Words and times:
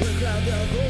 El 0.00 0.83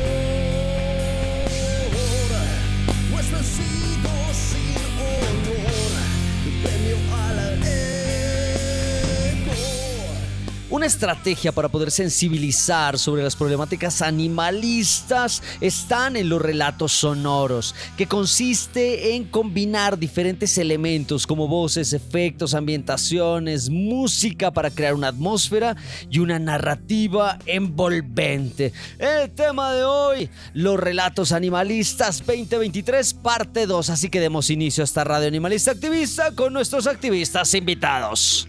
Una 10.74 10.86
estrategia 10.86 11.52
para 11.52 11.68
poder 11.68 11.92
sensibilizar 11.92 12.98
sobre 12.98 13.22
las 13.22 13.36
problemáticas 13.36 14.02
animalistas 14.02 15.40
están 15.60 16.16
en 16.16 16.28
los 16.28 16.42
relatos 16.42 16.90
sonoros, 16.90 17.76
que 17.96 18.08
consiste 18.08 19.14
en 19.14 19.22
combinar 19.22 19.96
diferentes 19.96 20.58
elementos 20.58 21.28
como 21.28 21.46
voces, 21.46 21.92
efectos, 21.92 22.54
ambientaciones, 22.54 23.70
música 23.70 24.50
para 24.50 24.68
crear 24.68 24.94
una 24.94 25.06
atmósfera 25.06 25.76
y 26.10 26.18
una 26.18 26.40
narrativa 26.40 27.38
envolvente. 27.46 28.72
El 28.98 29.30
tema 29.30 29.74
de 29.74 29.84
hoy, 29.84 30.28
los 30.54 30.80
relatos 30.80 31.30
animalistas 31.30 32.18
2023 32.26 33.14
parte 33.14 33.68
2, 33.68 33.90
así 33.90 34.08
que 34.08 34.18
demos 34.18 34.50
inicio 34.50 34.82
a 34.82 34.86
esta 34.86 35.04
radio 35.04 35.28
animalista 35.28 35.70
activista 35.70 36.32
con 36.32 36.52
nuestros 36.52 36.88
activistas 36.88 37.54
invitados. 37.54 38.48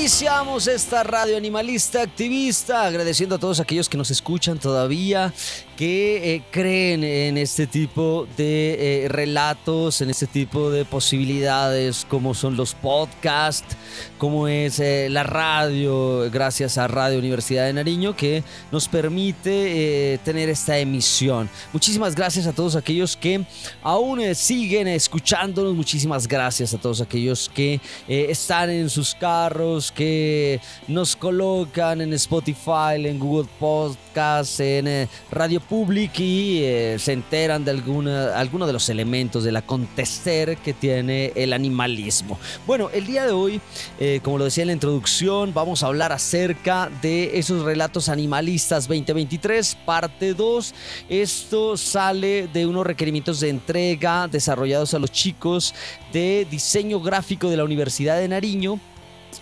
Iniciamos 0.00 0.66
esta 0.66 1.02
radio 1.02 1.36
animalista 1.36 2.00
activista 2.00 2.86
agradeciendo 2.86 3.34
a 3.34 3.38
todos 3.38 3.60
aquellos 3.60 3.86
que 3.86 3.98
nos 3.98 4.10
escuchan 4.10 4.58
todavía, 4.58 5.30
que 5.76 6.34
eh, 6.34 6.42
creen 6.50 7.04
en 7.04 7.36
este 7.36 7.66
tipo 7.66 8.26
de 8.36 9.04
eh, 9.04 9.08
relatos, 9.08 10.00
en 10.00 10.08
este 10.08 10.26
tipo 10.26 10.70
de 10.70 10.86
posibilidades 10.86 12.06
como 12.08 12.32
son 12.32 12.56
los 12.56 12.74
podcasts, 12.74 13.76
como 14.16 14.48
es 14.48 14.80
eh, 14.80 15.08
la 15.10 15.22
radio, 15.22 16.30
gracias 16.30 16.78
a 16.78 16.88
Radio 16.88 17.18
Universidad 17.18 17.66
de 17.66 17.74
Nariño, 17.74 18.16
que 18.16 18.42
nos 18.72 18.88
permite 18.88 20.18
tener 20.24 20.48
esta 20.48 20.78
emisión. 20.78 21.50
Muchísimas 21.74 22.14
gracias 22.14 22.46
a 22.46 22.54
todos 22.54 22.74
aquellos 22.74 23.18
que 23.18 23.44
aún 23.82 24.34
siguen 24.34 24.88
escuchándonos, 24.88 25.74
muchísimas 25.74 26.26
gracias 26.26 26.72
a 26.72 26.78
todos 26.78 27.02
aquellos 27.02 27.50
que 27.54 27.80
están 28.08 28.70
en 28.70 28.88
sus 28.88 29.14
carros 29.14 29.89
que 29.90 30.60
nos 30.88 31.16
colocan 31.16 32.00
en 32.00 32.12
Spotify, 32.14 32.94
en 32.96 33.18
Google 33.18 33.48
Podcasts, 33.58 34.60
en 34.60 34.88
eh, 34.88 35.08
Radio 35.30 35.60
Public 35.60 36.18
y 36.18 36.62
eh, 36.64 36.96
se 36.98 37.12
enteran 37.12 37.64
de 37.64 37.70
alguna, 37.70 38.38
algunos 38.38 38.66
de 38.66 38.72
los 38.72 38.88
elementos 38.88 39.44
del 39.44 39.56
acontecer 39.56 40.56
que 40.58 40.72
tiene 40.72 41.32
el 41.34 41.52
animalismo. 41.52 42.38
Bueno, 42.66 42.90
el 42.92 43.06
día 43.06 43.26
de 43.26 43.32
hoy, 43.32 43.60
eh, 43.98 44.20
como 44.22 44.38
lo 44.38 44.44
decía 44.44 44.62
en 44.62 44.68
la 44.68 44.74
introducción, 44.74 45.52
vamos 45.54 45.82
a 45.82 45.86
hablar 45.86 46.12
acerca 46.12 46.90
de 47.02 47.38
esos 47.38 47.62
relatos 47.62 48.08
animalistas 48.08 48.88
2023, 48.88 49.76
parte 49.84 50.34
2. 50.34 50.74
Esto 51.08 51.76
sale 51.76 52.48
de 52.48 52.66
unos 52.66 52.86
requerimientos 52.86 53.40
de 53.40 53.48
entrega 53.48 54.28
desarrollados 54.28 54.94
a 54.94 54.98
los 54.98 55.10
chicos 55.12 55.74
de 56.12 56.46
diseño 56.50 57.00
gráfico 57.00 57.48
de 57.48 57.56
la 57.56 57.64
Universidad 57.64 58.18
de 58.18 58.28
Nariño 58.28 58.80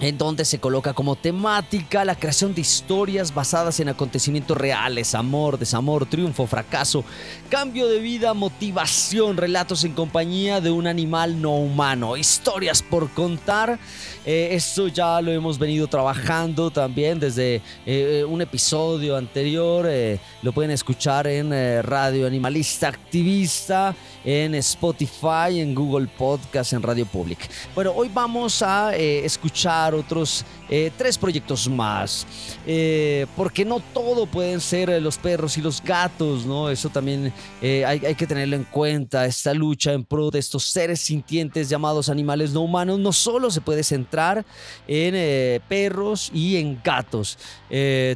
en 0.00 0.16
donde 0.16 0.44
se 0.44 0.60
coloca 0.60 0.92
como 0.92 1.16
temática 1.16 2.04
la 2.04 2.14
creación 2.14 2.54
de 2.54 2.60
historias 2.60 3.34
basadas 3.34 3.80
en 3.80 3.88
acontecimientos 3.88 4.56
reales, 4.56 5.14
amor, 5.14 5.58
desamor, 5.58 6.06
triunfo, 6.06 6.46
fracaso, 6.46 7.04
cambio 7.48 7.88
de 7.88 7.98
vida, 7.98 8.34
motivación, 8.34 9.36
relatos 9.36 9.84
en 9.84 9.92
compañía 9.92 10.60
de 10.60 10.70
un 10.70 10.86
animal 10.86 11.40
no 11.40 11.56
humano, 11.56 12.16
historias 12.16 12.82
por 12.82 13.10
contar. 13.10 13.78
Eh, 14.24 14.50
esto 14.52 14.88
ya 14.88 15.20
lo 15.22 15.32
hemos 15.32 15.58
venido 15.58 15.86
trabajando 15.86 16.70
también 16.70 17.18
desde 17.18 17.62
eh, 17.86 18.24
un 18.28 18.42
episodio 18.42 19.16
anterior, 19.16 19.86
eh, 19.88 20.18
lo 20.42 20.52
pueden 20.52 20.70
escuchar 20.70 21.26
en 21.26 21.50
Radio 21.82 22.26
Animalista 22.26 22.88
Activista, 22.88 23.94
en 24.24 24.54
Spotify, 24.56 25.60
en 25.60 25.74
Google 25.74 26.06
Podcast, 26.06 26.74
en 26.74 26.82
Radio 26.82 27.06
Public. 27.06 27.38
Bueno, 27.74 27.92
hoy 27.96 28.10
vamos 28.12 28.60
a 28.62 28.94
escuchar 28.94 29.77
otros 29.94 30.44
eh, 30.70 30.90
tres 30.96 31.16
proyectos 31.16 31.68
más. 31.68 32.26
Eh, 32.66 33.26
porque 33.36 33.64
no 33.64 33.80
todo 33.94 34.26
pueden 34.26 34.60
ser 34.60 34.90
eh, 34.90 35.00
los 35.00 35.16
perros 35.16 35.56
y 35.56 35.62
los 35.62 35.82
gatos, 35.82 36.44
¿no? 36.44 36.68
Eso 36.68 36.90
también 36.90 37.32
hay, 37.62 37.82
hay, 38.04 38.14
que 38.14 38.26
tenerlo 38.26 38.56
en 38.56 38.64
cuenta. 38.64 39.24
Esta 39.24 39.54
lucha 39.54 39.92
en 39.92 40.04
pro 40.04 40.30
de 40.30 40.38
estos 40.38 40.64
seres 40.64 41.00
sintientes 41.00 41.68
llamados 41.68 42.08
animales 42.08 42.52
no 42.52 42.60
humanos 42.60 42.98
no 42.98 43.12
solo 43.12 43.50
se 43.50 43.60
puede 43.60 43.82
centrar 43.82 44.44
en 44.86 45.62
perros 45.68 46.30
y 46.34 46.56
en 46.56 46.80
gatos. 46.82 47.38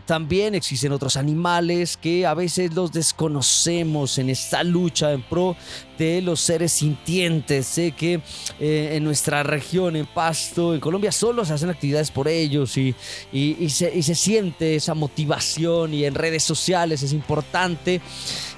también 0.05 0.55
existen 0.55 0.93
otros 0.93 1.17
animales 1.17 1.97
que 1.97 2.27
a 2.27 2.35
veces 2.35 2.75
los 2.75 2.93
desconocemos 2.93 4.19
en 4.19 4.31
esta 4.31 4.63
lucha 4.63 5.13
en 5.13 5.23
pro 5.23 5.57
de 5.99 6.21
los 6.21 6.41
seres 6.41 6.73
sintientes. 6.73 7.67
Sé 7.67 7.93
que 7.93 8.21
en 8.59 9.05
nuestra 9.05 9.43
región, 9.43 9.97
en 9.97 10.07
Pasto, 10.07 10.75
en 10.75 10.81
Colombia, 10.81 11.13
solo 11.13 11.45
se 11.45 11.52
hacen 11.53 11.71
actividades 11.71 12.11
por 12.11 12.29
ellos 12.29 12.77
y, 12.77 12.95
y, 13.33 13.69
se, 13.69 14.15
siente 14.15 14.77
esa 14.77 14.95
motivación 14.95 15.95
y 15.95 16.05
en 16.05 16.15
redes 16.15 16.43
sociales 16.43 17.03
es 17.03 17.13
importante 17.13 18.01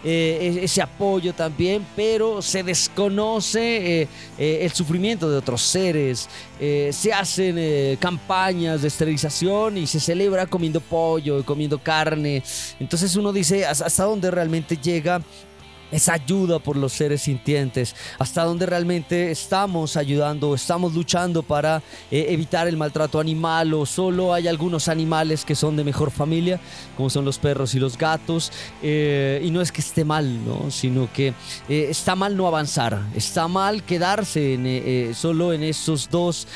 eh, 0.04 0.60
ese 0.62 0.82
apoyo 0.82 1.32
también, 1.32 1.86
pero 1.96 2.42
se 2.42 2.62
desconoce 2.62 4.02
eh, 4.02 4.08
eh, 4.38 4.58
el 4.62 4.72
sufrimiento 4.72 5.30
de 5.30 5.38
otros 5.38 5.62
seres, 5.62 6.28
se 6.58 7.12
hacen 7.12 7.96
campañas 7.96 8.80
de 8.80 8.88
esterilización 8.88 9.76
y 9.76 9.86
se 9.86 10.00
celebra 10.00 10.46
comiendo 10.46 10.80
pollo, 10.80 11.44
comiendo 11.44 11.78
carne, 11.78 12.42
entonces 12.80 13.16
uno 13.16 13.32
dice 13.32 13.66
hasta 13.66 14.04
dónde 14.04 14.30
realmente 14.30 14.76
llega 14.76 15.20
esa 15.94 16.14
ayuda 16.14 16.58
por 16.58 16.76
los 16.76 16.92
seres 16.92 17.22
sintientes, 17.22 17.94
hasta 18.18 18.44
donde 18.44 18.66
realmente 18.66 19.30
estamos 19.30 19.96
ayudando, 19.96 20.54
estamos 20.54 20.92
luchando 20.92 21.44
para 21.44 21.82
eh, 22.10 22.26
evitar 22.30 22.66
el 22.66 22.76
maltrato 22.76 23.20
animal 23.20 23.72
o 23.74 23.86
solo 23.86 24.34
hay 24.34 24.48
algunos 24.48 24.88
animales 24.88 25.44
que 25.44 25.54
son 25.54 25.76
de 25.76 25.84
mejor 25.84 26.10
familia, 26.10 26.58
como 26.96 27.10
son 27.10 27.24
los 27.24 27.38
perros 27.38 27.76
y 27.76 27.78
los 27.78 27.96
gatos, 27.96 28.50
eh, 28.82 29.40
y 29.44 29.50
no 29.52 29.60
es 29.60 29.70
que 29.70 29.80
esté 29.80 30.04
mal, 30.04 30.44
¿no? 30.44 30.70
sino 30.72 31.08
que 31.12 31.28
eh, 31.68 31.86
está 31.88 32.16
mal 32.16 32.36
no 32.36 32.48
avanzar, 32.48 33.00
está 33.14 33.46
mal 33.46 33.84
quedarse 33.84 35.14
solo 35.14 35.52
en 35.52 35.62
esos 35.62 36.10
dos 36.10 36.48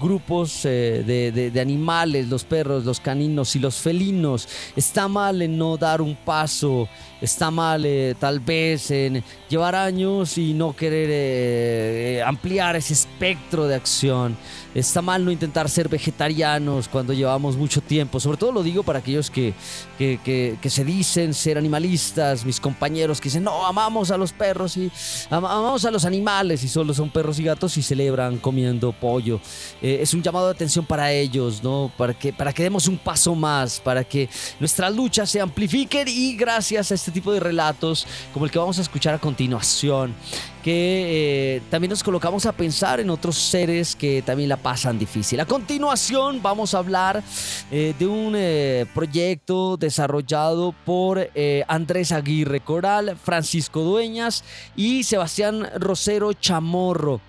grupos 0.00 0.62
de, 0.64 1.52
animales, 1.60 2.28
los 2.28 2.42
perros, 2.44 2.84
los 2.84 2.98
caninos 2.98 3.54
y 3.54 3.60
los 3.60 3.76
felinos, 3.76 4.48
está 4.74 5.06
mal 5.06 5.56
no 5.56 5.76
dar 5.76 6.02
un 6.02 6.16
paso 6.16 6.88
está 7.20 7.52
mal 7.52 7.86
tal 8.18 8.40
vez 8.40 8.71
en 8.90 9.22
llevar 9.48 9.74
años 9.74 10.38
y 10.38 10.54
no 10.54 10.74
querer 10.74 11.10
eh, 11.10 12.16
eh, 12.18 12.22
ampliar 12.22 12.76
ese 12.76 12.92
espectro 12.92 13.66
de 13.66 13.74
acción. 13.74 14.36
Está 14.74 15.02
mal 15.02 15.22
no 15.22 15.30
intentar 15.30 15.68
ser 15.68 15.88
vegetarianos 15.88 16.88
cuando 16.88 17.12
llevamos 17.12 17.56
mucho 17.56 17.82
tiempo. 17.82 18.18
Sobre 18.18 18.38
todo 18.38 18.52
lo 18.52 18.62
digo 18.62 18.82
para 18.82 19.00
aquellos 19.00 19.30
que, 19.30 19.52
que, 19.98 20.70
se 20.70 20.84
dicen 20.84 21.34
ser 21.34 21.58
animalistas, 21.58 22.46
mis 22.46 22.58
compañeros 22.58 23.20
que 23.20 23.24
dicen, 23.28 23.44
no, 23.44 23.66
amamos 23.66 24.10
a 24.10 24.16
los 24.16 24.32
perros 24.32 24.78
y 24.78 24.90
amamos 25.28 25.84
a 25.84 25.90
los 25.90 26.06
animales 26.06 26.64
y 26.64 26.68
solo 26.68 26.94
son 26.94 27.10
perros 27.10 27.38
y 27.38 27.44
gatos 27.44 27.76
y 27.76 27.82
celebran 27.82 28.38
comiendo 28.38 28.92
pollo. 28.92 29.40
es 29.82 30.14
un 30.14 30.22
llamado 30.22 30.46
de 30.46 30.52
atención 30.52 30.86
para 30.86 31.12
ellos, 31.12 31.62
¿no? 31.62 31.92
Para 31.98 32.14
que, 32.14 32.32
para 32.32 32.54
que 32.54 32.62
demos 32.62 32.88
un 32.88 32.96
paso 32.96 33.34
más, 33.34 33.78
para 33.78 34.04
que 34.04 34.30
nuestra 34.58 34.88
lucha 34.88 35.26
se 35.26 35.38
amplifique 35.38 36.02
y 36.06 36.34
gracias 36.34 36.90
a 36.90 36.94
este 36.94 37.10
tipo 37.10 37.30
de 37.32 37.40
relatos 37.40 38.06
como 38.32 38.44
el 38.44 38.50
que 38.52 38.58
vamos 38.58 38.78
a 38.78 38.82
escuchar 38.82 39.14
a 39.14 39.18
continuación, 39.18 40.14
que 40.62 41.56
eh, 41.56 41.62
también 41.70 41.88
nos 41.90 42.04
colocamos 42.04 42.44
a 42.46 42.52
pensar 42.52 43.00
en 43.00 43.08
otros 43.08 43.36
seres 43.36 43.96
que 43.96 44.22
también 44.22 44.48
la 44.48 44.58
pasan 44.58 44.98
difícil. 44.98 45.40
A 45.40 45.46
continuación 45.46 46.40
vamos 46.40 46.74
a 46.74 46.78
hablar 46.78 47.24
eh, 47.70 47.94
de 47.98 48.06
un 48.06 48.34
eh, 48.36 48.86
proyecto 48.94 49.76
desarrollado 49.76 50.74
por 50.84 51.30
Andrés 51.66 52.12
Aguirre 52.12 52.60
Coral, 52.60 53.16
Francisco 53.16 53.80
Dueñas 53.80 54.44
y 54.76 55.02
Sebastián 55.02 55.68
Rosero 55.76 56.34
Chamorro 56.34 57.20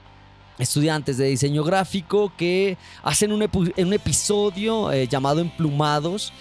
estudiantes 0.59 1.17
de 1.17 1.25
diseño 1.25 1.63
gráfico 1.63 2.31
que 2.37 2.77
hacen 3.01 3.31
un, 3.31 3.41
un 3.41 3.93
episodio 3.93 4.93
llamado 5.05 5.39
Emplumados 5.39 6.31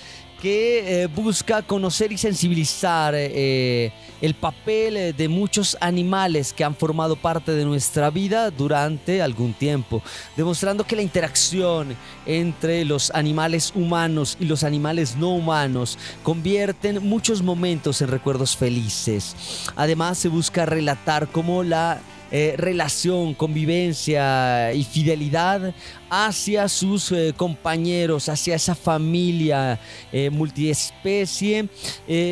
que 0.42 1.04
eh, 1.04 1.06
busca 1.06 1.62
conocer 1.62 2.10
y 2.10 2.18
sensibilizar 2.18 3.14
eh, 3.16 3.92
el 4.20 4.34
papel 4.34 4.96
eh, 4.96 5.12
de 5.12 5.28
muchos 5.28 5.76
animales 5.80 6.52
que 6.52 6.64
han 6.64 6.74
formado 6.74 7.14
parte 7.14 7.52
de 7.52 7.64
nuestra 7.64 8.10
vida 8.10 8.50
durante 8.50 9.22
algún 9.22 9.54
tiempo, 9.54 10.02
demostrando 10.36 10.82
que 10.82 10.96
la 10.96 11.02
interacción 11.02 11.94
entre 12.26 12.84
los 12.84 13.12
animales 13.12 13.70
humanos 13.76 14.36
y 14.40 14.46
los 14.46 14.64
animales 14.64 15.14
no 15.14 15.28
humanos 15.28 15.96
convierten 16.24 17.06
muchos 17.06 17.40
momentos 17.40 18.02
en 18.02 18.08
recuerdos 18.08 18.56
felices. 18.56 19.36
Además 19.76 20.18
se 20.18 20.26
busca 20.26 20.66
relatar 20.66 21.28
cómo 21.28 21.62
la 21.62 22.00
eh, 22.34 22.54
relación, 22.56 23.34
convivencia 23.34 24.72
y 24.72 24.84
fidelidad 24.84 25.74
hacia 26.08 26.66
sus 26.66 27.12
eh, 27.12 27.34
compañeros, 27.36 28.30
hacia 28.30 28.54
esa 28.54 28.74
familia 28.74 29.78
eh, 30.10 30.30
multiespecie, 30.30 31.68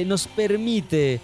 nos 0.06 0.26
permite 0.26 1.20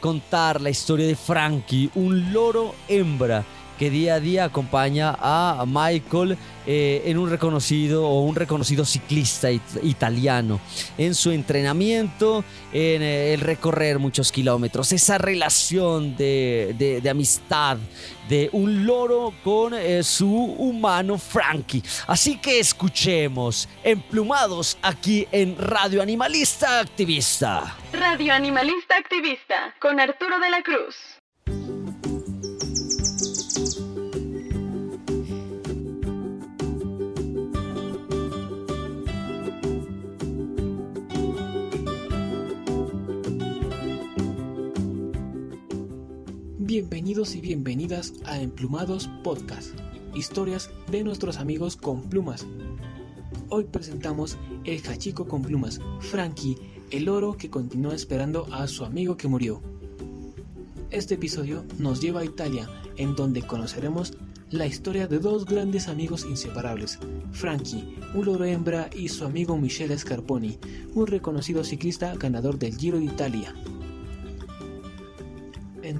contar 0.00 0.60
la 0.60 0.70
historia 0.70 1.08
de 1.08 1.16
Frankie, 1.16 1.90
un 1.96 2.32
loro 2.32 2.74
hembra 2.88 3.44
que 3.78 3.90
día 3.90 4.14
a 4.14 4.20
día 4.20 4.44
acompaña 4.44 5.16
a 5.18 5.64
Michael 5.66 6.36
en 6.66 7.18
un 7.18 7.30
reconocido 7.30 8.06
o 8.06 8.22
un 8.22 8.36
reconocido 8.36 8.84
ciclista 8.84 9.50
italiano. 9.50 10.60
En 10.98 11.14
su 11.14 11.30
entrenamiento, 11.30 12.44
en 12.72 13.02
el 13.02 13.40
recorrer 13.40 13.98
muchos 13.98 14.30
kilómetros, 14.32 14.92
esa 14.92 15.18
relación 15.18 16.16
de, 16.16 17.02
amistad 17.10 17.78
de 18.30 18.48
un 18.52 18.86
loro 18.86 19.34
con 19.42 19.74
eh, 19.74 20.04
su 20.04 20.32
humano 20.32 21.18
Frankie. 21.18 21.82
Así 22.06 22.38
que 22.38 22.60
escuchemos 22.60 23.68
Emplumados 23.82 24.78
aquí 24.82 25.26
en 25.32 25.58
Radio 25.58 26.00
Animalista 26.00 26.78
Activista. 26.78 27.76
Radio 27.92 28.32
Animalista 28.32 28.96
Activista 28.96 29.74
con 29.80 29.98
Arturo 29.98 30.38
de 30.38 30.48
la 30.48 30.62
Cruz. 30.62 31.19
Bienvenidos 46.70 47.34
y 47.34 47.40
bienvenidas 47.40 48.14
a 48.26 48.40
Emplumados 48.40 49.10
Podcast, 49.24 49.74
historias 50.14 50.70
de 50.88 51.02
nuestros 51.02 51.38
amigos 51.38 51.74
con 51.74 52.08
plumas. 52.08 52.46
Hoy 53.48 53.64
presentamos 53.64 54.38
El 54.62 54.80
Hachico 54.86 55.26
con 55.26 55.42
plumas, 55.42 55.80
Frankie, 55.98 56.56
el 56.92 57.08
oro 57.08 57.36
que 57.36 57.50
continúa 57.50 57.96
esperando 57.96 58.46
a 58.52 58.68
su 58.68 58.84
amigo 58.84 59.16
que 59.16 59.26
murió. 59.26 59.60
Este 60.92 61.14
episodio 61.14 61.64
nos 61.78 62.00
lleva 62.00 62.20
a 62.20 62.24
Italia, 62.24 62.70
en 62.96 63.16
donde 63.16 63.42
conoceremos 63.42 64.16
la 64.50 64.66
historia 64.66 65.08
de 65.08 65.18
dos 65.18 65.46
grandes 65.46 65.88
amigos 65.88 66.24
inseparables, 66.24 67.00
Frankie, 67.32 67.96
un 68.14 68.26
loro 68.26 68.44
hembra, 68.44 68.88
y 68.94 69.08
su 69.08 69.24
amigo 69.24 69.58
Michele 69.58 69.98
Scarponi, 69.98 70.56
un 70.94 71.08
reconocido 71.08 71.64
ciclista 71.64 72.14
ganador 72.14 72.60
del 72.60 72.76
Giro 72.76 73.00
de 73.00 73.06
Italia. 73.06 73.56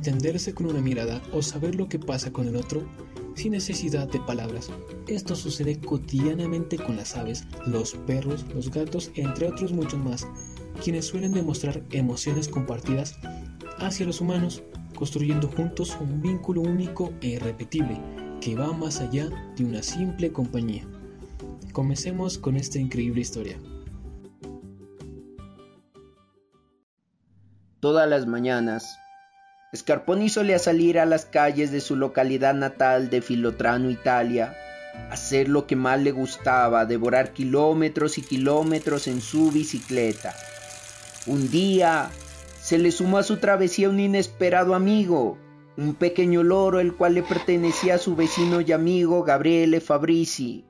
Entenderse 0.00 0.54
con 0.54 0.64
una 0.64 0.80
mirada 0.80 1.21
o 1.30 1.42
saber 1.42 1.75
lo 1.75 1.87
que 1.87 1.99
pasa 1.99 2.33
con 2.33 2.49
el 2.49 2.57
otro 2.57 2.88
sin 3.35 3.52
necesidad 3.52 4.09
de 4.09 4.19
palabras. 4.19 4.71
Esto 5.07 5.37
sucede 5.37 5.78
cotidianamente 5.78 6.78
con 6.78 6.97
las 6.97 7.16
aves, 7.16 7.45
los 7.66 7.92
perros, 8.07 8.47
los 8.54 8.71
gatos, 8.71 9.11
entre 9.14 9.49
otros 9.49 9.73
muchos 9.73 10.00
más, 10.00 10.26
quienes 10.83 11.04
suelen 11.04 11.33
demostrar 11.33 11.83
emociones 11.90 12.49
compartidas 12.49 13.19
hacia 13.76 14.07
los 14.07 14.23
humanos, 14.23 14.62
construyendo 14.97 15.49
juntos 15.49 15.95
un 16.00 16.23
vínculo 16.23 16.62
único 16.62 17.12
e 17.21 17.33
irrepetible 17.33 18.00
que 18.40 18.57
va 18.57 18.73
más 18.73 19.02
allá 19.02 19.28
de 19.54 19.66
una 19.66 19.83
simple 19.83 20.33
compañía. 20.33 20.88
Comencemos 21.75 22.38
con 22.38 22.57
esta 22.57 22.78
increíble 22.78 23.21
historia. 23.21 23.59
Todas 27.80 28.09
las 28.09 28.26
mañanas, 28.26 29.00
Scarponi 29.74 30.28
solía 30.28 30.58
salir 30.58 30.98
a 30.98 31.06
las 31.06 31.26
calles 31.26 31.70
de 31.70 31.80
su 31.80 31.94
localidad 31.94 32.54
natal 32.54 33.08
de 33.08 33.22
Filotrano, 33.22 33.88
Italia, 33.88 34.56
hacer 35.10 35.48
lo 35.48 35.68
que 35.68 35.76
más 35.76 36.00
le 36.02 36.10
gustaba, 36.10 36.86
devorar 36.86 37.32
kilómetros 37.32 38.18
y 38.18 38.22
kilómetros 38.22 39.06
en 39.06 39.20
su 39.20 39.52
bicicleta. 39.52 40.34
Un 41.26 41.48
día 41.50 42.10
se 42.60 42.78
le 42.78 42.90
sumó 42.90 43.18
a 43.18 43.22
su 43.22 43.36
travesía 43.36 43.88
un 43.88 44.00
inesperado 44.00 44.74
amigo, 44.74 45.38
un 45.76 45.94
pequeño 45.94 46.42
loro 46.42 46.80
el 46.80 46.96
cual 46.96 47.14
le 47.14 47.22
pertenecía 47.22 47.94
a 47.94 47.98
su 47.98 48.16
vecino 48.16 48.60
y 48.60 48.72
amigo 48.72 49.22
Gabriele 49.22 49.80
Fabrizi. 49.80 50.64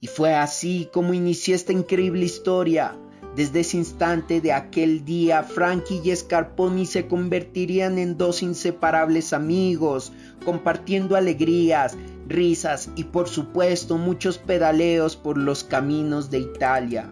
Y 0.00 0.06
fue 0.06 0.34
así 0.34 0.88
como 0.94 1.12
inició 1.12 1.54
esta 1.54 1.72
increíble 1.72 2.24
historia. 2.24 2.96
Desde 3.36 3.60
ese 3.60 3.78
instante 3.78 4.42
de 4.42 4.52
aquel 4.52 5.06
día, 5.06 5.42
Frankie 5.42 6.02
y 6.04 6.14
Scarponi 6.14 6.84
se 6.84 7.06
convertirían 7.06 7.98
en 7.98 8.18
dos 8.18 8.42
inseparables 8.42 9.32
amigos, 9.32 10.12
compartiendo 10.44 11.16
alegrías, 11.16 11.96
risas 12.28 12.90
y 12.94 13.04
por 13.04 13.30
supuesto 13.30 13.96
muchos 13.96 14.36
pedaleos 14.36 15.16
por 15.16 15.38
los 15.38 15.64
caminos 15.64 16.30
de 16.30 16.40
Italia. 16.40 17.10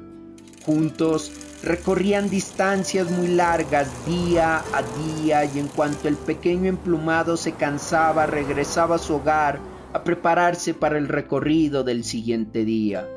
Juntos 0.67 1.33
recorrían 1.63 2.29
distancias 2.29 3.11
muy 3.11 3.29
largas 3.29 3.89
día 4.05 4.63
a 4.75 4.83
día 5.17 5.47
y 5.47 5.59
en 5.59 5.69
cuanto 5.69 6.07
el 6.07 6.17
pequeño 6.17 6.69
emplumado 6.69 7.39
se 7.39 7.53
cansaba 7.53 8.27
regresaba 8.27 8.97
a 8.97 8.99
su 8.99 9.15
hogar 9.15 9.59
a 9.95 10.05
prepararse 10.05 10.75
para 10.75 10.99
el 10.99 11.09
recorrido 11.09 11.83
del 11.83 12.05
siguiente 12.05 12.67
día. 12.67 13.09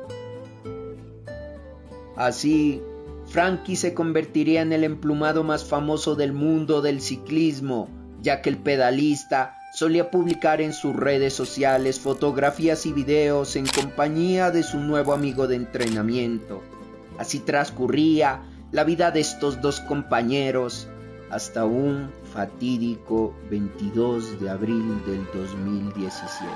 Así, 2.16 2.80
Frankie 3.34 3.74
se 3.74 3.94
convertiría 3.94 4.62
en 4.62 4.72
el 4.72 4.84
emplumado 4.84 5.42
más 5.42 5.64
famoso 5.64 6.14
del 6.14 6.32
mundo 6.32 6.82
del 6.82 7.00
ciclismo, 7.00 7.88
ya 8.22 8.40
que 8.40 8.48
el 8.48 8.58
pedalista 8.58 9.58
solía 9.74 10.08
publicar 10.08 10.60
en 10.60 10.72
sus 10.72 10.94
redes 10.94 11.34
sociales 11.34 11.98
fotografías 11.98 12.86
y 12.86 12.92
videos 12.92 13.56
en 13.56 13.66
compañía 13.66 14.52
de 14.52 14.62
su 14.62 14.78
nuevo 14.78 15.12
amigo 15.12 15.48
de 15.48 15.56
entrenamiento. 15.56 16.62
Así 17.18 17.40
transcurría 17.40 18.40
la 18.70 18.84
vida 18.84 19.10
de 19.10 19.18
estos 19.18 19.60
dos 19.60 19.80
compañeros 19.80 20.86
hasta 21.28 21.64
un 21.64 22.12
fatídico 22.32 23.34
22 23.50 24.40
de 24.40 24.48
abril 24.48 25.04
del 25.06 25.26
2017. 25.34 26.52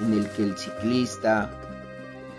En 0.00 0.14
el 0.14 0.30
que 0.30 0.42
el 0.44 0.56
ciclista 0.56 1.50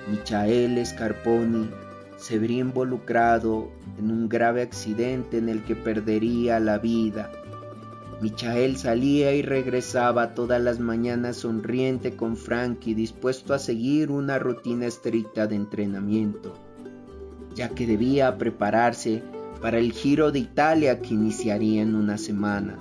Michael 0.08 0.86
Scarponi 0.86 1.70
se 2.18 2.40
vería 2.40 2.62
involucrado 2.62 3.72
en 3.98 4.12
un 4.12 4.30
grave 4.30 4.62
accidente 4.62 5.38
en 5.38 5.50
el 5.50 5.64
que 5.64 5.76
perdería 5.76 6.60
la 6.60 6.78
vida. 6.78 7.32
Michael 8.22 8.78
salía 8.78 9.34
y 9.34 9.42
regresaba 9.42 10.34
todas 10.34 10.62
las 10.62 10.80
mañanas 10.80 11.38
sonriente 11.38 12.16
con 12.16 12.38
Frankie, 12.38 12.94
dispuesto 12.94 13.54
a 13.54 13.60
seguir 13.60 14.12
una 14.12 14.40
rutina 14.40 14.86
estricta 14.86 15.48
de 15.48 15.56
entrenamiento 15.56 16.54
ya 17.56 17.70
que 17.70 17.86
debía 17.86 18.38
prepararse 18.38 19.24
para 19.62 19.78
el 19.78 19.92
Giro 19.94 20.32
de 20.32 20.40
Italia 20.40 21.00
que 21.02 21.14
iniciaría 21.14 21.82
en 21.82 21.96
una 21.96 22.18
semana. 22.18 22.78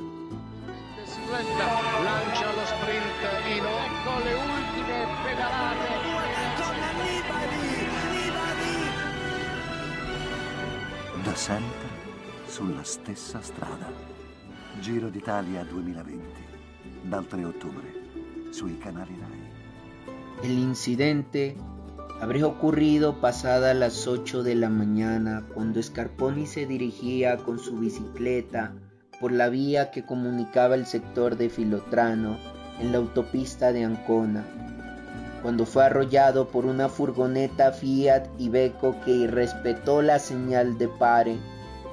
Da 11.33 11.39
sempre 11.39 11.89
sulla 12.47 12.83
stessa 12.83 13.41
strada. 13.41 13.91
Giro 14.81 15.09
d'Italia 15.09 15.65
2020, 15.65 16.21
dal 17.05 17.27
3 17.27 17.45
ottobre, 17.47 17.89
sui 18.51 18.77
canali 18.77 19.17
Rai. 19.19 20.12
El 20.43 20.59
incidente 20.59 21.57
habría 22.21 22.47
ocurrido 22.47 23.19
pasada 23.23 23.73
las 23.73 24.07
8 24.07 24.43
de 24.43 24.57
la 24.57 24.69
mañana 24.69 25.47
cuando 25.55 25.83
Scarponi 25.83 26.45
se 26.45 26.67
dirigía 26.67 27.39
con 27.39 27.59
su 27.59 27.79
bicicleta 27.79 28.75
por 29.19 29.33
la 29.33 29.49
vía 29.49 29.91
que 29.91 30.05
comunicaba 30.05 30.75
el 30.75 30.85
sector 30.85 31.39
de 31.39 31.49
Filotrano 31.49 32.37
en 32.79 32.93
la 32.93 32.99
autopista 32.99 33.73
de 33.73 33.85
Ancona, 33.85 34.45
cuando 35.43 35.67
fue 35.67 35.85
arrollado 35.85 36.49
por 36.49 36.65
una 36.65 36.89
furgoneta 36.89 37.73
Fiat 37.73 38.29
Iveco 38.39 38.97
que 39.05 39.11
irrespetó 39.11 40.01
la 40.01 40.19
señal 40.19 40.79
de 40.79 40.89
pare, 40.89 41.37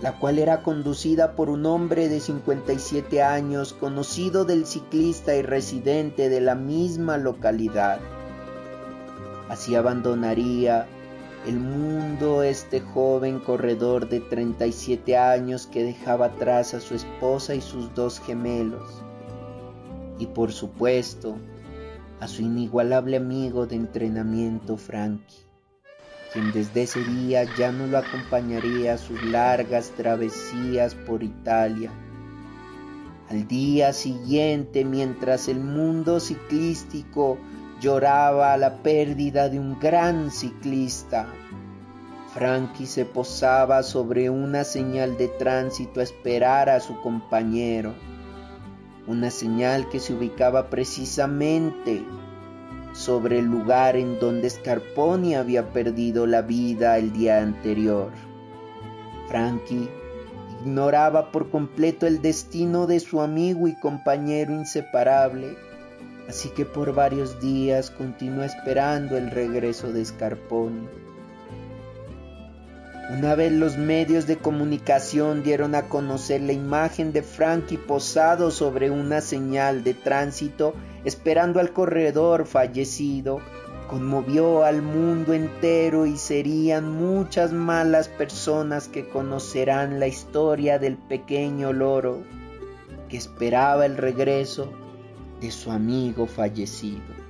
la 0.02 0.18
cual 0.20 0.40
era 0.40 0.62
conducida 0.62 1.36
por 1.36 1.50
un 1.50 1.66
hombre 1.66 2.08
de 2.08 2.20
57 2.20 3.22
años 3.24 3.74
conocido 3.74 4.46
del 4.46 4.66
ciclista 4.66 5.36
y 5.36 5.42
residente 5.42 6.30
de 6.30 6.42
la 6.42 6.56
misma 6.56 7.18
localidad. 7.18 8.00
Así 9.50 9.76
abandonaría 9.76 10.88
el 11.48 11.60
mundo 11.60 12.44
este 12.44 12.82
joven 12.82 13.40
corredor 13.40 14.10
de 14.10 14.20
37 14.20 15.18
años 15.18 15.68
que 15.68 15.84
dejaba 15.84 16.28
atrás 16.28 16.74
a 16.74 16.80
su 16.80 16.96
esposa 16.96 17.56
y 17.56 17.62
sus 17.62 17.94
dos 17.96 18.20
gemelos. 18.20 19.02
Y 20.20 20.28
por 20.28 20.52
supuesto, 20.52 21.38
a 22.20 22.28
su 22.28 22.42
inigualable 22.42 23.18
amigo 23.18 23.66
de 23.66 23.76
entrenamiento 23.76 24.78
Frankie, 24.78 25.46
quien 26.34 26.52
desde 26.52 26.84
ese 26.84 27.04
día 27.04 27.46
ya 27.58 27.72
no 27.72 27.88
lo 27.88 27.98
acompañaría 27.98 28.94
a 28.94 28.98
sus 28.98 29.24
largas 29.24 29.92
travesías 29.92 30.96
por 30.96 31.24
Italia. 31.24 31.92
Al 33.30 33.48
día 33.48 33.94
siguiente, 33.94 34.84
mientras 34.84 35.48
el 35.48 35.60
mundo 35.60 36.20
ciclístico 36.20 37.38
lloraba 37.80 38.58
la 38.58 38.78
pérdida 38.78 39.50
de 39.50 39.60
un 39.60 39.80
gran 39.80 40.32
ciclista. 40.32 41.28
Frankie 42.34 42.86
se 42.86 43.06
posaba 43.06 43.84
sobre 43.84 44.30
una 44.30 44.64
señal 44.64 45.18
de 45.18 45.28
tránsito 45.28 46.00
a 46.00 46.04
esperar 46.04 46.70
a 46.70 46.80
su 46.80 47.00
compañero, 47.02 47.94
una 49.10 49.30
señal 49.30 49.90
que 49.90 50.00
se 50.00 50.14
ubicaba 50.14 50.70
precisamente 50.70 52.06
sobre 52.94 53.40
el 53.40 53.46
lugar 53.46 53.98
en 53.98 54.20
donde 54.20 54.50
Scarponi 54.50 55.36
había 55.36 55.74
perdido 55.74 56.26
la 56.26 56.42
vida 56.42 56.98
el 56.98 57.12
día 57.12 57.42
anterior. 57.42 58.12
Frankie 59.28 59.90
ignoraba 60.62 61.32
por 61.32 61.50
completo 61.50 62.08
el 62.08 62.22
destino 62.22 62.88
de 62.88 63.02
su 63.02 63.20
amigo 63.20 63.68
y 63.68 63.76
compañero 63.80 64.54
inseparable 64.54 65.58
así 66.30 66.50
que 66.50 66.64
por 66.64 66.94
varios 66.94 67.42
días 67.42 67.90
continuó 67.90 68.44
esperando 68.44 69.18
el 69.18 69.32
regreso 69.32 69.92
de 69.92 70.06
Scarponi. 70.06 70.88
Una 73.10 73.34
vez 73.34 73.52
los 73.52 73.76
medios 73.76 74.28
de 74.28 74.38
comunicación 74.38 75.42
dieron 75.42 75.74
a 75.74 75.90
conocer 75.90 76.42
la 76.42 76.54
imagen 76.54 77.12
de 77.12 77.24
Frankie 77.24 77.78
posado 77.78 78.52
sobre 78.52 78.92
una 78.92 79.20
señal 79.20 79.84
de 79.84 79.96
tránsito 79.96 80.76
esperando 81.06 81.60
al 81.60 81.74
corredor 81.74 82.46
fallecido, 82.46 83.42
conmovió 83.90 84.64
al 84.64 84.84
mundo 84.84 85.34
entero 85.34 86.06
y 86.06 86.18
serían 86.18 86.92
muchas 86.92 87.52
malas 87.52 88.10
personas 88.10 88.88
que 88.88 89.10
conocerán 89.10 90.00
la 90.00 90.06
historia 90.06 90.78
del 90.78 90.96
pequeño 90.96 91.74
loro 91.74 92.22
que 93.10 93.18
esperaba 93.18 93.88
el 93.88 93.98
regreso 93.98 94.72
de 95.42 95.50
su 95.50 95.72
amigo 95.72 96.28
fallecido. 96.28 97.29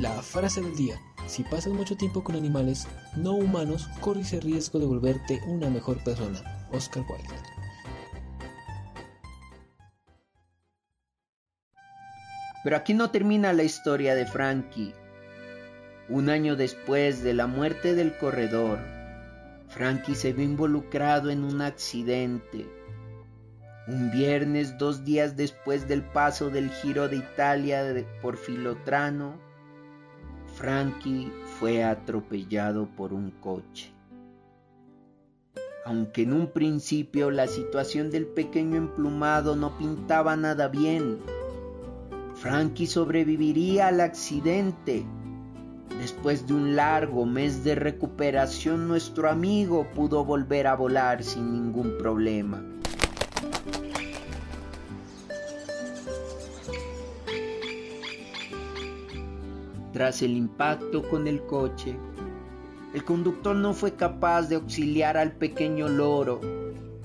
La 0.00 0.22
frase 0.22 0.62
del 0.62 0.74
día. 0.74 0.98
Si 1.26 1.42
pasas 1.44 1.70
mucho 1.74 1.98
tiempo 1.98 2.24
con 2.24 2.34
animales 2.34 2.88
no 3.14 3.32
humanos, 3.32 3.88
corres 4.00 4.32
el 4.32 4.40
riesgo 4.40 4.78
de 4.78 4.86
volverte 4.86 5.42
una 5.46 5.68
mejor 5.68 6.02
persona. 6.02 6.40
Oscar 6.72 7.04
Wilde. 7.10 7.34
Pero 12.64 12.76
aquí 12.76 12.94
no 12.94 13.10
termina 13.10 13.52
la 13.52 13.64
historia 13.64 14.14
de 14.14 14.24
Frankie. 14.24 14.94
Un 16.08 16.30
año 16.30 16.56
después 16.56 17.22
de 17.22 17.34
la 17.34 17.46
muerte 17.46 17.94
del 17.94 18.16
corredor, 18.16 18.78
Frankie 19.68 20.14
se 20.14 20.32
vio 20.32 20.46
involucrado 20.46 21.28
en 21.28 21.44
un 21.44 21.60
accidente. 21.60 22.66
Un 23.88 24.10
viernes, 24.10 24.78
dos 24.78 25.04
días 25.04 25.36
después 25.36 25.86
del 25.86 26.02
paso 26.02 26.48
del 26.48 26.70
Giro 26.70 27.08
de 27.08 27.16
Italia 27.16 27.82
por 28.22 28.38
Filotrano, 28.38 29.51
Frankie 30.54 31.32
fue 31.58 31.82
atropellado 31.82 32.86
por 32.96 33.12
un 33.12 33.30
coche. 33.40 33.92
aunque 35.84 36.22
en 36.22 36.32
un 36.32 36.46
principio 36.46 37.30
la 37.30 37.48
situación 37.48 38.10
del 38.10 38.26
pequeño 38.26 38.76
emplumado 38.76 39.56
no 39.56 39.76
pintaba 39.78 40.36
nada 40.36 40.68
bien. 40.68 41.18
Frankie 42.34 42.86
sobreviviría 42.86 43.88
al 43.88 44.00
accidente. 44.00 45.04
Después 45.98 46.46
de 46.46 46.54
un 46.54 46.76
largo 46.76 47.26
mes 47.26 47.64
de 47.64 47.74
recuperación, 47.74 48.88
nuestro 48.88 49.28
amigo 49.28 49.86
pudo 49.94 50.24
volver 50.24 50.66
a 50.66 50.76
volar 50.76 51.22
sin 51.22 51.52
ningún 51.52 51.98
problema. 51.98 52.64
Tras 59.92 60.22
el 60.22 60.38
impacto 60.38 61.06
con 61.06 61.28
el 61.28 61.42
coche, 61.42 61.94
el 62.94 63.04
conductor 63.04 63.54
no 63.54 63.74
fue 63.74 63.94
capaz 63.94 64.48
de 64.48 64.54
auxiliar 64.54 65.18
al 65.18 65.32
pequeño 65.32 65.86
loro, 65.86 66.40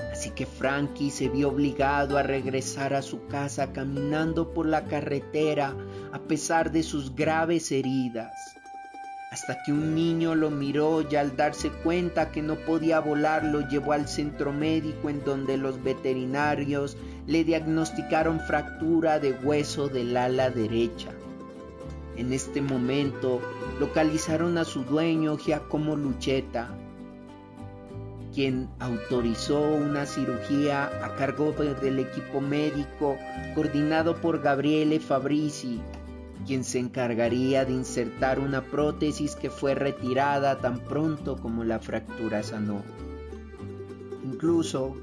así 0.10 0.30
que 0.30 0.46
Frankie 0.46 1.10
se 1.10 1.28
vio 1.28 1.50
obligado 1.50 2.18
a 2.18 2.24
regresar 2.24 2.94
a 2.94 3.02
su 3.02 3.28
casa 3.28 3.74
caminando 3.74 4.54
por 4.54 4.68
la 4.68 4.86
carretera 4.86 5.76
a 6.14 6.20
pesar 6.20 6.72
de 6.72 6.82
sus 6.82 7.14
graves 7.14 7.74
heridas. 7.74 8.34
Hasta 9.32 9.62
que 9.64 9.74
un 9.74 9.94
niño 9.94 10.34
lo 10.34 10.50
miró 10.50 11.06
y 11.10 11.18
al 11.18 11.36
darse 11.36 11.70
cuenta 11.70 12.32
que 12.32 12.42
no 12.42 12.56
podía 12.56 13.02
volar 13.02 13.44
lo 13.44 13.68
llevó 13.68 13.92
al 13.92 14.08
centro 14.08 14.54
médico 14.54 15.10
en 15.10 15.26
donde 15.26 15.58
los 15.58 15.84
veterinarios 15.84 16.96
le 17.28 17.44
diagnosticaron 17.44 18.40
fractura 18.40 19.20
de 19.20 19.34
hueso 19.34 19.90
del 19.90 20.16
ala 20.16 20.50
derecha. 20.50 21.12
En 22.18 22.34
este 22.34 22.62
momento 22.62 23.40
localizaron 23.80 24.58
a 24.58 24.66
su 24.66 24.84
dueño 24.84 25.38
Giacomo 25.38 25.96
Lucheta, 25.96 26.70
quien 28.34 28.70
autorizó 28.80 29.62
una 29.62 30.06
cirugía 30.06 30.86
a 31.04 31.16
cargo 31.16 31.54
del 31.54 32.00
equipo 32.00 32.42
médico 32.42 33.18
coordinado 33.54 34.16
por 34.20 34.42
Gabriele 34.42 35.00
Fabrizi, 35.00 35.80
quien 36.48 36.64
se 36.64 36.80
encargaría 36.80 37.66
de 37.66 37.74
insertar 37.74 38.40
una 38.40 38.64
prótesis 38.64 39.36
que 39.36 39.52
fue 39.52 39.76
retirada 39.76 40.58
tan 40.58 40.80
pronto 40.80 41.38
como 41.38 41.64
la 41.64 41.80
fractura 41.80 42.42
sanó. 42.42 42.82
Incluso, 44.24 44.96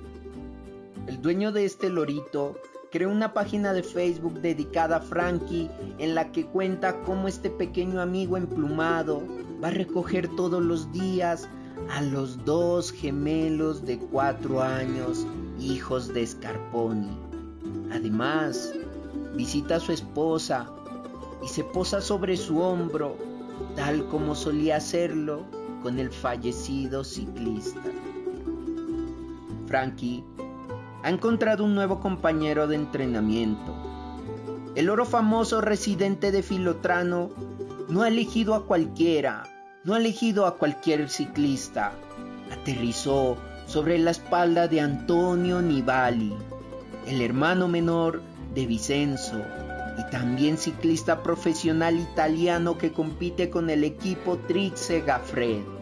el 1.06 1.20
dueño 1.22 1.52
de 1.52 1.64
este 1.64 1.90
lorito 1.90 2.56
creó 2.94 3.10
una 3.10 3.34
página 3.34 3.72
de 3.72 3.82
Facebook 3.82 4.40
dedicada 4.40 4.98
a 4.98 5.00
Frankie 5.00 5.68
en 5.98 6.14
la 6.14 6.30
que 6.30 6.46
cuenta 6.46 7.00
cómo 7.00 7.26
este 7.26 7.50
pequeño 7.50 8.00
amigo 8.00 8.36
emplumado 8.36 9.20
va 9.60 9.66
a 9.66 9.72
recoger 9.72 10.28
todos 10.36 10.62
los 10.62 10.92
días 10.92 11.48
a 11.90 12.02
los 12.02 12.44
dos 12.44 12.92
gemelos 12.92 13.84
de 13.84 13.98
cuatro 13.98 14.62
años, 14.62 15.26
hijos 15.58 16.14
de 16.14 16.24
Scarponi. 16.24 17.18
Además, 17.92 18.72
visita 19.34 19.74
a 19.74 19.80
su 19.80 19.90
esposa 19.90 20.70
y 21.44 21.48
se 21.48 21.64
posa 21.64 22.00
sobre 22.00 22.36
su 22.36 22.60
hombro, 22.60 23.16
tal 23.74 24.06
como 24.06 24.36
solía 24.36 24.76
hacerlo 24.76 25.42
con 25.82 25.98
el 25.98 26.10
fallecido 26.10 27.02
ciclista. 27.02 27.90
Frankie 29.66 30.22
ha 31.04 31.10
encontrado 31.10 31.64
un 31.64 31.74
nuevo 31.74 32.00
compañero 32.00 32.66
de 32.66 32.76
entrenamiento. 32.76 33.74
El 34.74 34.88
oro 34.88 35.04
famoso 35.04 35.60
residente 35.60 36.32
de 36.32 36.42
Filotrano 36.42 37.28
no 37.90 38.02
ha 38.02 38.08
elegido 38.08 38.54
a 38.54 38.64
cualquiera, 38.64 39.42
no 39.84 39.92
ha 39.92 39.98
elegido 39.98 40.46
a 40.46 40.56
cualquier 40.56 41.10
ciclista. 41.10 41.92
Aterrizó 42.50 43.36
sobre 43.66 43.98
la 43.98 44.12
espalda 44.12 44.66
de 44.66 44.80
Antonio 44.80 45.60
Nibali, 45.60 46.32
el 47.06 47.20
hermano 47.20 47.68
menor 47.68 48.22
de 48.54 48.64
Vicenzo 48.64 49.42
y 49.98 50.10
también 50.10 50.56
ciclista 50.56 51.22
profesional 51.22 52.00
italiano 52.00 52.78
que 52.78 52.92
compite 52.92 53.50
con 53.50 53.68
el 53.68 53.84
equipo 53.84 54.38
Trixe 54.38 55.02
Gaffred. 55.02 55.73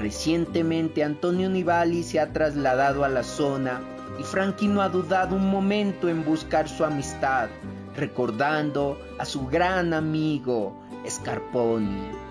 Recientemente 0.00 1.04
Antonio 1.04 1.50
Nibali 1.50 2.02
se 2.02 2.20
ha 2.20 2.32
trasladado 2.32 3.04
a 3.04 3.10
la 3.10 3.22
zona 3.22 3.82
y 4.18 4.22
Frankie 4.22 4.66
no 4.66 4.80
ha 4.80 4.88
dudado 4.88 5.36
un 5.36 5.50
momento 5.50 6.08
en 6.08 6.24
buscar 6.24 6.70
su 6.70 6.86
amistad, 6.86 7.50
recordando 7.94 8.98
a 9.18 9.26
su 9.26 9.46
gran 9.46 9.92
amigo 9.92 10.74
Scarponi. 11.06 12.29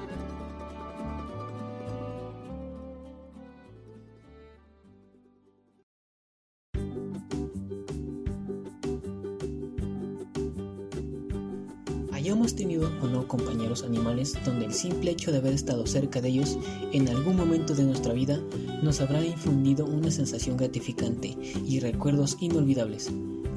Tenido 12.59 12.91
o 13.01 13.07
no 13.07 13.25
compañeros 13.25 13.83
animales 13.83 14.33
donde 14.43 14.65
el 14.65 14.73
simple 14.73 15.11
hecho 15.11 15.31
de 15.31 15.37
haber 15.37 15.53
estado 15.53 15.87
cerca 15.87 16.19
de 16.19 16.27
ellos 16.27 16.57
en 16.91 17.07
algún 17.07 17.37
momento 17.37 17.73
de 17.73 17.83
nuestra 17.83 18.11
vida 18.11 18.37
nos 18.83 18.99
habrá 18.99 19.23
infundido 19.25 19.85
una 19.85 20.11
sensación 20.11 20.57
gratificante 20.57 21.37
y 21.65 21.79
recuerdos 21.79 22.35
inolvidables. 22.41 23.11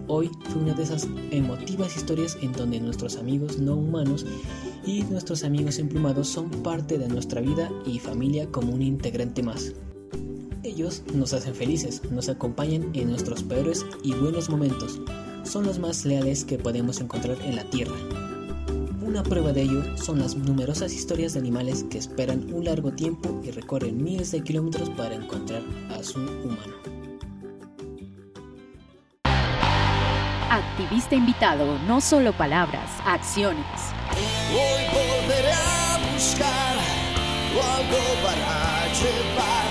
Hoy 0.07 0.31
fue 0.49 0.63
una 0.63 0.75
de 0.75 0.85
esas 0.85 1.09
emotivas 1.33 1.97
historias 1.97 2.39
en 2.43 2.53
donde 2.53 2.79
nuestros 2.79 3.17
amigos 3.17 3.59
no 3.59 3.75
humanos 3.75 4.25
y 4.87 5.03
nuestros 5.03 5.43
amigos 5.43 5.81
emplumados 5.81 6.29
son 6.29 6.49
parte 6.63 6.97
de 6.97 7.09
nuestra 7.09 7.41
vida 7.41 7.73
y 7.85 7.99
familia 7.99 8.47
como 8.53 8.73
un 8.73 8.83
integrante 8.83 9.43
más. 9.43 9.73
Ellos 10.63 11.03
nos 11.13 11.33
hacen 11.33 11.57
felices, 11.57 12.03
nos 12.13 12.29
acompañan 12.29 12.89
en 12.93 13.11
nuestros 13.11 13.43
peores 13.43 13.85
y 14.05 14.15
buenos 14.15 14.49
momentos. 14.49 15.01
Son 15.43 15.65
los 15.65 15.81
más 15.81 16.05
leales 16.05 16.45
que 16.45 16.57
podemos 16.57 17.01
encontrar 17.01 17.37
en 17.43 17.57
la 17.57 17.65
Tierra. 17.65 17.97
Una 19.13 19.23
prueba 19.23 19.53
de 19.53 19.61
ello 19.61 19.83
son 19.99 20.21
las 20.21 20.35
numerosas 20.35 20.95
historias 20.95 21.35
de 21.35 21.41
animales 21.41 21.85
que 21.91 21.99
esperan 21.99 22.51
un 22.51 22.65
largo 22.65 22.93
tiempo 22.93 23.43
y 23.45 23.51
recorren 23.51 24.03
miles 24.03 24.33
de 24.33 24.43
kilómetros 24.43 24.89
para 24.89 25.15
encontrar 25.15 25.61
a 25.91 26.03
su 26.03 26.19
humano. 26.19 26.77
Activista 30.49 31.15
invitado, 31.15 31.79
no 31.81 32.01
solo 32.01 32.33
palabras, 32.33 32.89
acciones. 33.05 33.67
Hoy 34.51 34.87
volveré 34.95 35.53
a 35.53 36.15
buscar 36.15 36.79
algo 37.53 37.99
para 38.25 38.87
llevar 38.95 39.62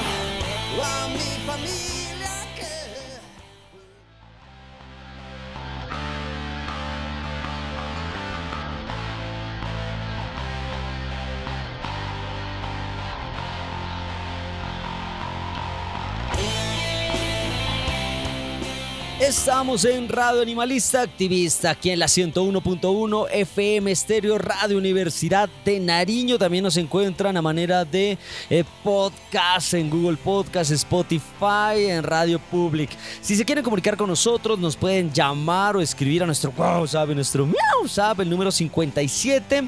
Estamos 19.32 19.86
en 19.86 20.10
Radio 20.10 20.42
Animalista 20.42 21.04
Activista, 21.04 21.70
aquí 21.70 21.90
en 21.90 22.00
la 22.00 22.08
101.1 22.08 23.28
FM 23.32 23.90
Estéreo 23.90 24.38
Radio 24.38 24.78
Universidad 24.78 25.50
de 25.64 25.80
Nariño. 25.80 26.38
También 26.38 26.66
nos 26.66 26.76
encuentran 26.76 27.38
a 27.38 27.42
manera 27.42 27.86
de 27.86 28.18
eh, 28.50 28.66
podcast 28.84 29.74
en 29.74 29.90
Google 29.90 30.18
Podcast, 30.18 30.72
Spotify, 30.72 31.88
en 31.88 32.04
Radio 32.04 32.40
Public. 32.40 32.90
Si 33.22 33.38
se 33.38 33.46
quieren 33.46 33.64
comunicar 33.64 33.96
con 33.96 34.10
nosotros, 34.10 34.60
nos 34.60 34.76
pueden 34.76 35.14
llamar 35.14 35.78
o 35.78 35.82
escribir 35.82 36.24
a 36.24 36.26
nuestro 36.26 36.54
WhatsApp, 36.58 37.12
nuestro 37.12 37.46
WhatsApp, 37.82 38.20
el 38.20 38.30
número 38.30 38.52
57 38.52 39.64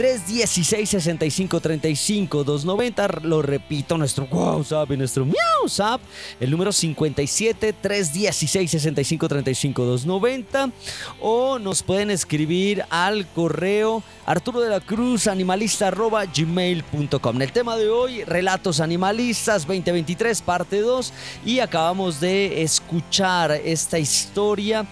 316 0.00 0.88
65 0.88 1.60
35 1.60 2.42
290. 2.44 3.20
Lo 3.22 3.42
repito, 3.42 3.98
nuestro 3.98 4.26
WhatsApp 4.30 4.90
y 4.92 4.96
nuestro 4.96 5.26
WhatsApp, 5.26 6.00
el 6.40 6.50
número 6.50 6.72
57 6.72 7.74
316 7.74 8.70
65 8.70 9.28
35 9.28 9.84
290. 9.84 10.70
O 11.20 11.58
nos 11.58 11.82
pueden 11.82 12.10
escribir 12.10 12.82
al 12.88 13.26
correo 13.26 14.02
Arturo 14.24 14.60
de 14.60 14.70
la 14.70 14.80
Cruz 14.80 15.26
animalista 15.26 15.90
gmail.com. 15.90 17.42
El 17.42 17.52
tema 17.52 17.76
de 17.76 17.90
hoy, 17.90 18.24
Relatos 18.24 18.80
Animalistas 18.80 19.66
2023, 19.66 20.40
parte 20.40 20.80
2. 20.80 21.12
Y 21.44 21.58
acabamos 21.58 22.20
de 22.20 22.62
escuchar 22.62 23.52
esta 23.52 23.98
historia 23.98 24.86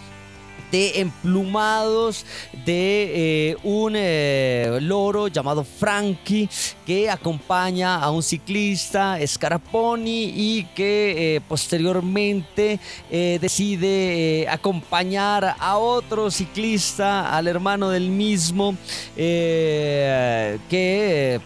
de 0.71 1.01
emplumados 1.01 2.25
de 2.65 3.51
eh, 3.51 3.57
un 3.63 3.95
eh, 3.97 4.79
loro 4.83 5.29
llamado 5.29 5.65
Frankie 5.65 6.49
que 6.87 7.11
acompaña 7.11 7.97
a 7.97 8.11
un 8.11 8.23
ciclista 8.23 9.19
Scarponi 9.27 10.33
y 10.35 10.65
que 10.75 11.37
eh, 11.37 11.41
posteriormente 11.41 12.79
decide 13.11 14.47
acompañar 14.49 15.57
a 15.59 15.79
otro 15.79 16.31
ciclista, 16.31 17.37
al 17.37 17.47
hermano 17.49 17.91
del 17.91 18.11
mismo, 18.11 18.77
que 19.17 20.61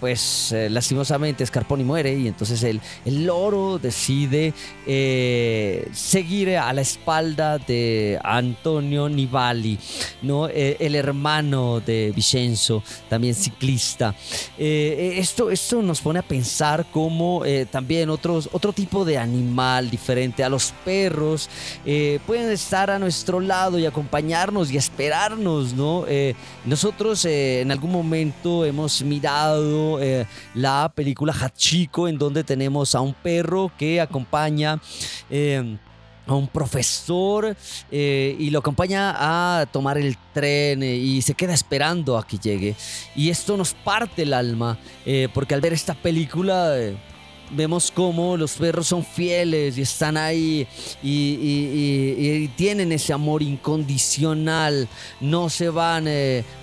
pues 0.01 0.55
lastimosamente 0.71 1.47
Scarponi 1.47 1.85
muere 1.85 2.15
y 2.15 2.29
entonces 2.29 2.63
el, 2.63 2.81
el 3.05 3.27
loro 3.27 3.79
decide 3.79 4.55
seguir 5.93 6.57
a 6.57 6.73
la 6.73 6.81
espalda 6.81 7.59
de 7.59 8.19
Antonio 8.23 9.09
Nibali, 9.13 9.79
¿no? 10.23 10.49
Eh, 10.49 10.77
el 10.81 10.95
hermano 10.95 11.81
de 11.81 12.13
Vicenzo, 12.15 12.83
también 13.09 13.35
ciclista. 13.35 14.15
Eh, 14.59 15.15
esto, 15.19 15.51
esto 15.51 15.83
nos 15.83 16.01
pone 16.01 16.19
a 16.19 16.23
pensar 16.23 16.87
cómo 16.91 17.45
eh, 17.45 17.67
también 17.71 18.11
otros, 18.11 18.49
otro 18.53 18.73
tipo 18.73 19.05
de 19.05 19.19
animal 19.19 19.91
diferente 19.91 20.45
a 20.45 20.49
los 20.49 20.73
perros 20.85 21.49
pueden 22.27 22.51
estar 22.51 22.91
a 22.91 22.99
nuestro 22.99 23.41
lado 23.41 23.79
y 23.79 23.87
acompañarnos 23.87 24.71
y 24.71 24.77
esperarnos, 24.77 25.75
¿no? 25.75 26.05
nosotros 26.65 27.25
en 27.25 27.71
algún 27.71 27.93
momento 27.93 28.65
hemos 28.65 29.03
mirado 29.03 29.99
la 30.55 30.93
película 30.95 31.33
Hachiko 31.33 32.09
en 32.09 32.19
donde 32.19 32.45
tenemos 32.45 32.95
a 32.95 33.01
un 33.01 33.15
perro 33.15 33.71
que 33.77 34.01
acompaña 34.01 34.81
a 36.27 36.35
un 36.35 36.49
profesor 36.49 37.57
eh, 37.91 38.37
y 38.39 38.51
lo 38.51 38.61
acompaña 38.61 39.15
a 39.61 39.67
tomar 39.67 39.99
el 39.99 40.17
tren 40.33 40.83
eh, 40.83 40.95
y 40.97 41.23
se 41.23 41.35
queda 41.35 41.55
esperando 41.55 42.17
a 42.17 42.27
que 42.27 42.39
llegue. 42.39 42.77
Y 43.15 43.31
esto 43.31 43.57
nos 43.57 43.75
parte 43.75 44.23
el 44.23 44.35
alma, 44.35 44.79
eh, 45.05 45.29
porque 45.35 45.55
al 45.55 45.61
ver 45.61 45.73
esta 45.73 45.95
película 45.95 46.75
vemos 47.53 47.91
cómo 47.91 48.37
los 48.37 48.55
perros 48.55 48.89
son 48.89 49.05
fieles 49.05 49.79
y 49.79 49.83
están 49.83 50.17
ahí 50.17 50.67
y, 51.03 52.49
tienen 52.57 52.93
ese 52.93 53.13
amor 53.13 53.43
incondicional, 53.43 54.89
no 55.21 55.49
se 55.49 55.71
van 55.71 56.07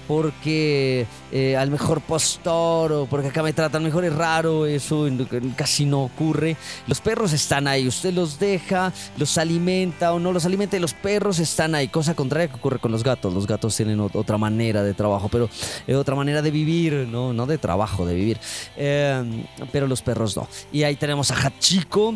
porque 0.10 1.06
eh, 1.32 1.56
al 1.56 1.70
mejor 1.70 2.02
postor 2.02 2.92
o 2.92 3.06
porque 3.06 3.28
acá 3.28 3.44
me 3.44 3.54
tratan 3.54 3.84
mejor 3.84 4.06
es 4.06 4.14
raro, 4.16 4.66
eso 4.66 5.08
casi 5.56 5.86
no 5.86 6.02
ocurre. 6.02 6.58
Los 6.88 7.00
perros 7.00 7.32
están 7.32 7.68
ahí, 7.68 7.88
usted 7.88 8.12
los 8.12 8.40
deja, 8.40 8.92
los 9.18 9.38
alimenta 9.38 10.12
o 10.12 10.20
no 10.20 10.32
los 10.32 10.46
alimenta 10.46 10.80
los 10.80 10.96
perros 10.96 11.38
están 11.38 11.76
ahí, 11.76 11.90
cosa 11.90 12.16
contraria 12.16 12.48
que 12.48 12.56
ocurre 12.56 12.80
con 12.80 12.92
los 12.92 13.04
gatos. 13.04 13.34
Los 13.34 13.46
gatos 13.46 13.76
tienen 13.76 14.00
otra 14.00 14.40
manera 14.40 14.82
de 14.82 14.96
trabajo, 14.96 15.30
pero 15.30 15.48
eh, 15.86 15.96
otra 15.96 16.16
manera 16.16 16.42
de 16.42 16.50
vivir, 16.50 17.08
no, 17.08 17.32
no 17.32 17.46
de 17.46 17.60
trabajo, 17.60 18.06
de 18.06 18.16
vivir. 18.16 18.40
Eh, 18.78 19.44
pero 19.72 19.86
los 19.86 20.02
perros 20.02 20.36
no. 20.36 20.48
Ahí 20.84 20.96
tenemos 20.96 21.32
a 21.32 21.36
Hachiko 21.36 22.16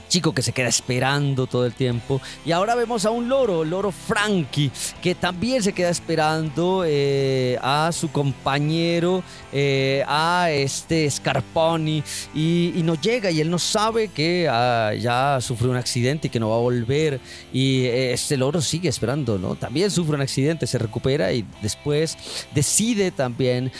chico 0.00 0.32
que 0.32 0.42
se 0.42 0.52
queda 0.52 0.68
esperando 0.68 1.46
todo 1.46 1.66
el 1.66 1.72
tiempo. 1.74 2.20
Y 2.44 2.52
ahora 2.52 2.74
vemos 2.74 3.04
a 3.04 3.10
un 3.10 3.28
loro, 3.28 3.64
loro 3.64 3.92
Frankie, 3.92 4.70
que 5.00 5.14
también 5.14 5.62
se 5.62 5.72
queda 5.72 5.90
esperando 5.90 6.84
eh, 6.86 7.58
a 7.62 7.90
su 7.92 8.10
compañero, 8.10 9.22
eh, 9.52 10.04
a 10.06 10.50
este 10.50 11.10
Scarponi, 11.10 12.02
y, 12.34 12.80
no 12.82 12.94
llega. 12.94 13.30
Y 13.30 13.40
él 13.40 13.50
no 13.50 13.58
sabe 13.58 14.08
que 14.08 14.48
ah, 14.50 14.92
ya 14.94 15.38
sufrió 15.40 15.70
un 15.70 15.76
accidente 15.76 16.26
y 16.26 16.30
que 16.30 16.40
no 16.40 16.50
va 16.50 16.56
a 16.56 16.60
volver. 16.60 17.20
Y 17.52 17.84
eh, 17.84 18.12
este 18.12 18.36
loro 18.36 18.60
sigue 18.60 18.88
esperando, 18.88 19.38
¿no? 19.38 19.54
También 19.54 19.90
sufre 19.90 20.16
un 20.16 20.22
accidente, 20.22 20.66
se 20.66 20.78
recupera 20.78 21.32
y 21.32 21.44
después 21.60 22.16
decide 22.54 23.10
también 23.10 23.70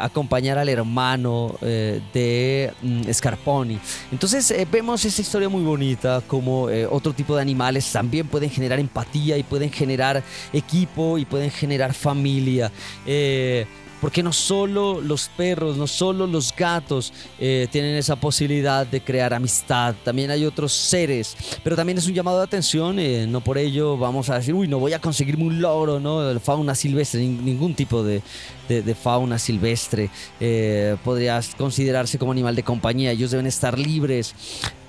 acompañar 0.00 0.58
al 0.58 0.68
hermano 0.68 1.56
de 1.60 2.72
mm, 2.82 3.10
Scarponi. 3.12 3.78
Entonces 4.12 4.54
vemos 4.70 5.04
ese 5.04 5.22
historia 5.22 5.35
muy 5.48 5.62
bonita, 5.62 6.22
como 6.26 6.70
eh, 6.70 6.86
otro 6.86 7.12
tipo 7.12 7.36
de 7.36 7.42
animales 7.42 7.90
también 7.92 8.26
pueden 8.26 8.50
generar 8.50 8.80
empatía 8.80 9.36
y 9.36 9.42
pueden 9.42 9.70
generar 9.70 10.22
equipo 10.52 11.18
y 11.18 11.24
pueden 11.24 11.50
generar 11.50 11.92
familia. 11.92 12.72
Eh, 13.06 13.66
porque 14.00 14.22
no 14.22 14.32
solo 14.32 15.00
los 15.00 15.28
perros, 15.28 15.76
no 15.76 15.86
solo 15.86 16.26
los 16.26 16.54
gatos 16.54 17.12
eh, 17.38 17.66
tienen 17.70 17.96
esa 17.96 18.16
posibilidad 18.16 18.86
de 18.86 19.00
crear 19.00 19.32
amistad, 19.32 19.94
también 20.04 20.30
hay 20.30 20.44
otros 20.44 20.72
seres, 20.72 21.34
pero 21.64 21.76
también 21.76 21.96
es 21.96 22.06
un 22.06 22.12
llamado 22.12 22.38
de 22.38 22.44
atención, 22.44 22.96
no 23.32 23.40
por 23.40 23.56
ello 23.56 23.96
vamos 23.96 24.28
a 24.28 24.36
decir, 24.36 24.52
uy, 24.54 24.68
no 24.68 24.78
voy 24.78 24.92
a 24.92 25.00
conseguirme 25.00 25.44
un 25.44 25.62
loro, 25.62 25.98
¿no? 25.98 26.38
Fauna 26.40 26.74
silvestre, 26.74 27.20
ningún 27.20 27.74
tipo 27.74 28.02
de, 28.02 28.22
de, 28.68 28.94
fauna 28.94 29.38
silvestre 29.38 30.10
eh, 30.40 30.96
podría 31.04 31.40
considerarse 31.56 32.18
como 32.18 32.32
animal 32.32 32.54
de 32.56 32.62
compañía. 32.62 33.12
Ellos 33.12 33.30
deben 33.30 33.46
estar 33.46 33.78
libres. 33.78 34.34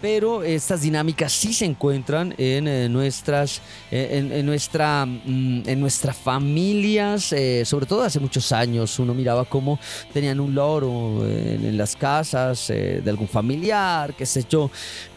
Pero 0.02 0.44
estas 0.44 0.82
dinámicas 0.82 1.32
sí 1.32 1.54
se 1.54 1.66
encuentran 1.66 2.34
en 2.38 2.68
eh, 2.68 2.88
nuestras, 2.88 3.62
eh, 3.92 4.30
en, 4.32 4.46
nuestra, 4.46 5.06
mm, 5.06 5.64
en 5.66 5.80
nuestras 5.80 6.16
familias, 6.16 7.34
sobre 7.64 7.86
todo 7.86 8.04
hace 8.04 8.20
muchos 8.20 8.52
años. 8.52 9.00
Uno 9.00 9.14
miraba 9.14 9.46
cómo 9.46 9.80
tenían 10.14 10.40
un 10.40 10.54
loro 10.54 11.26
en, 11.28 11.78
las 11.78 11.96
casas 11.96 12.68
de 12.68 13.04
algún 13.08 13.28
familiar, 13.28 14.14
qué 14.14 14.26
sé 14.26 14.46
yo. 14.50 14.70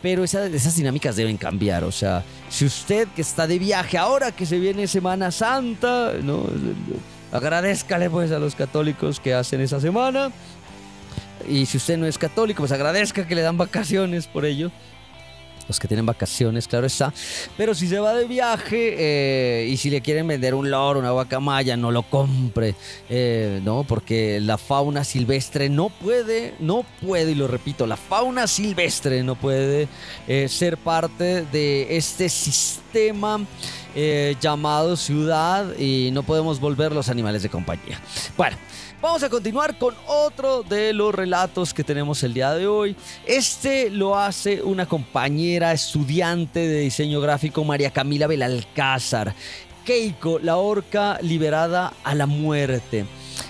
Pero 0.02 0.24
esas 0.24 0.76
dinámicas 0.76 1.16
deben 1.16 1.36
cambiar. 1.36 1.84
O 1.84 1.92
sea, 1.92 2.24
si 2.48 2.64
usted 2.64 3.08
que 3.08 3.22
está 3.22 3.46
de 3.46 3.58
viaje 3.58 3.98
ahora 3.98 4.32
que 4.32 4.46
se 4.46 4.58
viene 4.58 4.86
Semana 4.86 5.30
Santa, 5.30 6.14
¿no? 6.22 6.46
Agradezcale 7.32 8.10
pues 8.10 8.32
a 8.32 8.40
los 8.40 8.56
católicos 8.56 9.20
que 9.20 9.34
hacen 9.34 9.60
esa 9.60 9.80
semana. 9.80 10.32
Y 11.48 11.66
si 11.66 11.76
usted 11.76 11.96
no 11.96 12.06
es 12.06 12.18
católico, 12.18 12.62
pues 12.62 12.72
agradezca 12.72 13.26
que 13.26 13.34
le 13.34 13.42
dan 13.42 13.56
vacaciones 13.56 14.26
por 14.26 14.44
ello. 14.44 14.70
Los 15.70 15.78
que 15.78 15.86
tienen 15.86 16.04
vacaciones, 16.04 16.66
claro 16.66 16.88
está. 16.88 17.14
Pero 17.56 17.76
si 17.76 17.86
se 17.86 18.00
va 18.00 18.12
de 18.12 18.24
viaje 18.24 18.96
eh, 18.98 19.68
y 19.68 19.76
si 19.76 19.88
le 19.88 20.00
quieren 20.00 20.26
vender 20.26 20.52
un 20.52 20.68
loro, 20.68 20.98
una 20.98 21.12
guacamaya, 21.12 21.76
no 21.76 21.92
lo 21.92 22.02
compre. 22.02 22.74
Eh, 23.08 23.60
no, 23.62 23.84
porque 23.84 24.40
la 24.40 24.58
fauna 24.58 25.04
silvestre 25.04 25.68
no 25.68 25.88
puede, 25.88 26.54
no 26.58 26.84
puede, 27.00 27.30
y 27.30 27.34
lo 27.36 27.46
repito, 27.46 27.86
la 27.86 27.96
fauna 27.96 28.48
silvestre 28.48 29.22
no 29.22 29.36
puede 29.36 29.86
eh, 30.26 30.48
ser 30.48 30.76
parte 30.76 31.42
de 31.42 31.96
este 31.96 32.28
sistema 32.28 33.40
llamado 34.40 34.96
ciudad 34.96 35.76
y 35.76 36.10
no 36.12 36.24
podemos 36.24 36.58
volver 36.58 36.92
los 36.92 37.08
animales 37.08 37.44
de 37.44 37.48
compañía. 37.48 38.00
Bueno. 38.36 38.56
Vamos 39.02 39.22
a 39.22 39.30
continuar 39.30 39.78
con 39.78 39.94
otro 40.06 40.62
de 40.62 40.92
los 40.92 41.14
relatos 41.14 41.72
que 41.72 41.82
tenemos 41.82 42.22
el 42.22 42.34
día 42.34 42.52
de 42.52 42.66
hoy. 42.66 42.94
Este 43.26 43.88
lo 43.88 44.18
hace 44.18 44.60
una 44.60 44.84
compañera 44.84 45.72
estudiante 45.72 46.60
de 46.68 46.80
diseño 46.80 47.18
gráfico, 47.18 47.64
María 47.64 47.90
Camila 47.90 48.26
Belalcázar. 48.26 49.34
Keiko, 49.86 50.38
la 50.38 50.58
orca 50.58 51.18
liberada 51.22 51.94
a 52.04 52.14
la 52.14 52.26
muerte. 52.26 53.06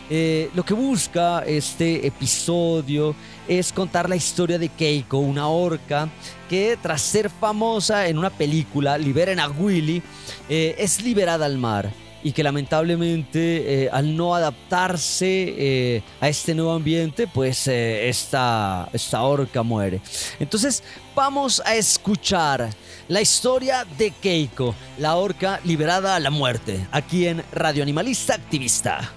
Eh, 0.08 0.50
lo 0.54 0.64
que 0.64 0.74
busca 0.74 1.40
este 1.40 2.06
episodio 2.06 3.16
es 3.48 3.72
contar 3.72 4.08
la 4.08 4.14
historia 4.14 4.56
de 4.56 4.68
Keiko, 4.68 5.18
una 5.18 5.48
orca 5.48 6.08
que 6.48 6.78
tras 6.80 7.02
ser 7.02 7.28
famosa 7.28 8.06
en 8.06 8.18
una 8.18 8.30
película, 8.30 8.96
Liberen 8.96 9.40
a 9.40 9.48
Willy, 9.48 10.00
eh, 10.48 10.76
es 10.78 11.02
liberada 11.02 11.46
al 11.46 11.58
mar 11.58 11.90
y 12.22 12.33
que 12.33 12.42
lamentablemente 12.42 13.85
eh, 13.85 13.90
al 13.92 14.16
no 14.16 14.35
adaptarse 14.35 15.54
eh, 15.56 16.02
a 16.20 16.28
este 16.28 16.54
nuevo 16.54 16.72
ambiente, 16.72 17.26
pues 17.26 17.66
esta, 17.66 18.88
esta 18.92 19.22
orca 19.22 19.62
muere. 19.62 20.00
Entonces 20.38 20.83
vamos 21.14 21.62
a 21.64 21.74
escuchar 21.74 22.70
la 23.09 23.20
historia 23.20 23.85
de 23.98 24.11
Keiko, 24.11 24.74
la 24.98 25.16
orca 25.16 25.61
liberada 25.64 26.16
a 26.16 26.20
la 26.20 26.30
muerte, 26.30 26.87
aquí 26.92 27.26
en 27.26 27.42
Radio 27.52 27.83
Animalista 27.83 28.35
Activista. 28.35 29.12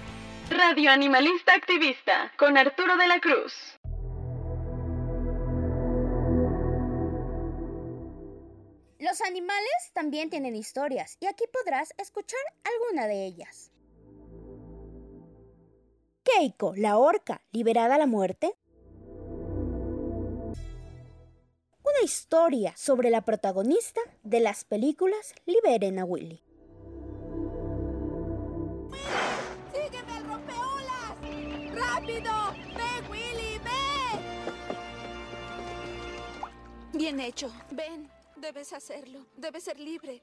Radio 0.50 0.90
Animalista 0.90 1.54
Activista, 1.54 2.32
con 2.36 2.56
Arturo 2.58 2.96
de 2.96 3.06
la 3.06 3.20
Cruz. 3.20 3.73
Los 9.04 9.20
animales 9.20 9.90
también 9.92 10.30
tienen 10.30 10.56
historias 10.56 11.18
y 11.20 11.26
aquí 11.26 11.44
podrás 11.52 11.92
escuchar 11.98 12.40
alguna 12.64 13.06
de 13.06 13.26
ellas. 13.26 13.70
Keiko, 16.22 16.72
la 16.74 16.96
orca, 16.96 17.42
liberada 17.52 17.96
a 17.96 17.98
la 17.98 18.06
muerte. 18.06 18.56
Una 21.82 22.02
historia 22.02 22.74
sobre 22.78 23.10
la 23.10 23.20
protagonista 23.26 24.00
de 24.22 24.40
las 24.40 24.64
películas 24.64 25.34
Liberen 25.44 25.98
a 25.98 26.06
Willy. 26.06 26.42
¡Sígueme 29.70 30.12
al 30.12 30.24
rompeolas! 30.24 31.18
¡Rápido! 31.74 32.32
¡Ven, 32.74 33.10
Willy! 33.10 33.58
ven! 33.58 34.22
Bien 36.94 37.20
hecho. 37.20 37.52
Ven. 37.70 38.13
Debes 38.44 38.74
hacerlo. 38.74 39.26
Debes 39.38 39.64
ser 39.64 39.80
libre. 39.80 40.22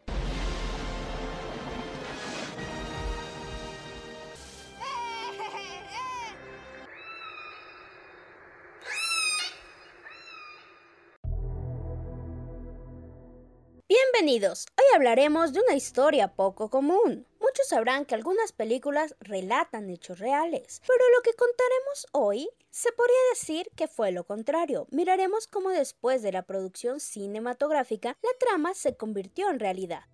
Bienvenidos, 13.90 14.68
hoy 14.78 14.86
hablaremos 14.96 15.52
de 15.52 15.62
una 15.62 15.74
historia 15.74 16.36
poco 16.36 16.70
común. 16.70 17.26
Muchos 17.52 17.68
sabrán 17.68 18.06
que 18.06 18.16
algunas 18.16 18.54
películas 18.54 19.14
relatan 19.20 19.90
hechos 19.90 20.20
reales, 20.20 20.82
pero 20.88 21.04
lo 21.14 21.22
que 21.22 21.34
contaremos 21.34 22.08
hoy 22.14 22.50
se 22.70 22.94
podría 22.94 23.18
decir 23.34 23.70
que 23.76 23.90
fue 23.90 24.14
lo 24.14 24.24
contrario. 24.24 24.88
Miraremos 24.90 25.48
cómo 25.48 25.70
después 25.70 26.22
de 26.22 26.32
la 26.32 26.44
producción 26.44 27.02
cinematográfica 27.02 28.16
la 28.22 28.30
trama 28.40 28.74
se 28.74 28.96
convirtió 28.96 29.50
en 29.50 29.60
realidad. 29.60 30.06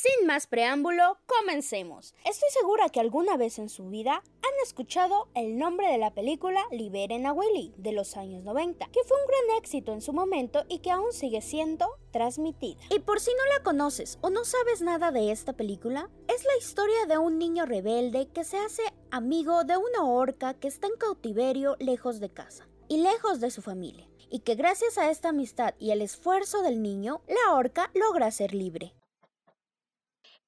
Sin 0.00 0.28
más 0.28 0.46
preámbulo, 0.46 1.18
comencemos. 1.26 2.14
Estoy 2.24 2.48
segura 2.50 2.88
que 2.88 3.00
alguna 3.00 3.36
vez 3.36 3.58
en 3.58 3.68
su 3.68 3.88
vida 3.88 4.22
han 4.36 4.62
escuchado 4.62 5.26
el 5.34 5.58
nombre 5.58 5.90
de 5.90 5.98
la 5.98 6.14
película 6.14 6.62
Liberen 6.70 7.26
a 7.26 7.32
Willy 7.32 7.74
de 7.78 7.90
los 7.90 8.16
años 8.16 8.44
90, 8.44 8.86
que 8.92 9.02
fue 9.02 9.16
un 9.20 9.26
gran 9.26 9.58
éxito 9.58 9.92
en 9.92 10.00
su 10.00 10.12
momento 10.12 10.64
y 10.68 10.78
que 10.78 10.92
aún 10.92 11.12
sigue 11.12 11.40
siendo 11.40 11.88
transmitida. 12.12 12.80
Y 12.90 13.00
por 13.00 13.18
si 13.18 13.32
no 13.32 13.56
la 13.56 13.64
conoces 13.64 14.18
o 14.20 14.30
no 14.30 14.44
sabes 14.44 14.82
nada 14.82 15.10
de 15.10 15.32
esta 15.32 15.54
película, 15.54 16.08
es 16.28 16.44
la 16.44 16.56
historia 16.60 17.06
de 17.08 17.18
un 17.18 17.36
niño 17.36 17.66
rebelde 17.66 18.28
que 18.28 18.44
se 18.44 18.58
hace 18.58 18.82
amigo 19.10 19.64
de 19.64 19.78
una 19.78 20.04
orca 20.04 20.54
que 20.54 20.68
está 20.68 20.86
en 20.86 20.96
cautiverio 20.96 21.74
lejos 21.80 22.20
de 22.20 22.30
casa 22.30 22.68
y 22.86 22.98
lejos 22.98 23.40
de 23.40 23.50
su 23.50 23.62
familia, 23.62 24.08
y 24.30 24.40
que 24.40 24.54
gracias 24.54 24.96
a 24.96 25.10
esta 25.10 25.30
amistad 25.30 25.74
y 25.80 25.90
el 25.90 26.02
esfuerzo 26.02 26.62
del 26.62 26.82
niño, 26.82 27.20
la 27.26 27.56
orca 27.56 27.90
logra 27.94 28.30
ser 28.30 28.54
libre. 28.54 28.94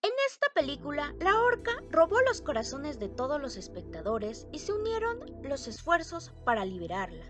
En 0.02 0.12
esta 0.28 0.46
película, 0.54 1.14
la 1.20 1.38
orca 1.42 1.72
robó 1.90 2.20
los 2.22 2.40
corazones 2.40 2.98
de 2.98 3.08
todos 3.08 3.40
los 3.40 3.56
espectadores 3.56 4.46
y 4.50 4.60
se 4.60 4.72
unieron 4.72 5.20
los 5.42 5.68
esfuerzos 5.68 6.32
para 6.44 6.64
liberarla. 6.64 7.26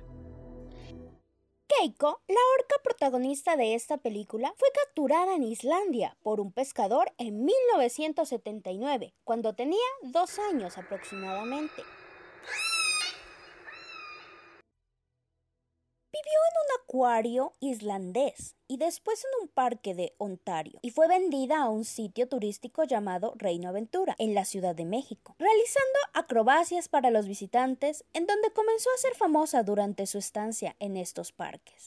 Keiko, 1.66 2.20
la 2.28 2.40
orca 2.59 2.76
protagonista 2.85 3.56
de 3.56 3.74
esta 3.74 3.96
película, 3.96 4.52
fue 4.56 4.68
capturada 4.85 5.35
en 5.35 5.42
Islandia 5.42 6.16
por 6.22 6.40
un 6.40 6.52
pescador 6.52 7.12
en 7.18 7.44
1979, 7.44 9.14
cuando 9.24 9.54
tenía 9.54 9.78
dos 10.02 10.38
años 10.38 10.78
aproximadamente. 10.78 11.83
Vivió 16.12 16.38
en 16.51 16.57
un 16.57 16.83
acuario 16.83 17.53
islandés 17.61 18.57
y 18.66 18.79
después 18.79 19.25
en 19.25 19.42
un 19.42 19.49
parque 19.49 19.94
de 19.94 20.12
Ontario 20.18 20.81
y 20.83 20.90
fue 20.90 21.07
vendida 21.07 21.62
a 21.62 21.68
un 21.68 21.85
sitio 21.85 22.27
turístico 22.29 22.83
llamado 22.83 23.35
Reino 23.37 23.68
Aventura 23.68 24.16
en 24.18 24.35
la 24.35 24.44
Ciudad 24.44 24.75
de 24.75 24.85
México, 24.85 25.37
realizando 25.38 25.99
acrobacias 26.12 26.88
para 26.88 27.11
los 27.11 27.29
visitantes 27.29 28.05
en 28.12 28.27
donde 28.27 28.53
comenzó 28.53 28.90
a 28.92 28.99
ser 28.99 29.14
famosa 29.14 29.62
durante 29.62 30.07
su 30.07 30.18
estancia 30.18 30.75
en 30.81 30.96
estos 30.96 31.31
parques. 31.31 31.87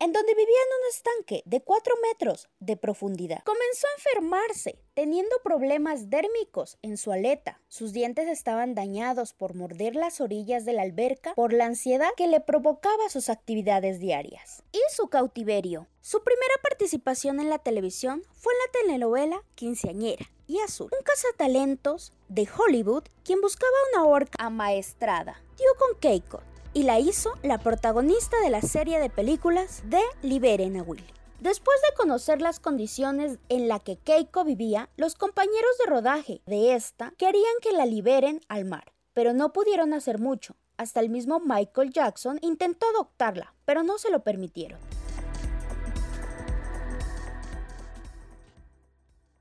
En 0.00 0.12
donde 0.12 0.34
vivía 0.34 0.46
en 0.46 0.82
un 0.82 0.88
estanque 0.90 1.42
de 1.44 1.60
4 1.60 1.94
metros 2.10 2.48
de 2.60 2.76
profundidad. 2.76 3.42
Comenzó 3.44 3.86
a 3.86 3.98
enfermarse, 3.98 4.78
teniendo 4.94 5.36
problemas 5.42 6.10
dérmicos 6.10 6.78
en 6.82 6.96
su 6.96 7.12
aleta. 7.12 7.60
Sus 7.68 7.92
dientes 7.92 8.28
estaban 8.28 8.74
dañados 8.74 9.32
por 9.32 9.54
morder 9.54 9.96
las 9.96 10.20
orillas 10.20 10.64
de 10.64 10.72
la 10.72 10.82
alberca 10.82 11.34
por 11.34 11.52
la 11.52 11.66
ansiedad 11.66 12.10
que 12.16 12.28
le 12.28 12.40
provocaba 12.40 13.08
sus 13.08 13.28
actividades 13.28 13.98
diarias. 13.98 14.62
Y 14.72 14.80
su 14.94 15.08
cautiverio. 15.08 15.88
Su 16.00 16.22
primera 16.22 16.54
participación 16.62 17.40
en 17.40 17.50
la 17.50 17.58
televisión 17.58 18.22
fue 18.32 18.52
en 18.54 18.58
la 18.58 18.80
telenovela 18.80 19.42
Quinceañera 19.54 20.30
y 20.46 20.60
Azul, 20.60 20.90
un 20.92 21.04
cazatalentos 21.04 22.12
de 22.28 22.48
Hollywood 22.48 23.04
quien 23.24 23.40
buscaba 23.40 23.72
una 23.92 24.06
orca 24.06 24.46
amaestrada. 24.46 25.42
Dio 25.58 25.68
con 25.78 26.00
Keiko, 26.00 26.40
y 26.72 26.84
la 26.84 26.98
hizo 26.98 27.32
la 27.42 27.58
protagonista 27.58 28.36
de 28.42 28.50
la 28.50 28.62
serie 28.62 28.98
de 28.98 29.10
películas 29.10 29.82
de 29.84 30.00
Liberen 30.22 30.76
a 30.76 30.82
Willy. 30.82 31.04
Después 31.40 31.76
de 31.82 31.96
conocer 31.96 32.42
las 32.42 32.58
condiciones 32.58 33.38
en 33.48 33.68
las 33.68 33.82
que 33.82 33.96
Keiko 33.96 34.44
vivía, 34.44 34.90
los 34.96 35.14
compañeros 35.14 35.78
de 35.78 35.90
rodaje 35.90 36.42
de 36.46 36.74
esta 36.74 37.12
querían 37.16 37.54
que 37.62 37.72
la 37.72 37.86
liberen 37.86 38.40
al 38.48 38.64
mar, 38.64 38.92
pero 39.14 39.32
no 39.32 39.52
pudieron 39.52 39.94
hacer 39.94 40.18
mucho. 40.18 40.56
Hasta 40.76 40.98
el 40.98 41.10
mismo 41.10 41.40
Michael 41.40 41.92
Jackson 41.92 42.38
intentó 42.42 42.86
adoptarla, 42.88 43.54
pero 43.64 43.84
no 43.84 43.98
se 43.98 44.10
lo 44.10 44.24
permitieron. 44.24 44.80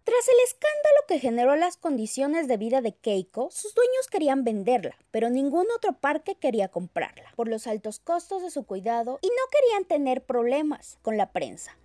Tras 0.08 0.26
el 0.30 0.40
escándalo 0.46 1.06
que 1.06 1.20
generó 1.20 1.58
las 1.58 1.76
condiciones 1.76 2.48
de 2.48 2.56
vida 2.56 2.80
de 2.80 2.96
Keiko, 2.96 3.50
sus 3.52 3.76
dueños 3.76 4.08
querían 4.10 4.46
venderla, 4.46 4.96
pero 5.12 5.30
ningún 5.30 5.66
otro 5.76 6.00
parque 6.00 6.36
quería 6.36 6.70
comprarla, 6.70 7.34
por 7.36 7.50
los 7.50 7.68
altos 7.68 8.00
costos 8.00 8.42
de 8.42 8.50
su 8.50 8.66
cuidado 8.66 9.20
y 9.22 9.28
no 9.28 9.34
querían 9.52 9.84
tener 9.84 10.24
problemas 10.24 10.98
con 11.02 11.18
la 11.18 11.34
prensa. 11.34 11.78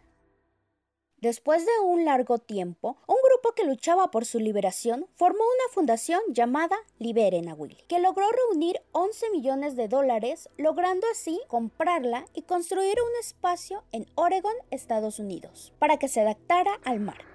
Después 1.17 1.67
de 1.67 1.73
un 1.85 2.05
largo 2.05 2.39
tiempo, 2.39 2.97
un 3.09 3.17
grupo 3.29 3.57
que 3.57 3.65
luchaba 3.65 4.13
por 4.13 4.25
su 4.25 4.39
liberación 4.39 5.09
formó 5.17 5.43
una 5.43 5.75
fundación 5.75 6.21
llamada 6.29 6.77
Liberen 7.01 7.49
a 7.49 7.55
Willy, 7.55 7.83
que 7.89 7.99
logró 7.99 8.27
reunir 8.31 8.81
11 8.93 9.31
millones 9.31 9.75
de 9.75 9.89
dólares, 9.89 10.49
logrando 10.57 11.09
así 11.11 11.41
comprarla 11.49 12.25
y 12.35 12.43
construir 12.43 12.99
un 13.03 13.19
espacio 13.19 13.83
en 13.91 14.07
Oregon, 14.15 14.55
Estados 14.71 15.19
Unidos, 15.19 15.73
para 15.81 15.97
que 15.97 16.07
se 16.07 16.21
adaptara 16.21 16.79
al 16.85 17.01
mar. 17.01 17.32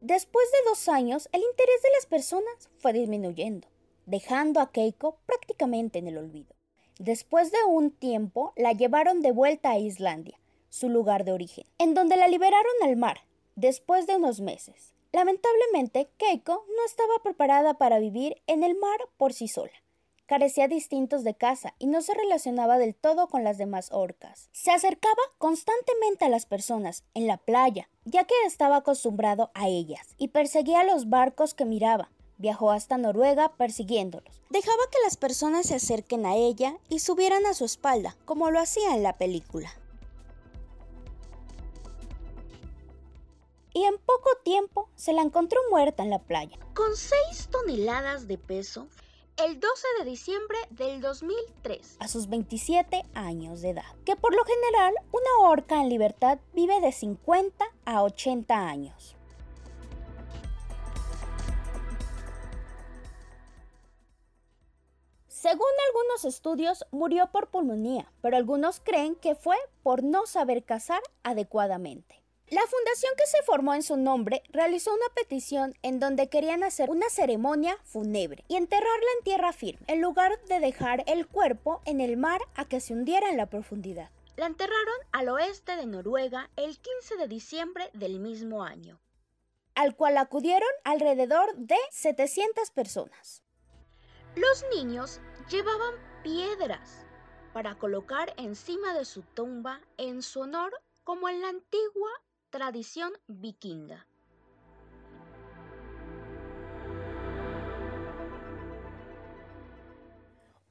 Después 0.00 0.50
de 0.50 0.70
dos 0.70 0.88
años, 0.88 1.28
el 1.32 1.42
interés 1.42 1.82
de 1.82 1.90
las 1.94 2.06
personas 2.06 2.70
fue 2.78 2.94
disminuyendo, 2.94 3.68
dejando 4.06 4.60
a 4.60 4.72
Keiko 4.72 5.18
prácticamente 5.26 5.98
en 5.98 6.08
el 6.08 6.16
olvido. 6.16 6.54
Después 6.98 7.52
de 7.52 7.62
un 7.68 7.90
tiempo, 7.90 8.54
la 8.56 8.72
llevaron 8.72 9.20
de 9.20 9.32
vuelta 9.32 9.72
a 9.72 9.78
Islandia, 9.78 10.40
su 10.70 10.88
lugar 10.88 11.24
de 11.24 11.32
origen, 11.32 11.66
en 11.76 11.92
donde 11.92 12.16
la 12.16 12.28
liberaron 12.28 12.72
al 12.82 12.96
mar, 12.96 13.26
después 13.56 14.06
de 14.06 14.16
unos 14.16 14.40
meses. 14.40 14.94
Lamentablemente, 15.12 16.08
Keiko 16.16 16.64
no 16.74 16.84
estaba 16.86 17.18
preparada 17.22 17.74
para 17.74 17.98
vivir 17.98 18.40
en 18.46 18.62
el 18.62 18.76
mar 18.76 19.00
por 19.18 19.34
sí 19.34 19.48
sola 19.48 19.72
carecía 20.30 20.68
distintos 20.68 21.24
de 21.24 21.34
casa 21.34 21.74
y 21.80 21.88
no 21.88 22.02
se 22.02 22.14
relacionaba 22.14 22.78
del 22.78 22.94
todo 22.94 23.26
con 23.26 23.42
las 23.42 23.58
demás 23.58 23.88
orcas. 23.90 24.48
Se 24.52 24.70
acercaba 24.70 25.20
constantemente 25.38 26.24
a 26.24 26.28
las 26.28 26.46
personas 26.46 27.02
en 27.14 27.26
la 27.26 27.36
playa, 27.36 27.88
ya 28.04 28.22
que 28.22 28.34
estaba 28.46 28.76
acostumbrado 28.76 29.50
a 29.54 29.66
ellas, 29.66 30.14
y 30.18 30.28
perseguía 30.28 30.84
los 30.84 31.08
barcos 31.08 31.52
que 31.52 31.64
miraba. 31.64 32.12
Viajó 32.38 32.70
hasta 32.70 32.96
Noruega 32.96 33.56
persiguiéndolos. 33.56 34.40
Dejaba 34.50 34.84
que 34.92 35.02
las 35.02 35.16
personas 35.16 35.66
se 35.66 35.74
acerquen 35.74 36.24
a 36.24 36.36
ella 36.36 36.76
y 36.88 37.00
subieran 37.00 37.44
a 37.46 37.52
su 37.52 37.64
espalda, 37.64 38.16
como 38.24 38.52
lo 38.52 38.60
hacía 38.60 38.94
en 38.94 39.02
la 39.02 39.18
película. 39.18 39.72
y 43.72 43.84
en 43.84 43.98
poco 43.98 44.30
tiempo 44.42 44.88
se 44.96 45.12
la 45.12 45.22
encontró 45.22 45.60
muerta 45.70 46.02
en 46.02 46.10
la 46.10 46.18
playa. 46.18 46.58
Con 46.74 46.96
6 46.96 47.48
toneladas 47.52 48.26
de 48.26 48.36
peso, 48.36 48.88
el 49.46 49.58
12 49.58 49.86
de 49.98 50.10
diciembre 50.10 50.58
del 50.68 51.00
2003, 51.00 51.96
a 51.98 52.08
sus 52.08 52.28
27 52.28 53.04
años 53.14 53.62
de 53.62 53.70
edad, 53.70 53.96
que 54.04 54.14
por 54.14 54.34
lo 54.34 54.44
general 54.44 54.94
una 55.12 55.48
orca 55.48 55.80
en 55.80 55.88
libertad 55.88 56.38
vive 56.52 56.78
de 56.80 56.92
50 56.92 57.64
a 57.86 58.02
80 58.02 58.68
años. 58.68 59.16
Según 65.26 65.70
algunos 65.88 66.26
estudios, 66.26 66.84
murió 66.90 67.30
por 67.32 67.48
pulmonía, 67.48 68.12
pero 68.20 68.36
algunos 68.36 68.80
creen 68.80 69.14
que 69.14 69.34
fue 69.34 69.56
por 69.82 70.02
no 70.02 70.26
saber 70.26 70.64
cazar 70.64 71.00
adecuadamente. 71.22 72.19
La 72.50 72.62
fundación 72.62 73.12
que 73.16 73.26
se 73.26 73.42
formó 73.44 73.74
en 73.74 73.84
su 73.84 73.96
nombre 73.96 74.42
realizó 74.48 74.92
una 74.92 75.08
petición 75.14 75.78
en 75.82 76.00
donde 76.00 76.28
querían 76.28 76.64
hacer 76.64 76.90
una 76.90 77.08
ceremonia 77.08 77.78
fúnebre 77.84 78.44
y 78.48 78.56
enterrarla 78.56 79.06
en 79.18 79.24
tierra 79.24 79.52
firme, 79.52 79.86
en 79.86 80.00
lugar 80.00 80.32
de 80.46 80.58
dejar 80.58 81.04
el 81.06 81.28
cuerpo 81.28 81.80
en 81.84 82.00
el 82.00 82.16
mar 82.16 82.40
a 82.56 82.64
que 82.64 82.80
se 82.80 82.92
hundiera 82.92 83.30
en 83.30 83.36
la 83.36 83.46
profundidad. 83.46 84.10
La 84.34 84.46
enterraron 84.46 84.96
al 85.12 85.28
oeste 85.28 85.76
de 85.76 85.86
Noruega 85.86 86.50
el 86.56 86.76
15 86.80 87.18
de 87.18 87.28
diciembre 87.28 87.88
del 87.92 88.18
mismo 88.18 88.64
año, 88.64 88.98
al 89.76 89.94
cual 89.94 90.18
acudieron 90.18 90.68
alrededor 90.82 91.54
de 91.54 91.78
700 91.92 92.72
personas. 92.72 93.44
Los 94.34 94.64
niños 94.74 95.20
llevaban 95.48 95.94
piedras 96.24 97.06
para 97.52 97.78
colocar 97.78 98.34
encima 98.38 98.92
de 98.92 99.04
su 99.04 99.22
tumba 99.22 99.80
en 99.98 100.22
su 100.22 100.40
honor 100.40 100.72
como 101.04 101.28
en 101.28 101.40
la 101.42 101.48
antigua 101.48 102.10
Tradición 102.50 103.12
vikinga. 103.28 104.08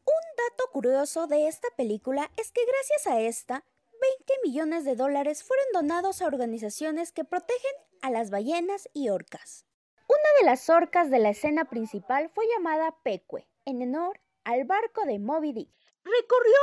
Un 0.04 0.24
dato 0.38 0.72
curioso 0.74 1.28
de 1.28 1.48
esta 1.48 1.70
película 1.78 2.30
es 2.36 2.52
que 2.52 2.60
gracias 2.66 3.08
a 3.08 3.22
esta, 3.22 3.64
20 3.94 4.34
millones 4.44 4.84
de 4.84 4.98
dólares 4.98 5.46
fueron 5.46 5.66
donados 5.72 6.22
a 6.22 6.28
organizaciones 6.28 7.14
que 7.14 7.24
protegen 7.24 7.72
a 8.02 8.12
las 8.12 8.30
ballenas 8.30 8.90
y 8.94 9.08
orcas. 9.08 9.66
Una 10.10 10.40
de 10.42 10.48
las 10.48 10.70
orcas 10.70 11.10
de 11.10 11.20
la 11.20 11.30
escena 11.30 11.64
principal 11.70 12.30
fue 12.30 12.44
llamada 12.54 12.94
Pecue, 13.04 13.48
en 13.64 13.82
honor 13.84 14.20
al 14.44 14.66
barco 14.66 15.06
de 15.06 15.18
Moby 15.18 15.54
Dick. 15.54 15.70
Recorrió 16.04 16.60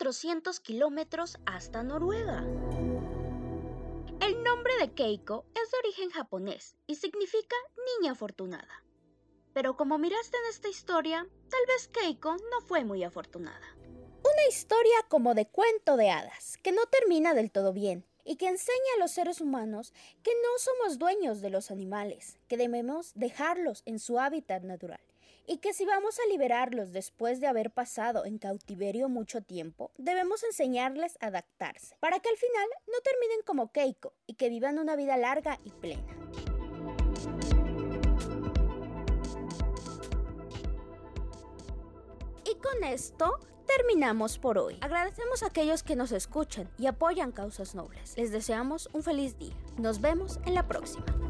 1.400 0.00 0.60
kilómetros 0.62 1.38
hasta 1.46 1.84
Noruega. 1.84 2.44
El 4.20 4.42
nombre 4.42 4.72
de 4.78 4.92
Keiko 4.92 5.44
es 5.54 5.70
de 5.70 5.78
origen 5.78 6.10
japonés 6.10 6.76
y 6.86 6.96
significa 6.96 7.56
niña 8.00 8.12
afortunada. 8.12 8.82
Pero 9.52 9.76
como 9.76 9.98
miraste 9.98 10.36
en 10.36 10.50
esta 10.50 10.68
historia, 10.68 11.28
tal 11.50 11.60
vez 11.66 11.88
Keiko 11.88 12.36
no 12.36 12.60
fue 12.66 12.84
muy 12.84 13.04
afortunada. 13.04 13.76
Una 13.76 14.48
historia 14.48 14.96
como 15.08 15.34
de 15.34 15.46
cuento 15.46 15.96
de 15.96 16.10
hadas, 16.10 16.56
que 16.62 16.72
no 16.72 16.82
termina 16.86 17.34
del 17.34 17.50
todo 17.50 17.72
bien 17.72 18.06
y 18.24 18.36
que 18.36 18.48
enseña 18.48 18.94
a 18.96 19.00
los 19.00 19.12
seres 19.12 19.40
humanos 19.40 19.92
que 20.22 20.32
no 20.34 20.58
somos 20.58 20.98
dueños 20.98 21.40
de 21.40 21.50
los 21.50 21.70
animales, 21.70 22.38
que 22.48 22.56
debemos 22.56 23.12
dejarlos 23.14 23.82
en 23.84 23.98
su 23.98 24.18
hábitat 24.18 24.62
natural 24.62 25.05
y 25.46 25.58
que 25.58 25.72
si 25.72 25.84
vamos 25.84 26.18
a 26.18 26.28
liberarlos 26.28 26.92
después 26.92 27.40
de 27.40 27.46
haber 27.46 27.70
pasado 27.70 28.24
en 28.24 28.38
cautiverio 28.38 29.08
mucho 29.08 29.42
tiempo, 29.42 29.92
debemos 29.96 30.42
enseñarles 30.42 31.16
a 31.20 31.26
adaptarse, 31.26 31.96
para 32.00 32.18
que 32.20 32.28
al 32.28 32.36
final 32.36 32.68
no 32.86 33.00
terminen 33.02 33.40
como 33.44 33.72
Keiko 33.72 34.12
y 34.26 34.34
que 34.34 34.48
vivan 34.48 34.78
una 34.78 34.96
vida 34.96 35.16
larga 35.16 35.58
y 35.64 35.70
plena. 35.70 36.16
Y 42.44 42.54
con 42.56 42.84
esto 42.84 43.38
terminamos 43.66 44.38
por 44.38 44.58
hoy. 44.58 44.78
Agradecemos 44.80 45.42
a 45.42 45.46
aquellos 45.46 45.82
que 45.82 45.96
nos 45.96 46.12
escuchan 46.12 46.70
y 46.78 46.86
apoyan 46.86 47.32
causas 47.32 47.74
nobles. 47.74 48.16
Les 48.16 48.30
deseamos 48.30 48.88
un 48.92 49.02
feliz 49.02 49.38
día. 49.38 49.56
Nos 49.78 50.00
vemos 50.00 50.38
en 50.46 50.54
la 50.54 50.66
próxima. 50.66 51.25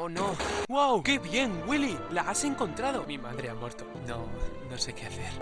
Oh 0.00 0.08
no. 0.08 0.36
¡Wow! 0.68 1.02
¡Qué 1.02 1.18
bien, 1.18 1.64
Willy! 1.66 1.98
La 2.12 2.22
has 2.22 2.44
encontrado. 2.44 3.02
Mi 3.04 3.18
madre 3.18 3.50
ha 3.50 3.54
muerto. 3.54 3.84
No, 4.06 4.26
no 4.70 4.78
sé 4.78 4.94
qué 4.94 5.06
hacer. 5.06 5.32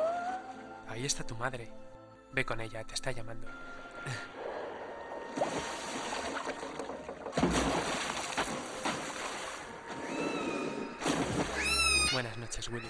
Ahí 0.88 1.04
está 1.04 1.26
tu 1.26 1.36
madre. 1.36 1.70
Ve 2.32 2.46
con 2.46 2.62
ella, 2.62 2.82
te 2.82 2.94
está 2.94 3.10
llamando. 3.10 3.46
Buenas 12.12 12.38
noches, 12.38 12.68
Willy. 12.70 12.88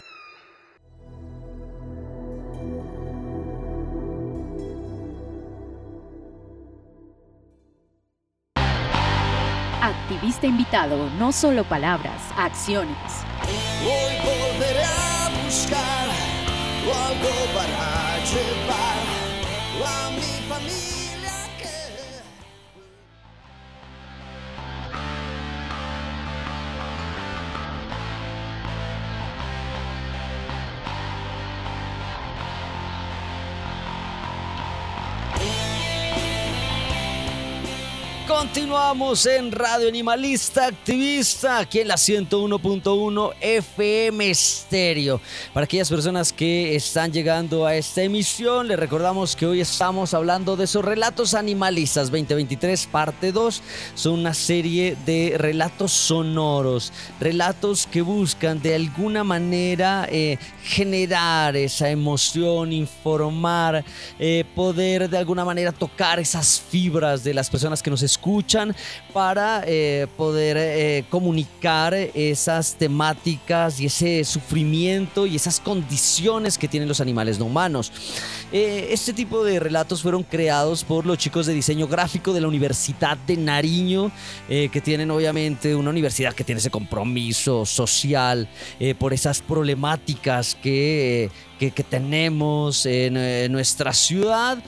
Activista 9.87 10.49
invitado, 10.49 11.09
no 11.17 11.31
solo 11.31 11.63
palabras, 11.63 12.21
acciones. 12.37 12.97
Hoy 13.85 14.17
buscar 15.45 16.09
algo 16.83 17.31
para 17.55 18.19
llevar 18.25 19.06
Continuamos 38.57 39.27
en 39.27 39.53
Radio 39.53 39.87
Animalista 39.87 40.65
Activista, 40.65 41.59
aquí 41.59 41.81
en 41.81 41.89
la 41.89 41.97
101.1 41.97 43.35
FM 43.39 44.35
Stereo. 44.35 45.21
Para 45.53 45.65
aquellas 45.65 45.91
personas 45.91 46.33
que 46.33 46.75
están 46.75 47.13
llegando 47.13 47.67
a 47.67 47.75
esta 47.75 48.01
emisión, 48.01 48.67
les 48.67 48.79
recordamos 48.79 49.37
que 49.37 49.45
hoy 49.45 49.61
estamos 49.61 50.15
hablando 50.15 50.57
de 50.57 50.65
esos 50.65 50.83
relatos 50.83 51.35
animalistas 51.35 52.11
2023, 52.11 52.87
parte 52.87 53.31
2. 53.31 53.63
Son 53.95 54.15
una 54.15 54.33
serie 54.33 54.97
de 55.05 55.35
relatos 55.37 55.93
sonoros, 55.93 56.95
relatos 57.21 57.87
que 57.87 58.01
buscan 58.01 58.63
de 58.63 58.75
alguna 58.75 59.23
manera 59.23 60.09
eh, 60.11 60.39
generar 60.65 61.57
esa 61.57 61.91
emoción, 61.91 62.73
informar, 62.73 63.85
eh, 64.19 64.47
poder 64.55 65.11
de 65.11 65.19
alguna 65.19 65.45
manera 65.45 65.73
tocar 65.73 66.19
esas 66.19 66.59
fibras 66.59 67.23
de 67.23 67.35
las 67.35 67.51
personas 67.51 67.83
que 67.83 67.91
nos 67.91 68.03
escuchan 68.03 68.46
para 69.13 69.63
eh, 69.67 70.07
poder 70.17 70.57
eh, 70.59 71.05
comunicar 71.11 71.95
esas 71.95 72.75
temáticas 72.75 73.81
y 73.81 73.87
ese 73.87 74.25
sufrimiento 74.25 75.27
y 75.27 75.37
esas 75.37 75.61
condiciones 75.61 76.59
que 76.59 76.69
tienen 76.69 76.89
los 76.89 77.01
animales 77.01 77.39
no 77.39 77.47
humanos. 77.47 77.93
Eh, 78.53 78.89
este 78.91 79.13
tipo 79.13 79.45
de 79.45 79.59
relatos 79.59 80.03
fueron 80.03 80.23
creados 80.23 80.85
por 80.85 81.05
los 81.05 81.19
chicos 81.19 81.47
de 81.47 81.55
diseño 81.55 81.89
gráfico 81.89 82.33
de 82.33 82.41
la 82.41 82.49
Universidad 82.49 83.17
de 83.27 83.37
Nariño, 83.37 84.13
eh, 84.49 84.69
que 84.73 84.81
tienen 84.81 85.11
obviamente 85.11 85.75
una 85.75 85.91
universidad 85.91 86.33
que 86.33 86.45
tiene 86.45 86.61
ese 86.61 86.71
compromiso 86.71 87.67
social 87.67 88.49
eh, 88.79 88.95
por 88.95 89.13
esas 89.13 89.43
problemáticas 89.43 90.55
que, 90.55 91.31
que, 91.59 91.71
tenemos 91.71 92.87
en, 92.87 93.17
eh, 93.17 93.49
nuestra 93.51 93.93
ciudad 93.93 94.59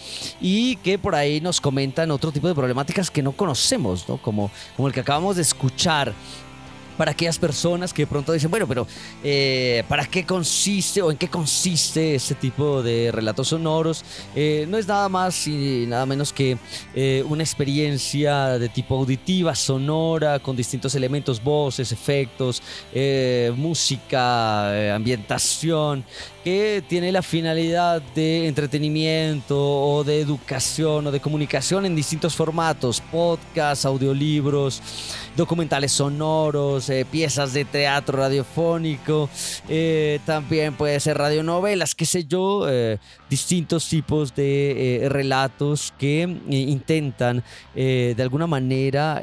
y 0.41 0.77
que 0.77 0.99
por 0.99 1.15
ahí 1.15 1.41
nos 1.41 1.61
comentan 1.61 2.11
otro 2.11 2.33
tipo 2.33 2.49
de 2.49 2.55
problemáticas 2.55 3.11
que 3.11 3.23
no 3.23 3.33
conocemos, 3.33 4.09
¿no? 4.09 4.17
Como, 4.17 4.51
como 4.77 4.89
el 4.89 4.95
que 4.95 5.01
acabamos 5.01 5.37
de 5.37 5.43
escuchar 5.43 6.15
para 6.99 7.13
aquellas 7.13 7.39
personas 7.39 7.95
que 7.95 8.03
de 8.03 8.07
pronto 8.09 8.33
dicen, 8.33 8.51
bueno, 8.51 8.67
pero 8.67 8.87
eh, 9.23 9.85
¿para 9.89 10.05
qué 10.05 10.27
consiste 10.27 11.01
o 11.01 11.11
en 11.11 11.17
qué 11.17 11.29
consiste 11.29 12.17
este 12.17 12.35
tipo 12.35 12.83
de 12.83 13.11
relatos 13.13 13.49
sonoros? 13.49 14.05
Eh, 14.35 14.67
no 14.69 14.77
es 14.77 14.87
nada 14.87 15.09
más 15.09 15.47
y 15.47 15.87
nada 15.87 16.05
menos 16.05 16.33
que 16.33 16.59
eh, 16.95 17.25
una 17.29 17.45
experiencia 17.45 18.59
de 18.59 18.69
tipo 18.69 18.97
auditiva, 18.97 19.55
sonora, 19.55 20.41
con 20.41 20.57
distintos 20.57 20.95
elementos, 20.97 21.43
voces, 21.43 21.93
efectos, 21.93 22.61
música, 23.55 24.95
ambientación, 24.95 26.05
que 26.43 26.83
tiene 26.89 27.13
la 27.13 27.23
finalidad 27.23 28.03
de 28.15 28.49
entretenimiento 28.49 29.57
o 29.57 30.03
de 30.03 30.21
educación 30.21 31.07
o 31.07 31.11
de 31.13 31.21
comunicación 31.21 31.87
en 31.87 31.95
distintos 31.95 32.35
formatos, 32.35 33.01
podcasts, 33.01 33.85
audiolibros, 33.85 34.83
documentales 35.39 35.93
sonoros, 35.93 36.91
eh, 36.91 37.07
piezas 37.09 37.53
de 37.53 37.65
teatro 37.65 38.19
radiofónico, 38.19 39.31
eh, 39.69 40.19
también 40.27 40.75
puede 40.75 40.99
ser 40.99 41.17
radionovelas, 41.17 41.95
qué 41.95 42.05
sé 42.05 42.25
yo, 42.25 42.67
eh, 42.69 42.99
distintos 43.31 43.89
tipos 43.89 44.35
de 44.35 45.07
relatos 45.09 45.95
que 45.97 46.23
intentan 46.51 47.45
de 47.75 48.17
alguna 48.19 48.49
manera 48.49 49.21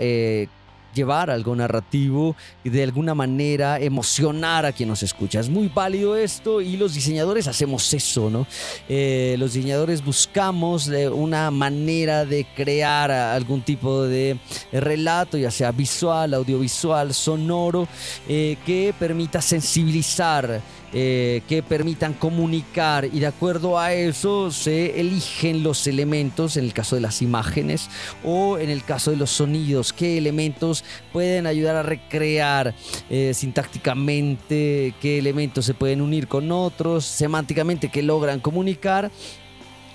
llevar 0.95 1.29
algo 1.29 1.55
narrativo 1.55 2.35
y 2.63 2.69
de 2.69 2.81
alguna 2.81 3.13
manera 3.13 3.79
emocionar 3.79 4.65
a 4.65 4.71
quien 4.71 4.89
nos 4.89 5.03
escucha. 5.03 5.39
Es 5.39 5.49
muy 5.49 5.67
válido 5.67 6.15
esto 6.15 6.61
y 6.61 6.77
los 6.77 6.95
diseñadores 6.95 7.47
hacemos 7.47 7.93
eso, 7.93 8.29
¿no? 8.29 8.47
Eh, 8.89 9.35
los 9.37 9.53
diseñadores 9.53 10.03
buscamos 10.03 10.87
eh, 10.87 11.09
una 11.09 11.51
manera 11.51 12.25
de 12.25 12.47
crear 12.55 13.11
algún 13.11 13.61
tipo 13.61 14.03
de 14.03 14.39
relato, 14.71 15.37
ya 15.37 15.51
sea 15.51 15.71
visual, 15.71 16.33
audiovisual, 16.33 17.13
sonoro, 17.13 17.87
eh, 18.27 18.57
que 18.65 18.93
permita 18.97 19.41
sensibilizar 19.41 20.61
eh, 20.97 21.41
que 21.49 21.61
permitan 21.61 22.13
comunicar. 22.13 23.03
Y 23.11 23.19
de 23.19 23.27
acuerdo 23.27 23.77
a 23.77 23.91
eso 23.91 24.49
se 24.49 24.97
eligen 24.97 25.61
los 25.61 25.87
elementos 25.87 26.55
en 26.55 26.63
el 26.63 26.71
caso 26.71 26.95
de 26.95 27.01
las 27.01 27.21
imágenes 27.21 27.89
o 28.23 28.57
en 28.57 28.69
el 28.69 28.81
caso 28.81 29.11
de 29.11 29.17
los 29.17 29.29
sonidos, 29.29 29.91
qué 29.91 30.17
elementos 30.17 30.85
pueden 31.11 31.47
ayudar 31.47 31.75
a 31.75 31.83
recrear 31.83 32.73
eh, 33.09 33.33
sintácticamente, 33.33 34.93
qué 35.01 35.17
elementos 35.17 35.65
se 35.65 35.73
pueden 35.73 35.99
unir 35.99 36.29
con 36.29 36.49
otros, 36.49 37.03
semánticamente 37.03 37.89
que 37.89 38.01
logran 38.01 38.39
comunicar 38.39 39.11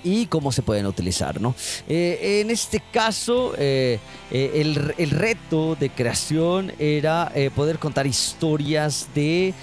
y 0.05 0.27
cómo 0.27 0.53
se 0.53 0.63
pueden 0.63 0.87
utilizar. 0.87 1.41
¿no? 1.41 1.55
Eh, 1.89 2.41
en 2.43 2.51
este 2.51 2.81
caso, 2.93 3.55
eh, 3.59 3.99
eh, 4.31 4.53
el, 4.55 4.95
el 4.99 5.11
reto 5.11 5.77
de 5.77 5.91
creación 5.91 6.73
era 6.79 7.33
poder 7.55 7.79
contar 7.79 8.07
historias 8.07 9.09
de 9.15 9.55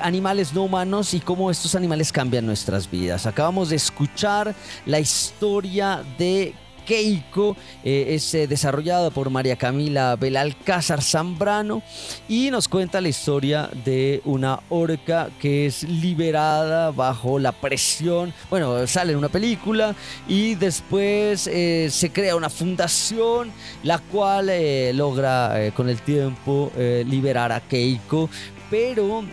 animales 0.00 0.52
no 0.52 0.64
humanos 0.64 1.14
y 1.14 1.20
cómo 1.20 1.50
estos 1.50 1.74
animales 1.74 2.12
cambian 2.12 2.46
nuestras 2.46 2.90
vidas. 2.90 3.26
Acabamos 3.26 3.70
de 3.70 3.76
escuchar 3.76 4.54
la 4.86 5.00
historia 5.00 6.02
de 6.18 6.54
Keiko. 6.88 7.54
Eh, 7.84 8.14
es 8.14 8.34
eh, 8.34 8.46
desarrollado 8.46 9.10
por 9.10 9.28
María 9.28 9.56
Camila 9.56 10.16
Belalcázar 10.16 11.02
Zambrano 11.02 11.82
y 12.28 12.50
nos 12.50 12.66
cuenta 12.66 13.02
la 13.02 13.10
historia 13.10 13.68
de 13.84 14.22
una 14.24 14.60
orca 14.70 15.28
que 15.38 15.66
es 15.66 15.82
liberada 15.82 16.90
bajo 16.90 17.38
la 17.38 17.52
presión. 17.52 18.32
Bueno, 18.48 18.86
sale 18.86 19.12
en 19.12 19.18
una 19.18 19.28
película 19.28 19.94
y 20.26 20.54
después 20.54 21.42
se 21.42 22.10
crea 22.12 22.36
una 22.36 22.48
fundación 22.48 23.52
la 23.82 23.98
cual 23.98 24.50
logra 24.96 25.70
con 25.74 25.88
el 25.88 26.00
tiempo 26.00 26.72
liberar 26.76 27.52
a 27.52 27.60
Keiko 27.60 28.30
pero 28.70 29.24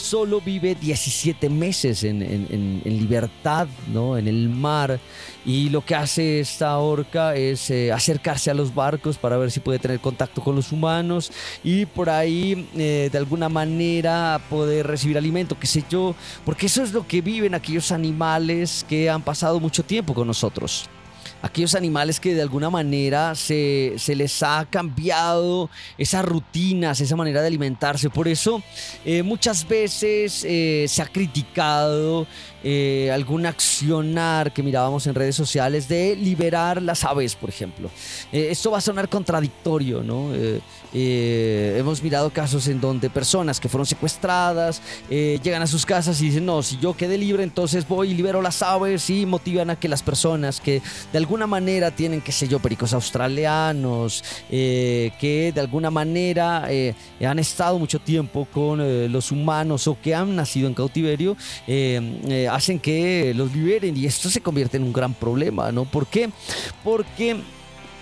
solo 0.00 0.40
vive 0.40 0.74
17 0.74 1.48
meses 1.48 2.04
en, 2.04 2.82
libertad, 2.84 3.68
¿no? 3.92 4.16
En 4.16 4.26
el 4.26 4.48
mar. 4.48 4.98
Y 5.44 5.70
lo 5.70 5.84
que 5.84 5.94
hace 5.94 6.40
esta 6.40 6.76
orca 6.78 7.34
es 7.34 7.70
eh, 7.70 7.92
acercarse 7.92 8.50
a 8.50 8.54
los 8.54 8.74
barcos 8.74 9.16
para 9.16 9.38
ver 9.38 9.50
si 9.50 9.60
puede 9.60 9.78
tener 9.78 10.00
contacto 10.00 10.42
con 10.42 10.54
los 10.54 10.70
humanos 10.70 11.32
y 11.64 11.86
por 11.86 12.10
ahí 12.10 12.68
eh, 12.76 13.08
de 13.10 13.18
alguna 13.18 13.48
manera 13.48 14.40
poder 14.50 14.86
recibir 14.86 15.16
alimento, 15.16 15.58
qué 15.58 15.66
sé 15.66 15.82
yo, 15.88 16.14
porque 16.44 16.66
eso 16.66 16.82
es 16.82 16.92
lo 16.92 17.06
que 17.06 17.22
viven 17.22 17.54
aquellos 17.54 17.90
animales 17.90 18.84
que 18.88 19.08
han 19.08 19.22
pasado 19.22 19.60
mucho 19.60 19.82
tiempo 19.82 20.12
con 20.12 20.26
nosotros 20.26 20.90
aquellos 21.42 21.74
animales 21.74 22.20
que 22.20 22.34
de 22.34 22.42
alguna 22.42 22.70
manera 22.70 23.34
se, 23.34 23.96
les 24.06 24.42
ha 24.42 24.66
cambiado 24.68 25.70
esas 25.98 26.24
rutinas, 26.24 27.00
esa 27.00 27.16
manera 27.16 27.40
de 27.40 27.46
alimentarse. 27.46 28.10
Por 28.10 28.28
eso 28.28 28.62
eh, 29.04 29.22
muchas 29.22 29.66
veces 29.66 30.44
eh, 30.44 30.86
se 30.88 31.02
ha 31.02 31.06
criticado 31.06 32.26
eh, 32.62 33.10
algún 33.12 33.46
accionar 33.46 34.52
que 34.52 34.62
mirábamos 34.62 35.06
en 35.06 35.14
redes 35.14 35.36
sociales 35.36 35.88
de 35.88 36.16
liberar 36.16 36.82
las 36.82 37.04
aves, 37.04 37.34
por 37.34 37.48
ejemplo. 37.48 37.90
esto 38.32 38.70
va 38.70 38.78
a 38.78 38.82
sonar 38.82 39.08
contradictorio, 39.08 40.02
¿no? 40.02 40.30
Hemos 40.92 42.02
mirado 42.02 42.30
casos 42.30 42.66
en 42.68 42.80
donde 42.80 43.10
personas 43.10 43.60
que 43.60 43.68
fueron 43.68 43.86
secuestradas 43.86 44.82
llegan 45.08 45.62
a 45.62 45.66
sus 45.66 45.86
casas 45.86 46.20
y 46.20 46.26
dicen, 46.26 46.46
no, 46.46 46.62
si 46.62 46.78
yo 46.78 46.96
quedé 46.96 47.18
libre, 47.18 47.42
entonces 47.42 47.86
voy 47.86 48.10
y 48.10 48.14
libero 48.14 48.42
las 48.42 48.62
aves 48.62 49.08
y 49.10 49.26
motivan 49.26 49.70
a 49.70 49.76
que 49.76 49.88
las 49.88 50.02
personas 50.02 50.60
que 50.60 50.82
de 51.12 51.18
alguna 51.18 51.46
manera 51.46 51.90
tienen, 51.90 52.20
qué 52.20 52.32
sé 52.32 52.48
yo, 52.48 52.58
pericos 52.58 52.92
australianos, 52.92 54.24
eh, 54.50 55.12
que 55.20 55.52
de 55.52 55.60
alguna 55.60 55.90
manera 55.90 56.66
eh, 56.68 56.94
han 57.24 57.38
estado 57.38 57.78
mucho 57.78 57.98
tiempo 57.98 58.46
con 58.52 58.80
eh, 58.80 59.08
los 59.08 59.32
humanos 59.32 59.86
o 59.86 59.98
que 60.00 60.14
han 60.14 60.34
nacido 60.36 60.68
en 60.68 60.74
cautiverio, 60.74 61.36
hacen 62.50 62.78
que 62.78 63.32
los 63.34 63.52
liberen 63.52 63.96
y 63.96 64.06
esto 64.06 64.28
se 64.28 64.40
convierte 64.40 64.76
en 64.76 64.84
un 64.84 64.92
gran 64.92 65.14
problema, 65.14 65.72
¿no? 65.72 65.84
¿Por 65.84 66.06
qué? 66.06 66.30
Porque 66.82 67.36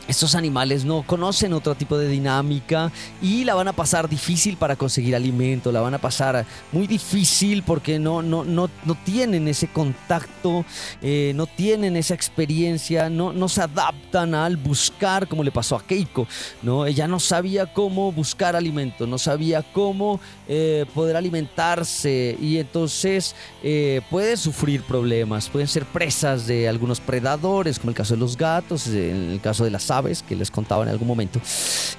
estos 0.09 0.35
animales 0.35 0.87
no 0.87 1.03
conocen 1.03 1.53
otro 1.53 1.75
tipo 1.75 1.99
de 1.99 2.09
dinámica 2.09 2.91
y 3.21 3.45
la 3.45 3.55
van 3.55 3.69
a 3.69 3.75
pasar 3.75 4.09
difícil 4.09 4.57
para 4.57 4.75
conseguir 4.75 5.15
alimento, 5.15 5.71
la 5.71 5.83
van 5.83 5.93
a 5.93 5.99
pasar 5.99 6.47
muy 6.73 6.87
difícil 6.87 7.63
porque 7.63 7.99
no, 7.99 8.23
no, 8.23 8.43
no, 8.43 8.71
no 8.87 8.95
tienen 9.05 9.47
ese 9.49 9.69
contacto, 9.69 10.65
eh, 11.03 11.33
no 11.35 11.47
tienen 11.47 11.95
esa 11.95 12.15
experiencia, 12.15 13.11
no, 13.11 13.35
no 13.35 13.51
se 13.51 13.61
adaptan 13.61 14.35
al 14.35 14.57
buscar 14.57 15.29
como 15.29 15.45
le 15.45 15.53
pasó 15.53 15.77
a 15.77 15.83
Keiko. 15.83 16.27
¿no? 16.63 16.87
Ella 16.87 17.07
no 17.07 17.21
sabía 17.21 17.67
cómo 17.67 18.11
buscar 18.11 18.57
alimento, 18.57 19.07
no 19.07 19.19
sabía 19.19 19.63
cómo 19.63 20.21
eh, 20.49 20.87
poder 20.95 21.17
alimentarse 21.17 22.39
y 22.41 22.57
entonces 22.57 23.37
eh, 23.63 24.01
puede 24.09 24.39
sufrir 24.39 24.83
problemas, 24.85 25.51
pueden 25.51 25.69
ser 25.69 25.85
presas 25.85 26.47
de 26.47 26.67
algunos 26.67 26.99
predadores, 26.99 27.79
como 27.79 27.91
el 27.91 27.97
caso 27.97 28.15
de 28.15 28.21
los 28.21 28.39
gatos, 28.39 28.87
en 28.87 29.33
el 29.33 29.41
caso 29.43 29.65
de 29.65 29.71
las 29.71 29.91
aves 29.91 29.98
que 30.27 30.37
les 30.37 30.51
contaba 30.51 30.83
en 30.83 30.89
algún 30.91 31.09
momento. 31.09 31.41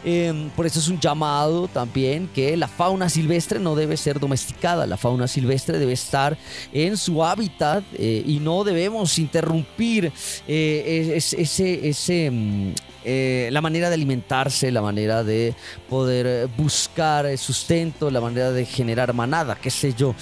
Em, 0.03 0.49
por 0.51 0.65
eso 0.65 0.79
es 0.79 0.87
un 0.87 0.99
llamado 0.99 1.67
también 1.67 2.29
que 2.33 2.55
la 2.55 2.67
fauna 2.67 3.09
silvestre 3.09 3.59
no 3.59 3.75
debe 3.75 3.97
ser 3.97 4.19
domesticada, 4.19 4.85
la 4.87 4.97
fauna 4.97 5.27
silvestre 5.27 5.79
debe 5.79 5.93
estar 5.93 6.37
en 6.73 6.97
su 6.97 7.23
hábitat 7.23 7.83
eh, 7.93 8.23
y 8.25 8.39
no 8.39 8.63
debemos 8.63 9.17
interrumpir 9.19 10.11
eh, 10.47 11.13
ese, 11.15 11.89
ese 11.89 12.31
mm, 12.31 12.73
eh, 13.03 13.49
la 13.51 13.61
manera 13.61 13.89
de 13.89 13.95
alimentarse, 13.95 14.71
la 14.71 14.81
manera 14.81 15.23
de 15.23 15.55
poder 15.89 16.47
buscar 16.57 17.37
sustento, 17.37 18.11
la 18.11 18.21
manera 18.21 18.51
de 18.51 18.65
generar 18.65 19.13
manada, 19.13 19.55
qué 19.55 19.69
sé 19.69 19.93
yo. 19.93 20.15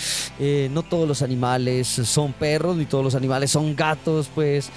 no 0.72 0.84
todos 0.84 1.08
los 1.08 1.22
animales 1.22 1.88
son 1.88 2.34
perros, 2.34 2.78
ni 2.78 2.86
todos 2.86 3.04
los 3.04 3.16
animales 3.16 3.52
son 3.52 3.76
gatos, 3.76 4.30
pues, 4.34 4.70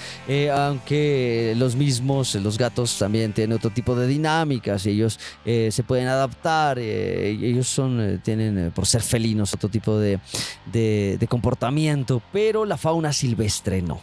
aunque 0.52 1.54
los 1.56 1.76
mismos, 1.76 2.34
los 2.36 2.58
gatos 2.58 2.98
también 2.98 3.32
tienen 3.32 3.56
otro 3.56 3.70
tipo 3.70 3.94
de 3.94 4.06
dinámicas 4.06 4.86
y 4.86 4.90
ellos 4.90 5.18
eh, 5.44 5.70
se 5.72 5.82
pueden 5.82 6.08
adaptar. 6.08 6.78
Eh, 6.78 7.30
ellos 7.30 7.68
son, 7.68 8.00
eh, 8.00 8.18
tienen, 8.22 8.72
por 8.74 8.86
ser 8.86 9.02
felinos, 9.02 9.54
otro 9.54 9.68
tipo 9.68 9.98
de, 9.98 10.20
de, 10.66 11.26
comportamiento, 11.28 12.20
pero 12.32 12.64
la 12.64 12.76
fauna 12.76 13.12
silvestre 13.12 13.82
no. 13.82 14.00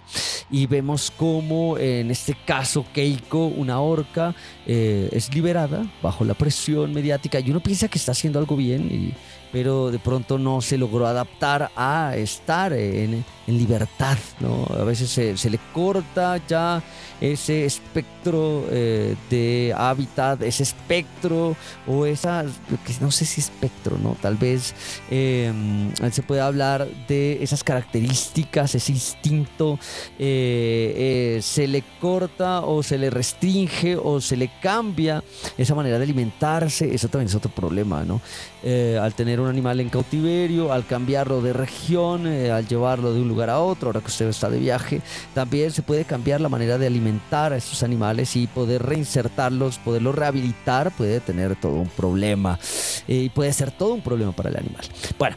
Y 0.50 0.66
vemos 0.66 1.12
como 1.12 1.78
en 1.78 2.10
este 2.10 2.36
caso 2.46 2.86
Keiko, 2.94 3.48
una 3.48 3.82
orca, 3.88 4.36
es 4.66 5.34
liberada 5.34 5.86
bajo 6.02 6.26
la 6.26 6.34
presión 6.34 6.94
mediática 6.94 7.40
y 7.40 7.50
uno 7.50 7.60
piensa 7.60 7.88
que 7.88 7.98
está 7.98 8.12
haciendo 8.12 8.40
algo 8.40 8.56
bien 8.56 8.88
y 8.92 9.14
pero 9.52 9.92
de 9.92 10.00
pronto 10.00 10.38
no 10.38 10.62
se 10.62 10.78
logró 10.78 11.08
adaptar 11.08 11.72
a 11.76 12.16
estar 12.16 12.74
en, 12.74 13.26
libertad, 13.48 14.18
¿no? 14.42 14.68
A 14.78 14.84
veces 14.84 15.10
se, 15.10 15.50
le 15.50 15.58
corta 15.74 16.36
ya 16.50 16.84
ese 17.22 17.64
espectro 17.64 18.66
eh, 18.70 19.16
de 19.30 19.74
hábitat, 19.76 20.42
ese 20.42 20.64
espectro 20.64 21.56
o 21.88 22.06
esa, 22.06 22.44
no 23.00 23.10
sé 23.10 23.24
si 23.24 23.40
espectro, 23.40 23.98
¿no? 23.98 24.18
Tal 24.22 24.36
vez 24.36 24.76
em, 25.10 25.94
se 26.12 26.24
puede 26.24 26.42
hablar 26.42 26.88
de 27.08 27.42
esas 27.42 27.64
características, 27.64 28.76
ese 28.76 28.92
instinto, 28.92 29.80
eh, 30.20 31.38
eh, 31.38 31.42
se 31.42 31.68
le 31.68 31.84
corta 32.02 32.62
o 32.66 32.84
se 32.84 32.98
le 32.98 33.10
restringe 33.10 33.96
o 33.96 34.20
se 34.20 34.36
le 34.36 34.52
cambia 34.62 35.24
esa 35.58 35.74
manera 35.74 35.98
de 35.98 36.04
alimentarse, 36.04 36.94
eso 36.94 37.08
también 37.08 37.30
es 37.30 37.36
otro 37.36 37.52
problema, 37.52 38.04
¿no? 38.04 38.22
al 39.02 39.14
tener 39.14 39.37
un 39.40 39.48
animal 39.48 39.80
en 39.80 39.90
cautiverio, 39.90 40.72
al 40.74 40.86
cambiarlo 40.86 41.42
de 41.42 41.54
región, 41.54 42.28
al 42.28 42.68
llevarlo 42.68 43.14
de 43.14 43.22
un 43.22 43.28
lugar 43.28 43.50
a 43.50 43.60
otro, 43.60 43.90
ahora 43.90 44.02
que 44.02 44.08
usted 44.08 44.28
está 44.28 44.50
de 44.50 44.60
viaje, 44.60 45.02
también 45.34 45.72
se 45.72 45.82
puede 45.82 46.06
cambiar 46.06 46.42
la 46.42 46.50
manera 46.50 46.78
de 46.78 46.88
alimentar 46.88 47.54
a 47.54 47.58
estos 47.58 47.84
animales 47.84 48.36
y 48.36 48.48
poder 48.48 48.84
reinsertarlos, 48.84 49.78
poderlos 49.80 50.16
rehabilitar, 50.16 50.92
puede 50.92 51.20
tener 51.20 51.56
todo 51.56 51.74
un 51.74 51.90
problema 51.90 52.60
eh, 53.08 53.16
y 53.16 53.30
puede 53.30 53.54
ser 53.54 53.72
todo 53.72 53.94
un 53.94 54.02
problema 54.02 54.32
para 54.32 54.50
el 54.50 54.58
animal. 54.58 54.86
Bueno, 55.18 55.36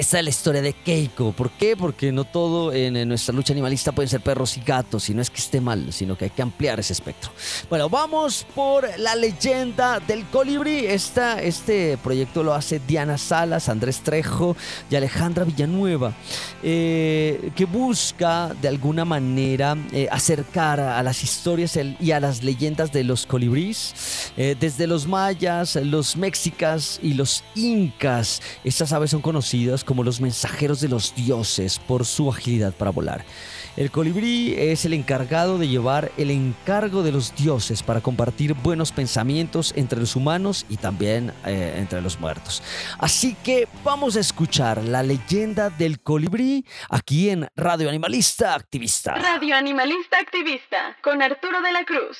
esta 0.00 0.16
es 0.16 0.24
la 0.24 0.30
historia 0.30 0.62
de 0.62 0.72
Keiko. 0.72 1.32
¿Por 1.32 1.50
qué? 1.50 1.76
Porque 1.76 2.10
no 2.10 2.24
todo 2.24 2.72
en 2.72 3.06
nuestra 3.06 3.34
lucha 3.34 3.52
animalista 3.52 3.92
pueden 3.92 4.08
ser 4.08 4.22
perros 4.22 4.56
y 4.56 4.62
gatos, 4.62 5.10
y 5.10 5.14
no 5.14 5.20
es 5.20 5.28
que 5.28 5.36
esté 5.36 5.60
mal, 5.60 5.92
sino 5.92 6.16
que 6.16 6.24
hay 6.24 6.30
que 6.30 6.40
ampliar 6.40 6.80
ese 6.80 6.94
espectro. 6.94 7.30
Bueno, 7.68 7.90
vamos 7.90 8.46
por 8.54 8.88
la 8.98 9.14
leyenda 9.14 10.00
del 10.00 10.24
colibrí. 10.28 10.86
Este 10.86 11.98
proyecto 11.98 12.42
lo 12.42 12.54
hace 12.54 12.80
Diana 12.80 13.18
Salas, 13.18 13.68
Andrés 13.68 14.00
Trejo 14.00 14.56
y 14.90 14.96
Alejandra 14.96 15.44
Villanueva, 15.44 16.14
eh, 16.62 17.50
que 17.54 17.66
busca 17.66 18.54
de 18.54 18.68
alguna 18.68 19.04
manera 19.04 19.76
eh, 19.92 20.08
acercar 20.10 20.80
a 20.80 21.02
las 21.02 21.22
historias 21.22 21.78
y 22.00 22.12
a 22.12 22.20
las 22.20 22.42
leyendas 22.42 22.90
de 22.90 23.04
los 23.04 23.26
colibríes, 23.26 24.32
eh, 24.38 24.56
desde 24.58 24.86
los 24.86 25.06
mayas, 25.06 25.76
los 25.76 26.16
mexicas 26.16 26.98
y 27.02 27.12
los 27.12 27.44
incas. 27.54 28.40
Estas 28.64 28.94
aves 28.94 29.10
son 29.10 29.20
conocidas 29.20 29.84
como 29.90 30.04
los 30.04 30.20
mensajeros 30.20 30.80
de 30.80 30.86
los 30.86 31.16
dioses 31.16 31.80
por 31.80 32.06
su 32.06 32.30
agilidad 32.30 32.72
para 32.72 32.92
volar. 32.92 33.24
El 33.76 33.90
colibrí 33.90 34.54
es 34.56 34.84
el 34.84 34.92
encargado 34.92 35.58
de 35.58 35.66
llevar 35.66 36.12
el 36.16 36.30
encargo 36.30 37.02
de 37.02 37.10
los 37.10 37.34
dioses 37.34 37.82
para 37.82 38.00
compartir 38.00 38.54
buenos 38.54 38.92
pensamientos 38.92 39.72
entre 39.74 39.98
los 39.98 40.14
humanos 40.14 40.64
y 40.68 40.76
también 40.76 41.32
eh, 41.44 41.74
entre 41.76 42.02
los 42.02 42.20
muertos. 42.20 42.62
Así 43.00 43.34
que 43.42 43.66
vamos 43.82 44.14
a 44.14 44.20
escuchar 44.20 44.80
la 44.84 45.02
leyenda 45.02 45.70
del 45.70 45.98
colibrí 46.00 46.64
aquí 46.88 47.30
en 47.30 47.48
Radio 47.56 47.88
Animalista 47.88 48.54
Activista. 48.54 49.16
Radio 49.16 49.56
Animalista 49.56 50.20
Activista 50.20 50.96
con 51.02 51.20
Arturo 51.20 51.62
de 51.62 51.72
la 51.72 51.84
Cruz. 51.84 52.16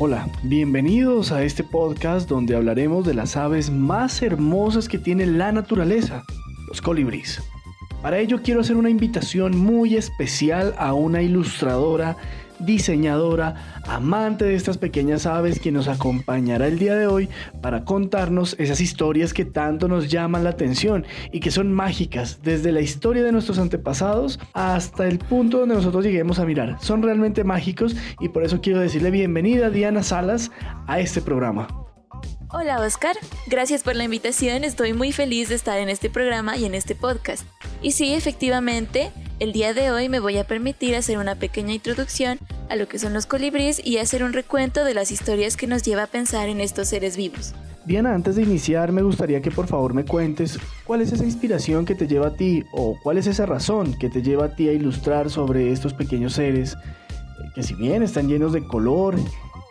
Hola, 0.00 0.28
bienvenidos 0.44 1.32
a 1.32 1.42
este 1.42 1.64
podcast 1.64 2.28
donde 2.28 2.54
hablaremos 2.54 3.04
de 3.04 3.14
las 3.14 3.36
aves 3.36 3.68
más 3.68 4.22
hermosas 4.22 4.88
que 4.88 4.96
tiene 4.96 5.26
la 5.26 5.50
naturaleza, 5.50 6.22
los 6.68 6.80
colibríes. 6.80 7.42
Para 8.00 8.20
ello 8.20 8.40
quiero 8.40 8.60
hacer 8.60 8.76
una 8.76 8.90
invitación 8.90 9.58
muy 9.58 9.96
especial 9.96 10.72
a 10.78 10.94
una 10.94 11.20
ilustradora 11.20 12.16
diseñadora, 12.60 13.80
amante 13.86 14.44
de 14.44 14.54
estas 14.54 14.78
pequeñas 14.78 15.26
aves, 15.26 15.60
quien 15.60 15.74
nos 15.74 15.88
acompañará 15.88 16.66
el 16.66 16.78
día 16.78 16.94
de 16.94 17.06
hoy 17.06 17.28
para 17.60 17.84
contarnos 17.84 18.56
esas 18.58 18.80
historias 18.80 19.32
que 19.32 19.44
tanto 19.44 19.88
nos 19.88 20.08
llaman 20.08 20.44
la 20.44 20.50
atención 20.50 21.04
y 21.32 21.40
que 21.40 21.50
son 21.50 21.72
mágicas 21.72 22.40
desde 22.42 22.72
la 22.72 22.80
historia 22.80 23.22
de 23.22 23.32
nuestros 23.32 23.58
antepasados 23.58 24.38
hasta 24.52 25.06
el 25.06 25.18
punto 25.18 25.60
donde 25.60 25.74
nosotros 25.74 26.04
lleguemos 26.04 26.38
a 26.38 26.44
mirar. 26.44 26.76
Son 26.80 27.02
realmente 27.02 27.44
mágicos 27.44 27.96
y 28.20 28.28
por 28.28 28.44
eso 28.44 28.60
quiero 28.60 28.80
decirle 28.80 29.10
bienvenida 29.10 29.70
Diana 29.70 30.02
Salas 30.02 30.50
a 30.86 31.00
este 31.00 31.20
programa. 31.20 31.87
Hola 32.50 32.80
Oscar, 32.80 33.14
gracias 33.46 33.82
por 33.82 33.94
la 33.94 34.04
invitación, 34.04 34.64
estoy 34.64 34.94
muy 34.94 35.12
feliz 35.12 35.50
de 35.50 35.54
estar 35.54 35.78
en 35.78 35.90
este 35.90 36.08
programa 36.08 36.56
y 36.56 36.64
en 36.64 36.74
este 36.74 36.94
podcast. 36.94 37.44
Y 37.82 37.92
sí, 37.92 38.14
efectivamente, 38.14 39.12
el 39.38 39.52
día 39.52 39.74
de 39.74 39.90
hoy 39.90 40.08
me 40.08 40.18
voy 40.18 40.38
a 40.38 40.44
permitir 40.44 40.96
hacer 40.96 41.18
una 41.18 41.34
pequeña 41.34 41.74
introducción 41.74 42.38
a 42.70 42.76
lo 42.76 42.88
que 42.88 42.98
son 42.98 43.12
los 43.12 43.26
colibríes 43.26 43.84
y 43.84 43.98
hacer 43.98 44.24
un 44.24 44.32
recuento 44.32 44.84
de 44.84 44.94
las 44.94 45.10
historias 45.10 45.58
que 45.58 45.66
nos 45.66 45.82
lleva 45.82 46.04
a 46.04 46.06
pensar 46.06 46.48
en 46.48 46.62
estos 46.62 46.88
seres 46.88 47.18
vivos. 47.18 47.54
Diana, 47.84 48.14
antes 48.14 48.36
de 48.36 48.44
iniciar 48.44 48.92
me 48.92 49.02
gustaría 49.02 49.42
que 49.42 49.50
por 49.50 49.66
favor 49.66 49.92
me 49.92 50.06
cuentes 50.06 50.58
cuál 50.84 51.02
es 51.02 51.12
esa 51.12 51.24
inspiración 51.24 51.84
que 51.84 51.94
te 51.94 52.06
lleva 52.06 52.28
a 52.28 52.34
ti 52.34 52.64
o 52.72 52.98
cuál 53.02 53.18
es 53.18 53.26
esa 53.26 53.44
razón 53.44 53.92
que 53.98 54.08
te 54.08 54.22
lleva 54.22 54.46
a 54.46 54.56
ti 54.56 54.70
a 54.70 54.72
ilustrar 54.72 55.28
sobre 55.28 55.70
estos 55.70 55.92
pequeños 55.92 56.32
seres 56.32 56.76
eh, 56.76 57.50
que 57.54 57.62
si 57.62 57.74
bien 57.74 58.02
están 58.02 58.26
llenos 58.26 58.54
de 58.54 58.66
color 58.66 59.16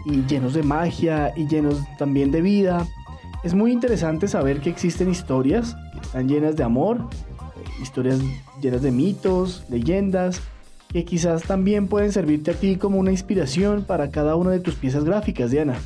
y 0.06 0.26
llenos 0.26 0.54
de 0.54 0.64
magia 0.64 1.34
y 1.36 1.48
llenos 1.48 1.82
también 1.98 2.32
de 2.32 2.42
vida. 2.42 2.88
Es 3.44 3.54
muy 3.54 3.72
interesante 3.72 4.28
saber 4.28 4.62
que 4.62 4.70
existen 4.70 5.10
historias 5.10 5.76
que 5.94 6.00
están 6.00 6.28
llenas 6.28 6.56
de 6.56 6.64
amor, 6.64 6.98
eh, 6.98 7.82
historias 7.82 8.20
llenas 8.62 8.82
de 8.82 8.92
mitos, 8.92 9.64
leyendas, 9.70 10.42
que 10.90 11.06
quizás 11.06 11.44
también 11.44 11.88
pueden 11.88 12.12
servirte 12.12 12.52
a 12.52 12.54
ti 12.54 12.78
como 12.78 12.98
una 13.00 13.12
inspiración 13.12 13.84
para 13.84 14.10
cada 14.10 14.36
una 14.36 14.52
de 14.52 14.60
tus 14.60 14.76
piezas 14.76 15.04
gráficas, 15.04 15.52
Diana. 15.52 15.78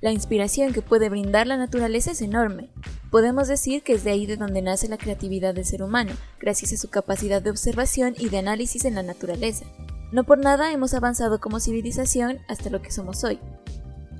La 0.00 0.12
inspiración 0.12 0.74
que 0.74 0.82
puede 0.82 1.08
brindar 1.08 1.46
la 1.46 1.56
naturaleza 1.56 2.10
es 2.10 2.20
enorme. 2.20 2.68
Podemos 3.10 3.48
decir 3.48 3.82
que 3.82 3.94
es 3.94 4.04
de 4.04 4.10
ahí 4.10 4.26
de 4.26 4.36
donde 4.36 4.60
nace 4.60 4.86
la 4.88 4.98
creatividad 4.98 5.54
del 5.54 5.64
ser 5.64 5.82
humano, 5.82 6.12
gracias 6.40 6.72
a 6.74 6.76
su 6.76 6.90
capacidad 6.90 7.40
de 7.40 7.50
observación 7.50 8.14
y 8.18 8.28
de 8.28 8.38
análisis 8.38 8.84
en 8.84 8.96
la 8.96 9.02
naturaleza. 9.02 9.64
No 10.14 10.22
por 10.22 10.38
nada 10.38 10.70
hemos 10.70 10.94
avanzado 10.94 11.40
como 11.40 11.58
civilización 11.58 12.38
hasta 12.46 12.70
lo 12.70 12.80
que 12.80 12.92
somos 12.92 13.24
hoy. 13.24 13.40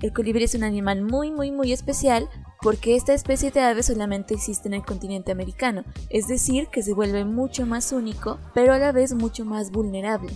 El 0.02 0.12
colibrí 0.12 0.42
es 0.42 0.56
un 0.56 0.64
animal 0.64 1.02
muy 1.02 1.30
muy 1.30 1.52
muy 1.52 1.72
especial 1.72 2.28
porque 2.62 2.96
esta 2.96 3.14
especie 3.14 3.52
de 3.52 3.60
ave 3.60 3.84
solamente 3.84 4.34
existe 4.34 4.66
en 4.66 4.74
el 4.74 4.84
continente 4.84 5.30
americano, 5.30 5.84
es 6.10 6.26
decir, 6.26 6.66
que 6.66 6.82
se 6.82 6.94
vuelve 6.94 7.24
mucho 7.24 7.64
más 7.64 7.92
único, 7.92 8.40
pero 8.54 8.72
a 8.72 8.78
la 8.80 8.90
vez 8.90 9.14
mucho 9.14 9.44
más 9.44 9.70
vulnerable. 9.70 10.32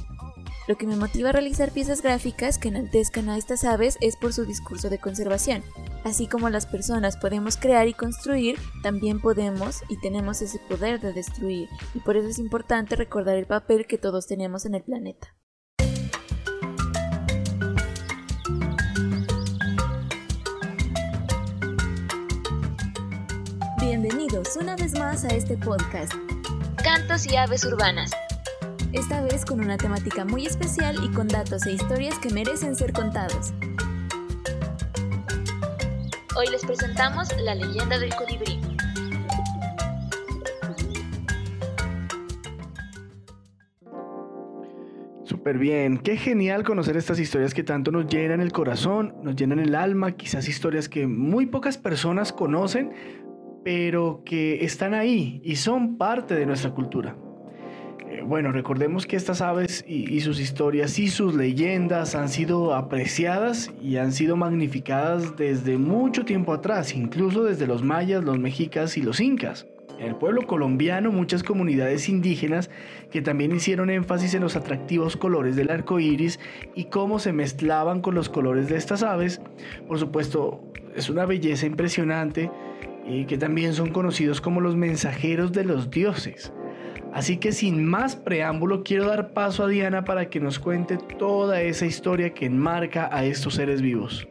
Lo 0.68 0.76
que 0.76 0.86
me 0.86 0.94
motiva 0.94 1.30
a 1.30 1.32
realizar 1.32 1.72
piezas 1.72 2.02
gráficas 2.02 2.58
que 2.58 2.68
enaltezcan 2.68 3.28
a 3.28 3.36
estas 3.36 3.64
aves 3.64 3.98
es 4.00 4.14
por 4.14 4.32
su 4.32 4.44
discurso 4.44 4.90
de 4.90 5.00
conservación. 5.00 5.64
Así 6.04 6.28
como 6.28 6.50
las 6.50 6.66
personas 6.66 7.16
podemos 7.16 7.56
crear 7.56 7.88
y 7.88 7.94
construir, 7.94 8.60
también 8.84 9.20
podemos 9.20 9.82
y 9.88 9.98
tenemos 9.98 10.40
ese 10.40 10.60
poder 10.68 11.00
de 11.00 11.12
destruir, 11.12 11.68
y 11.94 11.98
por 11.98 12.16
eso 12.16 12.28
es 12.28 12.38
importante 12.38 12.94
recordar 12.94 13.36
el 13.36 13.46
papel 13.46 13.88
que 13.88 13.98
todos 13.98 14.28
tenemos 14.28 14.64
en 14.64 14.76
el 14.76 14.84
planeta. 14.84 15.34
Bienvenidos 24.38 24.62
una 24.62 24.76
vez 24.76 24.92
más 24.96 25.24
a 25.24 25.34
este 25.34 25.56
podcast, 25.56 26.12
Cantos 26.84 27.26
y 27.26 27.34
Aves 27.34 27.64
Urbanas. 27.64 28.12
Esta 28.92 29.20
vez 29.20 29.44
con 29.44 29.58
una 29.58 29.76
temática 29.76 30.24
muy 30.24 30.46
especial 30.46 30.96
y 31.02 31.08
con 31.10 31.26
datos 31.26 31.66
e 31.66 31.72
historias 31.72 32.20
que 32.20 32.30
merecen 32.30 32.76
ser 32.76 32.92
contados. 32.92 33.52
Hoy 36.36 36.46
les 36.52 36.64
presentamos 36.64 37.36
la 37.40 37.56
leyenda 37.56 37.98
del 37.98 38.14
colibrí. 38.14 38.60
Súper 45.24 45.58
bien, 45.58 45.98
qué 45.98 46.16
genial 46.16 46.62
conocer 46.62 46.96
estas 46.96 47.18
historias 47.18 47.54
que 47.54 47.64
tanto 47.64 47.90
nos 47.90 48.06
llenan 48.06 48.40
el 48.40 48.52
corazón, 48.52 49.16
nos 49.20 49.34
llenan 49.34 49.58
el 49.58 49.74
alma, 49.74 50.12
quizás 50.12 50.48
historias 50.48 50.88
que 50.88 51.08
muy 51.08 51.46
pocas 51.46 51.76
personas 51.76 52.32
conocen, 52.32 52.92
pero 53.64 54.22
que 54.24 54.64
están 54.64 54.94
ahí 54.94 55.40
y 55.44 55.56
son 55.56 55.96
parte 55.98 56.34
de 56.34 56.46
nuestra 56.46 56.70
cultura. 56.70 57.16
Eh, 58.10 58.22
bueno, 58.24 58.52
recordemos 58.52 59.06
que 59.06 59.16
estas 59.16 59.42
aves 59.42 59.84
y, 59.86 60.20
sus 60.20 60.40
historias 60.40 60.98
y 60.98 61.08
sus 61.08 61.34
leyendas 61.34 62.14
han 62.14 62.28
sido 62.28 62.74
apreciadas 62.74 63.70
y 63.82 63.96
han 63.98 64.12
sido 64.12 64.36
magnificadas 64.36 65.36
desde 65.36 65.76
mucho 65.76 66.24
tiempo 66.24 66.54
atrás, 66.54 66.94
incluso 66.94 67.44
desde 67.44 67.66
los 67.66 67.82
mayas, 67.82 68.24
los 68.24 68.38
mexicas 68.38 68.96
y 68.96 69.02
los 69.02 69.20
incas. 69.20 69.66
En 69.98 70.06
el 70.06 70.14
pueblo 70.14 70.46
colombiano, 70.46 71.10
muchas 71.10 71.42
comunidades 71.42 72.08
indígenas 72.08 72.70
que 73.10 73.20
también 73.20 73.54
hicieron 73.54 73.90
énfasis 73.90 74.32
en 74.34 74.42
los 74.42 74.54
atractivos 74.54 75.16
colores 75.16 75.56
del 75.56 75.70
arco 75.70 75.98
iris 75.98 76.38
y 76.74 76.84
cómo 76.84 77.18
se 77.18 77.32
mezclaban 77.32 78.00
con 78.00 78.14
los 78.14 78.28
colores 78.28 78.68
de 78.68 78.76
estas 78.76 79.02
aves. 79.02 79.40
Por 79.88 79.98
supuesto, 79.98 80.62
es 80.94 81.10
una 81.10 81.26
belleza 81.26 81.66
impresionante 81.66 82.50
que 83.26 83.38
también 83.38 83.72
son 83.72 83.90
conocidos 83.90 84.40
como 84.40 84.60
los 84.60 84.76
mensajeros 84.76 85.52
de 85.52 85.64
los 85.64 85.90
dioses. 85.90 86.52
Así 87.12 87.38
que 87.38 87.52
sin 87.52 87.84
más 87.84 88.16
preámbulo 88.16 88.82
quiero 88.82 89.06
dar 89.06 89.32
paso 89.32 89.64
a 89.64 89.68
Diana 89.68 90.04
para 90.04 90.28
que 90.28 90.40
nos 90.40 90.58
cuente 90.58 90.98
toda 91.18 91.62
esa 91.62 91.86
historia 91.86 92.34
que 92.34 92.46
enmarca 92.46 93.08
a 93.10 93.24
estos 93.24 93.54
seres 93.54 93.80
vivos. 93.80 94.28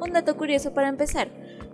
Un 0.00 0.12
dato 0.12 0.36
curioso 0.36 0.72
para 0.72 0.88
empezar. 0.88 1.28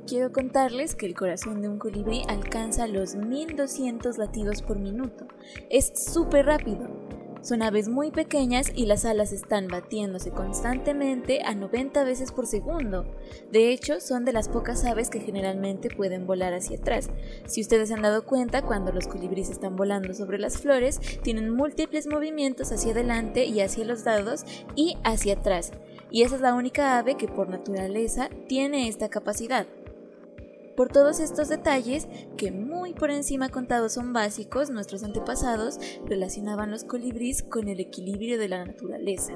Quiero 0.07 0.33
contarles 0.33 0.95
que 0.95 1.07
el 1.07 1.15
corazón 1.15 1.61
de 1.61 1.69
un 1.69 1.79
colibrí 1.79 2.23
alcanza 2.29 2.87
los 2.87 3.15
1200 3.15 4.19
latidos 4.19 4.63
por 4.63 4.79
minuto. 4.79 5.27
Es 5.69 5.93
súper 5.95 6.47
rápido. 6.47 7.06
Son 7.47 7.63
aves 7.63 7.89
muy 7.89 8.11
pequeñas 8.11 8.73
y 8.75 8.87
las 8.87 9.05
alas 9.05 9.31
están 9.31 9.69
batiéndose 9.69 10.33
constantemente 10.33 11.43
a 11.45 11.55
90 11.55 12.03
veces 12.03 12.33
por 12.33 12.49
segundo. 12.49 13.07
De 13.53 13.71
hecho, 13.71 14.01
son 14.01 14.25
de 14.25 14.33
las 14.33 14.49
pocas 14.49 14.85
aves 14.85 15.11
que 15.11 15.21
generalmente 15.21 15.89
pueden 15.89 16.27
volar 16.27 16.55
hacia 16.55 16.77
atrás. 16.77 17.09
Si 17.47 17.61
ustedes 17.61 17.93
han 17.93 18.03
dado 18.03 18.25
cuenta, 18.25 18.63
cuando 18.63 18.91
los 18.91 19.07
colibríes 19.07 19.49
están 19.49 19.77
volando 19.77 20.13
sobre 20.13 20.41
las 20.41 20.59
flores, 20.59 20.99
tienen 21.23 21.51
múltiples 21.51 22.09
movimientos 22.09 22.73
hacia 22.73 22.91
adelante 22.91 23.45
y 23.45 23.61
hacia 23.61 23.85
los 23.85 24.05
lados 24.05 24.45
y 24.75 24.97
hacia 25.05 25.35
atrás. 25.35 25.71
Y 26.11 26.23
esa 26.23 26.35
es 26.35 26.41
la 26.41 26.53
única 26.53 26.99
ave 26.99 27.15
que 27.15 27.29
por 27.29 27.49
naturaleza 27.49 28.29
tiene 28.49 28.89
esta 28.89 29.09
capacidad. 29.09 29.69
Por 30.77 30.91
todos 30.91 31.21
estos 31.21 31.49
detalles, 31.49 32.07
que 32.37 32.51
muy 32.51 32.93
por 32.93 33.11
encima 33.11 33.49
contados 33.49 33.95
son 33.95 34.13
básicos, 34.13 34.69
nuestros 34.69 35.03
antepasados 35.03 35.79
relacionaban 36.05 36.71
los 36.71 36.85
colibríes 36.85 37.43
con 37.43 37.69
el 37.69 37.81
equilibrio 37.81 38.39
de 38.39 38.49
la 38.49 38.63
naturaleza. 38.63 39.33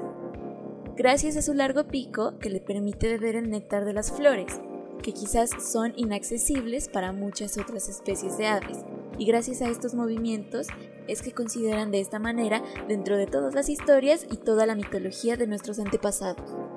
Gracias 0.95 1.37
a 1.37 1.41
su 1.41 1.55
largo 1.55 1.87
pico 1.87 2.37
que 2.37 2.51
le 2.51 2.59
permite 2.59 3.07
beber 3.07 3.35
el 3.35 3.49
néctar 3.49 3.85
de 3.85 3.93
las 3.93 4.11
flores, 4.11 4.61
que 5.01 5.13
quizás 5.13 5.49
son 5.71 5.93
inaccesibles 5.95 6.89
para 6.89 7.11
muchas 7.11 7.57
otras 7.57 7.89
especies 7.89 8.37
de 8.37 8.45
aves, 8.45 8.77
y 9.17 9.25
gracias 9.25 9.63
a 9.63 9.69
estos 9.69 9.95
movimientos 9.95 10.67
es 11.07 11.23
que 11.23 11.31
consideran 11.31 11.89
de 11.89 12.01
esta 12.01 12.19
manera 12.19 12.61
dentro 12.87 13.17
de 13.17 13.25
todas 13.25 13.55
las 13.55 13.67
historias 13.67 14.27
y 14.31 14.37
toda 14.37 14.67
la 14.67 14.75
mitología 14.75 15.37
de 15.37 15.47
nuestros 15.47 15.79
antepasados 15.79 16.70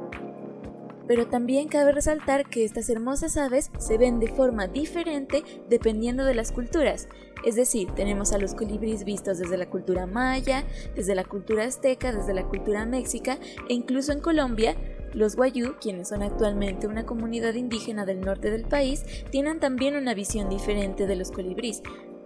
pero 1.06 1.26
también 1.26 1.68
cabe 1.68 1.92
resaltar 1.92 2.48
que 2.48 2.64
estas 2.64 2.88
hermosas 2.88 3.36
aves 3.36 3.70
se 3.78 3.98
ven 3.98 4.20
de 4.20 4.28
forma 4.28 4.66
diferente 4.66 5.42
dependiendo 5.68 6.24
de 6.24 6.34
las 6.34 6.52
culturas. 6.52 7.08
Es 7.44 7.56
decir, 7.56 7.90
tenemos 7.92 8.32
a 8.32 8.38
los 8.38 8.54
colibríes 8.54 9.04
vistos 9.04 9.38
desde 9.38 9.58
la 9.58 9.68
cultura 9.68 10.06
maya, 10.06 10.64
desde 10.94 11.14
la 11.14 11.24
cultura 11.24 11.64
azteca, 11.64 12.12
desde 12.12 12.32
la 12.32 12.44
cultura 12.44 12.86
méxica 12.86 13.38
e 13.68 13.74
incluso 13.74 14.12
en 14.12 14.20
Colombia, 14.20 14.76
los 15.12 15.36
Wayuu, 15.36 15.76
quienes 15.80 16.08
son 16.08 16.22
actualmente 16.22 16.86
una 16.86 17.06
comunidad 17.06 17.54
indígena 17.54 18.04
del 18.06 18.20
norte 18.20 18.50
del 18.50 18.64
país, 18.64 19.04
tienen 19.30 19.60
también 19.60 19.96
una 19.96 20.14
visión 20.14 20.48
diferente 20.48 21.06
de 21.06 21.16
los 21.16 21.30
colibríes 21.30 21.82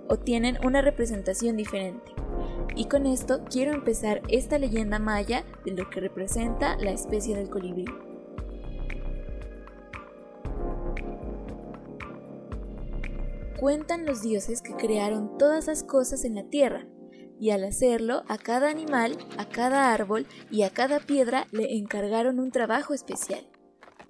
o 0.08 0.16
tienen 0.16 0.56
una 0.64 0.82
representación 0.82 1.56
diferente. 1.56 2.12
Y 2.76 2.86
con 2.86 3.06
esto 3.06 3.40
quiero 3.50 3.72
empezar 3.72 4.22
esta 4.28 4.58
leyenda 4.58 4.98
maya 4.98 5.44
de 5.64 5.72
lo 5.72 5.90
que 5.90 6.00
representa 6.00 6.76
la 6.76 6.92
especie 6.92 7.36
del 7.36 7.50
colibrí. 7.50 7.84
Cuentan 13.58 14.06
los 14.06 14.22
dioses 14.22 14.62
que 14.62 14.74
crearon 14.74 15.36
todas 15.36 15.66
las 15.66 15.82
cosas 15.82 16.24
en 16.24 16.36
la 16.36 16.44
tierra, 16.44 16.86
y 17.40 17.50
al 17.50 17.64
hacerlo, 17.64 18.22
a 18.28 18.38
cada 18.38 18.70
animal, 18.70 19.18
a 19.36 19.48
cada 19.48 19.92
árbol 19.92 20.28
y 20.48 20.62
a 20.62 20.70
cada 20.70 21.00
piedra 21.00 21.46
le 21.50 21.76
encargaron 21.76 22.38
un 22.38 22.52
trabajo 22.52 22.94
especial. 22.94 23.48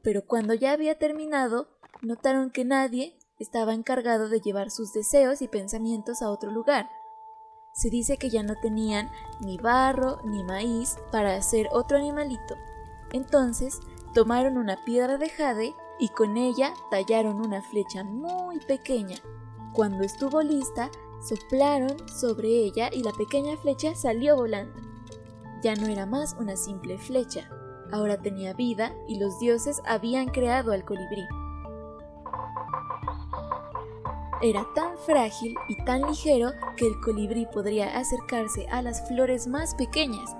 Pero 0.02 0.26
cuando 0.26 0.52
ya 0.52 0.72
había 0.72 0.98
terminado, 0.98 1.68
notaron 2.02 2.50
que 2.50 2.66
nadie 2.66 3.16
estaba 3.38 3.72
encargado 3.72 4.28
de 4.28 4.40
llevar 4.40 4.70
sus 4.70 4.92
deseos 4.92 5.40
y 5.40 5.48
pensamientos 5.48 6.20
a 6.20 6.30
otro 6.30 6.50
lugar. 6.50 6.88
Se 7.72 7.88
dice 7.88 8.18
que 8.18 8.28
ya 8.28 8.42
no 8.42 8.54
tenían 8.60 9.10
ni 9.40 9.56
barro 9.56 10.20
ni 10.24 10.44
maíz 10.44 10.98
para 11.10 11.36
hacer 11.36 11.68
otro 11.72 11.96
animalito. 11.96 12.54
Entonces 13.12 13.80
tomaron 14.12 14.58
una 14.58 14.84
piedra 14.84 15.16
de 15.16 15.30
jade 15.30 15.74
y 15.98 16.08
con 16.10 16.36
ella 16.36 16.74
tallaron 16.90 17.44
una 17.44 17.62
flecha 17.62 18.04
muy 18.04 18.58
pequeña. 18.60 19.16
Cuando 19.72 20.04
estuvo 20.04 20.42
lista, 20.42 20.90
soplaron 21.20 21.96
sobre 22.08 22.48
ella 22.48 22.90
y 22.92 23.02
la 23.02 23.12
pequeña 23.12 23.56
flecha 23.56 23.94
salió 23.94 24.36
volando. 24.36 24.80
Ya 25.62 25.74
no 25.74 25.86
era 25.86 26.06
más 26.06 26.36
una 26.38 26.56
simple 26.56 26.98
flecha, 26.98 27.50
ahora 27.92 28.16
tenía 28.20 28.52
vida 28.54 28.94
y 29.08 29.18
los 29.18 29.38
dioses 29.40 29.82
habían 29.84 30.28
creado 30.28 30.72
al 30.72 30.84
colibrí. 30.84 31.26
Era 34.40 34.64
tan 34.74 34.96
frágil 34.98 35.56
y 35.68 35.74
tan 35.84 36.02
ligero 36.02 36.52
que 36.76 36.86
el 36.86 37.00
colibrí 37.00 37.46
podría 37.46 37.98
acercarse 37.98 38.68
a 38.68 38.82
las 38.82 39.08
flores 39.08 39.48
más 39.48 39.74
pequeñas 39.74 40.36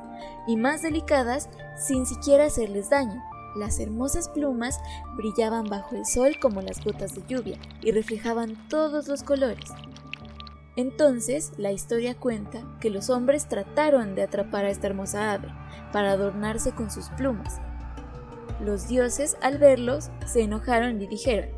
y 0.47 0.57
más 0.57 0.83
delicadas 0.83 1.49
sin 1.77 2.07
siquiera 2.07 2.45
hacerles 2.45 2.91
daño. 2.91 3.21
Las 3.57 3.81
hermosas 3.81 4.29
plumas 4.29 4.79
brillaban 5.17 5.65
bajo 5.65 5.97
el 5.97 6.07
sol 6.07 6.37
como 6.41 6.63
las 6.63 6.85
gotas 6.85 7.15
de 7.15 7.23
lluvia 7.27 7.59
y 7.83 7.93
reflejaban 7.93 8.69
todos 8.69 9.09
los 9.09 9.23
colores. 9.23 9.71
Entonces 10.77 11.53
la 11.57 11.73
historia 11.73 12.15
cuenta 12.15 12.63
que 12.81 12.91
los 12.91 13.11
hombres 13.11 13.49
trataron 13.49 14.15
de 14.15 14.23
atrapar 14.23 14.65
a 14.65 14.71
esta 14.71 14.87
hermosa 14.87 15.33
ave 15.33 15.49
para 15.93 16.13
adornarse 16.13 16.73
con 16.73 16.91
sus 16.91 17.09
plumas. 17.11 17.61
Los 18.61 18.87
dioses 18.87 19.37
al 19.43 19.59
verlos 19.59 20.11
se 20.27 20.43
enojaron 20.43 21.01
y 21.01 21.07
dijeron, 21.07 21.51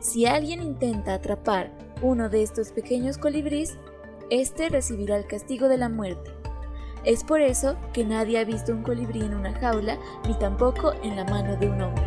si 0.00 0.26
alguien 0.26 0.62
intenta 0.62 1.14
atrapar 1.14 1.70
uno 2.02 2.28
de 2.28 2.42
estos 2.42 2.72
pequeños 2.72 3.16
colibríes, 3.16 3.78
este 4.30 4.68
recibirá 4.68 5.16
el 5.16 5.26
castigo 5.26 5.68
de 5.68 5.78
la 5.78 5.88
muerte. 5.88 6.43
Es 7.04 7.22
por 7.22 7.42
eso 7.42 7.76
que 7.92 8.02
nadie 8.02 8.38
ha 8.38 8.44
visto 8.44 8.72
un 8.72 8.82
colibrí 8.82 9.20
en 9.20 9.34
una 9.34 9.52
jaula 9.52 9.98
ni 10.26 10.32
tampoco 10.38 10.94
en 11.02 11.16
la 11.16 11.24
mano 11.24 11.54
de 11.56 11.68
un 11.68 11.82
hombre. 11.82 12.02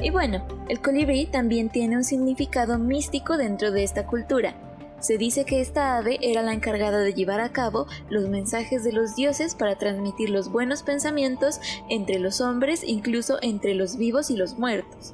Y 0.00 0.10
bueno, 0.10 0.44
el 0.68 0.80
colibrí 0.80 1.26
también 1.26 1.68
tiene 1.68 1.96
un 1.96 2.04
significado 2.04 2.78
místico 2.78 3.36
dentro 3.36 3.72
de 3.72 3.82
esta 3.82 4.06
cultura. 4.06 4.54
Se 5.04 5.18
dice 5.18 5.44
que 5.44 5.60
esta 5.60 5.98
ave 5.98 6.18
era 6.22 6.40
la 6.40 6.54
encargada 6.54 7.00
de 7.00 7.12
llevar 7.12 7.42
a 7.42 7.52
cabo 7.52 7.86
los 8.08 8.26
mensajes 8.30 8.84
de 8.84 8.92
los 8.92 9.14
dioses 9.14 9.54
para 9.54 9.76
transmitir 9.76 10.30
los 10.30 10.50
buenos 10.50 10.82
pensamientos 10.82 11.60
entre 11.90 12.18
los 12.18 12.40
hombres, 12.40 12.82
incluso 12.82 13.36
entre 13.42 13.74
los 13.74 13.98
vivos 13.98 14.30
y 14.30 14.36
los 14.36 14.58
muertos. 14.58 15.12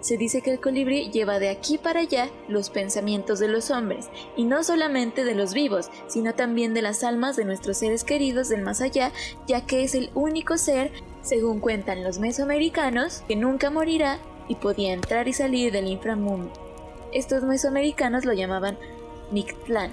Se 0.00 0.16
dice 0.16 0.42
que 0.42 0.50
el 0.50 0.60
colibrí 0.60 1.12
lleva 1.12 1.38
de 1.38 1.48
aquí 1.48 1.78
para 1.78 2.00
allá 2.00 2.28
los 2.48 2.70
pensamientos 2.70 3.38
de 3.38 3.46
los 3.46 3.70
hombres, 3.70 4.08
y 4.36 4.42
no 4.42 4.64
solamente 4.64 5.22
de 5.22 5.36
los 5.36 5.54
vivos, 5.54 5.88
sino 6.08 6.34
también 6.34 6.74
de 6.74 6.82
las 6.82 7.04
almas 7.04 7.36
de 7.36 7.44
nuestros 7.44 7.76
seres 7.76 8.02
queridos 8.02 8.48
del 8.48 8.62
más 8.62 8.80
allá, 8.80 9.12
ya 9.46 9.64
que 9.64 9.84
es 9.84 9.94
el 9.94 10.10
único 10.16 10.58
ser 10.58 10.90
según 11.22 11.60
cuentan 11.60 12.02
los 12.02 12.18
mesoamericanos, 12.18 13.22
que 13.28 13.36
nunca 13.36 13.70
morirá 13.70 14.18
y 14.48 14.56
podía 14.56 14.92
entrar 14.92 15.28
y 15.28 15.34
salir 15.34 15.70
del 15.70 15.86
inframundo. 15.86 16.61
Estos 17.12 17.42
mesoamericanos 17.42 18.24
lo 18.24 18.32
llamaban 18.32 18.78
Mictlán. 19.30 19.92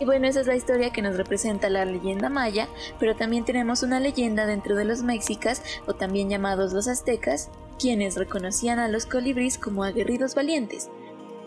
Y 0.00 0.04
bueno, 0.04 0.26
esa 0.26 0.40
es 0.40 0.46
la 0.46 0.56
historia 0.56 0.90
que 0.90 1.02
nos 1.02 1.16
representa 1.16 1.70
la 1.70 1.84
leyenda 1.84 2.28
maya, 2.28 2.68
pero 2.98 3.14
también 3.14 3.44
tenemos 3.44 3.82
una 3.82 4.00
leyenda 4.00 4.44
dentro 4.44 4.74
de 4.74 4.84
los 4.84 5.02
mexicas, 5.02 5.62
o 5.86 5.94
también 5.94 6.28
llamados 6.28 6.72
los 6.72 6.88
aztecas, 6.88 7.48
quienes 7.78 8.16
reconocían 8.16 8.78
a 8.78 8.88
los 8.88 9.06
colibríes 9.06 9.56
como 9.56 9.84
aguerridos 9.84 10.34
valientes, 10.34 10.90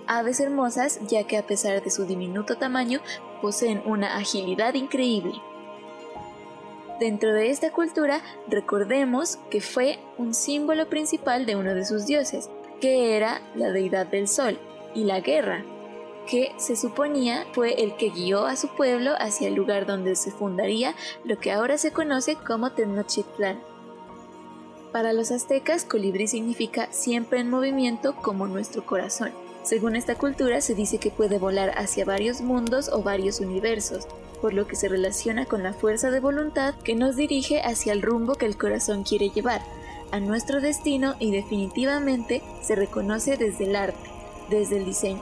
aves 0.08 0.40
hermosas 0.40 1.00
ya 1.08 1.26
que 1.26 1.38
a 1.38 1.46
pesar 1.46 1.84
de 1.84 1.92
su 1.92 2.06
diminuto 2.06 2.58
tamaño 2.58 3.02
poseen 3.42 3.82
una 3.86 4.18
agilidad 4.18 4.74
increíble. 4.74 5.34
Dentro 7.00 7.32
de 7.32 7.52
esta 7.52 7.72
cultura, 7.72 8.22
recordemos 8.48 9.38
que 9.52 9.62
fue 9.62 10.00
un 10.18 10.34
símbolo 10.34 10.90
principal 10.90 11.46
de 11.46 11.56
uno 11.56 11.76
de 11.76 11.86
sus 11.86 12.08
dioses, 12.08 12.50
que 12.80 13.16
era 13.16 13.42
la 13.56 13.72
deidad 13.72 14.08
del 14.08 14.28
sol 14.28 14.60
y 14.94 15.04
la 15.04 15.20
guerra, 15.20 15.64
que 16.28 16.52
se 16.58 16.76
suponía 16.76 17.46
fue 17.54 17.82
el 17.82 17.96
que 17.96 18.10
guió 18.10 18.46
a 18.46 18.56
su 18.56 18.68
pueblo 18.68 19.14
hacia 19.18 19.48
el 19.48 19.56
lugar 19.56 19.86
donde 19.86 20.16
se 20.16 20.30
fundaría 20.30 20.94
lo 21.24 21.40
que 21.40 21.52
ahora 21.52 21.78
se 21.78 21.92
conoce 21.92 22.36
como 22.36 22.72
Tenochtitlan. 22.72 23.60
Para 24.92 25.14
los 25.14 25.32
aztecas, 25.32 25.86
colibrí 25.86 26.28
significa 26.28 26.88
siempre 26.92 27.40
en 27.40 27.50
movimiento 27.50 28.16
como 28.16 28.48
nuestro 28.48 28.86
corazón. 28.86 29.32
Según 29.64 29.96
esta 29.96 30.16
cultura, 30.16 30.62
se 30.62 30.76
dice 30.76 30.98
que 30.98 31.12
puede 31.12 31.40
volar 31.40 31.74
hacia 31.78 32.06
varios 32.06 32.42
mundos 32.42 32.90
o 32.92 33.04
varios 33.04 33.40
universos, 33.40 34.08
por 34.42 34.54
lo 34.54 34.68
que 34.68 34.76
se 34.76 34.88
relaciona 34.88 35.46
con 35.46 35.64
la 35.64 35.74
fuerza 35.74 36.10
de 36.10 36.20
voluntad 36.20 36.76
que 36.84 36.96
nos 36.96 37.16
dirige 37.16 37.62
hacia 37.62 37.94
el 37.94 38.02
rumbo 38.02 38.36
que 38.36 38.46
el 38.46 38.58
corazón 38.58 39.04
quiere 39.04 39.30
llevar, 39.30 39.62
a 40.12 40.20
nuestro 40.20 40.62
destino 40.62 41.16
y 41.20 41.32
definitivamente 41.32 42.42
se 42.62 42.76
reconoce 42.76 43.38
desde 43.38 43.66
el 43.66 43.76
arte, 43.76 44.10
desde 44.50 44.78
el 44.78 44.86
diseño. 44.86 45.22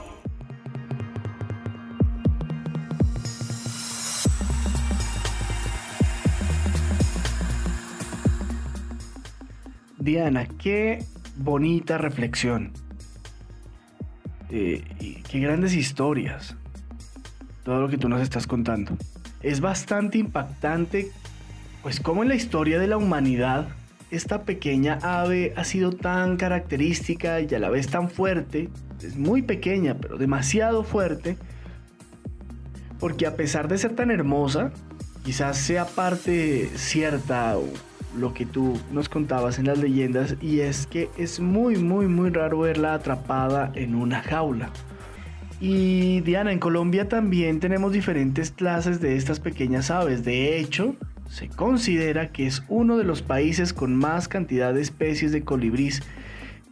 Diana, 9.98 10.46
qué 10.46 11.04
bonita 11.36 11.98
reflexión. 11.98 12.72
Eh, 14.50 14.84
y 15.00 15.14
qué 15.22 15.40
grandes 15.40 15.74
historias 15.74 16.54
todo 17.64 17.80
lo 17.80 17.88
que 17.88 17.98
tú 17.98 18.08
nos 18.08 18.22
estás 18.22 18.46
contando. 18.46 18.96
Es 19.42 19.60
bastante 19.60 20.18
impactante, 20.18 21.10
pues 21.82 21.98
como 21.98 22.22
en 22.22 22.28
la 22.28 22.36
historia 22.36 22.78
de 22.78 22.86
la 22.86 22.96
humanidad, 22.96 23.66
esta 24.10 24.44
pequeña 24.44 24.98
ave 25.02 25.52
ha 25.56 25.64
sido 25.64 25.92
tan 25.92 26.36
característica 26.36 27.40
y 27.40 27.54
a 27.54 27.58
la 27.58 27.70
vez 27.70 27.88
tan 27.88 28.08
fuerte, 28.08 28.68
es 29.02 29.16
muy 29.16 29.42
pequeña, 29.42 29.96
pero 30.00 30.16
demasiado 30.16 30.84
fuerte, 30.84 31.36
porque 32.98 33.26
a 33.26 33.36
pesar 33.36 33.68
de 33.68 33.78
ser 33.78 33.94
tan 33.94 34.10
hermosa, 34.10 34.72
quizás 35.24 35.58
sea 35.58 35.86
parte 35.86 36.70
cierta 36.76 37.56
lo 38.16 38.32
que 38.32 38.46
tú 38.46 38.80
nos 38.92 39.08
contabas 39.08 39.58
en 39.58 39.66
las 39.66 39.78
leyendas, 39.78 40.36
y 40.40 40.60
es 40.60 40.86
que 40.86 41.10
es 41.18 41.40
muy, 41.40 41.76
muy, 41.76 42.06
muy 42.06 42.30
raro 42.30 42.60
verla 42.60 42.94
atrapada 42.94 43.70
en 43.74 43.94
una 43.94 44.22
jaula. 44.22 44.70
Y 45.60 46.20
Diana, 46.20 46.52
en 46.52 46.58
Colombia 46.58 47.08
también 47.08 47.60
tenemos 47.60 47.92
diferentes 47.92 48.50
clases 48.50 49.00
de 49.00 49.16
estas 49.16 49.40
pequeñas 49.40 49.90
aves. 49.90 50.22
De 50.24 50.58
hecho, 50.58 50.94
se 51.28 51.48
considera 51.48 52.30
que 52.32 52.46
es 52.46 52.62
uno 52.68 52.96
de 52.96 53.04
los 53.04 53.22
países 53.22 53.72
con 53.72 53.96
más 53.96 54.28
cantidad 54.28 54.74
de 54.74 54.82
especies 54.82 55.32
de 55.32 55.42
colibrís. 55.42 56.02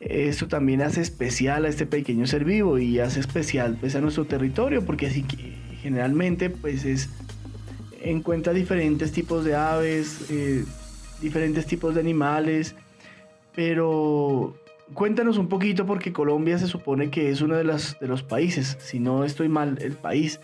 Esto 0.00 0.48
también 0.48 0.82
hace 0.82 1.00
especial 1.00 1.64
a 1.64 1.68
este 1.68 1.86
pequeño 1.86 2.26
ser 2.26 2.44
vivo 2.44 2.78
y 2.78 2.98
hace 2.98 3.20
especial 3.20 3.76
pues, 3.80 3.94
a 3.96 4.00
nuestro 4.00 4.26
territorio, 4.26 4.84
porque 4.84 5.06
así 5.06 5.22
que 5.22 5.56
generalmente 5.82 6.50
pues 6.50 6.84
es 6.84 7.08
encuentra 8.02 8.52
diferentes 8.52 9.12
tipos 9.12 9.44
de 9.44 9.54
aves, 9.54 10.26
eh, 10.30 10.64
diferentes 11.22 11.66
tipos 11.66 11.94
de 11.94 12.00
animales, 12.00 12.74
pero 13.54 14.54
Cuéntanos 14.92 15.38
un 15.38 15.48
poquito 15.48 15.86
porque 15.86 16.12
Colombia 16.12 16.58
se 16.58 16.66
supone 16.66 17.10
que 17.10 17.30
es 17.30 17.40
uno 17.40 17.56
de, 17.56 17.64
de 17.64 18.06
los 18.06 18.22
países, 18.22 18.76
si 18.80 19.00
no 19.00 19.24
estoy 19.24 19.48
mal, 19.48 19.78
el 19.80 19.92
país 19.92 20.40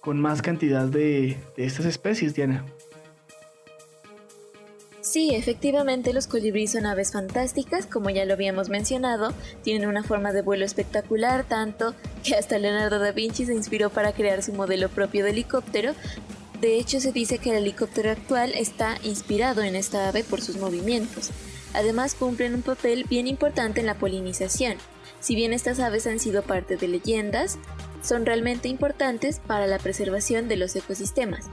con 0.00 0.18
más 0.20 0.40
cantidad 0.40 0.86
de, 0.86 1.36
de 1.56 1.64
estas 1.64 1.84
especies, 1.84 2.34
Diana. 2.34 2.64
Sí, 5.14 5.32
efectivamente 5.32 6.12
los 6.12 6.26
colibríes 6.26 6.72
son 6.72 6.86
aves 6.86 7.12
fantásticas, 7.12 7.86
como 7.86 8.10
ya 8.10 8.24
lo 8.24 8.34
habíamos 8.34 8.68
mencionado, 8.68 9.32
tienen 9.62 9.88
una 9.88 10.02
forma 10.02 10.32
de 10.32 10.42
vuelo 10.42 10.64
espectacular, 10.64 11.44
tanto 11.44 11.94
que 12.24 12.34
hasta 12.34 12.58
Leonardo 12.58 12.98
da 12.98 13.12
Vinci 13.12 13.46
se 13.46 13.54
inspiró 13.54 13.90
para 13.90 14.10
crear 14.10 14.42
su 14.42 14.52
modelo 14.52 14.88
propio 14.88 15.22
de 15.22 15.30
helicóptero. 15.30 15.92
De 16.60 16.78
hecho, 16.78 16.98
se 16.98 17.12
dice 17.12 17.38
que 17.38 17.50
el 17.50 17.58
helicóptero 17.58 18.10
actual 18.10 18.54
está 18.56 18.98
inspirado 19.04 19.62
en 19.62 19.76
esta 19.76 20.08
ave 20.08 20.24
por 20.24 20.40
sus 20.40 20.56
movimientos. 20.56 21.30
Además 21.74 22.16
cumplen 22.16 22.52
un 22.52 22.62
papel 22.62 23.04
bien 23.08 23.28
importante 23.28 23.78
en 23.78 23.86
la 23.86 23.94
polinización. 23.94 24.78
Si 25.20 25.36
bien 25.36 25.52
estas 25.52 25.78
aves 25.78 26.08
han 26.08 26.18
sido 26.18 26.42
parte 26.42 26.76
de 26.76 26.88
leyendas, 26.88 27.60
son 28.02 28.26
realmente 28.26 28.66
importantes 28.66 29.38
para 29.38 29.68
la 29.68 29.78
preservación 29.78 30.48
de 30.48 30.56
los 30.56 30.74
ecosistemas. 30.74 31.44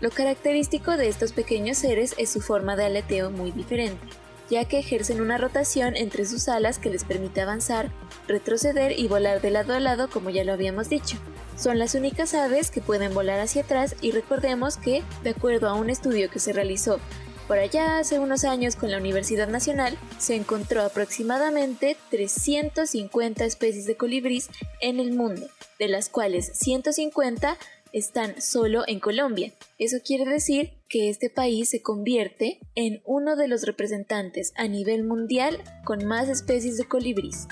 Lo 0.00 0.10
característico 0.10 0.96
de 0.96 1.08
estos 1.08 1.32
pequeños 1.32 1.78
seres 1.78 2.14
es 2.18 2.30
su 2.30 2.40
forma 2.40 2.76
de 2.76 2.84
aleteo 2.84 3.30
muy 3.30 3.50
diferente. 3.50 4.06
ya 4.48 4.64
que 4.64 4.78
ejercen 4.78 5.20
una 5.20 5.38
rotación 5.38 5.96
entre 5.96 6.24
sus 6.24 6.48
alas 6.48 6.78
que 6.78 6.88
les 6.88 7.02
permite 7.02 7.40
avanzar, 7.40 7.90
retroceder 8.28 8.96
y 8.96 9.08
volar 9.08 9.40
de 9.40 9.50
lado 9.50 9.74
a 9.74 9.80
lado 9.80 10.08
como 10.08 10.30
ya 10.30 10.44
lo 10.44 10.52
habíamos 10.52 10.88
dicho. 10.88 11.16
Son 11.56 11.80
las 11.80 11.96
únicas 11.96 12.32
aves 12.32 12.70
que 12.70 12.80
pueden 12.80 13.12
volar 13.12 13.40
hacia 13.40 13.62
atrás 13.62 13.96
y 14.00 14.12
recordemos 14.12 14.76
que, 14.76 15.02
de 15.24 15.30
acuerdo 15.30 15.68
a 15.68 15.74
un 15.74 15.90
estudio 15.90 16.30
que 16.30 16.38
se 16.38 16.52
realizó 16.52 17.00
por 17.46 17.58
allá 17.58 17.98
hace 17.98 18.18
unos 18.18 18.44
años 18.44 18.74
con 18.74 18.90
la 18.90 18.98
Universidad 18.98 19.48
Nacional, 19.48 19.96
se 20.18 20.34
encontró 20.34 20.82
aproximadamente 20.82 21.96
350 22.10 23.44
especies 23.44 23.86
de 23.86 23.96
colibrís 23.96 24.50
en 24.80 24.98
el 24.98 25.12
mundo, 25.12 25.46
de 25.78 25.86
las 25.86 26.08
cuales 26.08 26.50
150 26.54 27.56
están 27.92 28.40
solo 28.40 28.84
en 28.86 29.00
Colombia. 29.00 29.52
Eso 29.78 29.98
quiere 30.04 30.24
decir 30.24 30.72
que 30.88 31.08
este 31.08 31.30
país 31.30 31.70
se 31.70 31.82
convierte 31.82 32.58
en 32.74 33.00
uno 33.04 33.36
de 33.36 33.48
los 33.48 33.64
representantes 33.64 34.52
a 34.56 34.68
nivel 34.68 35.04
mundial 35.04 35.58
con 35.84 36.04
más 36.06 36.28
especies 36.28 36.78
de 36.78 36.84
colibrís. 36.84 37.46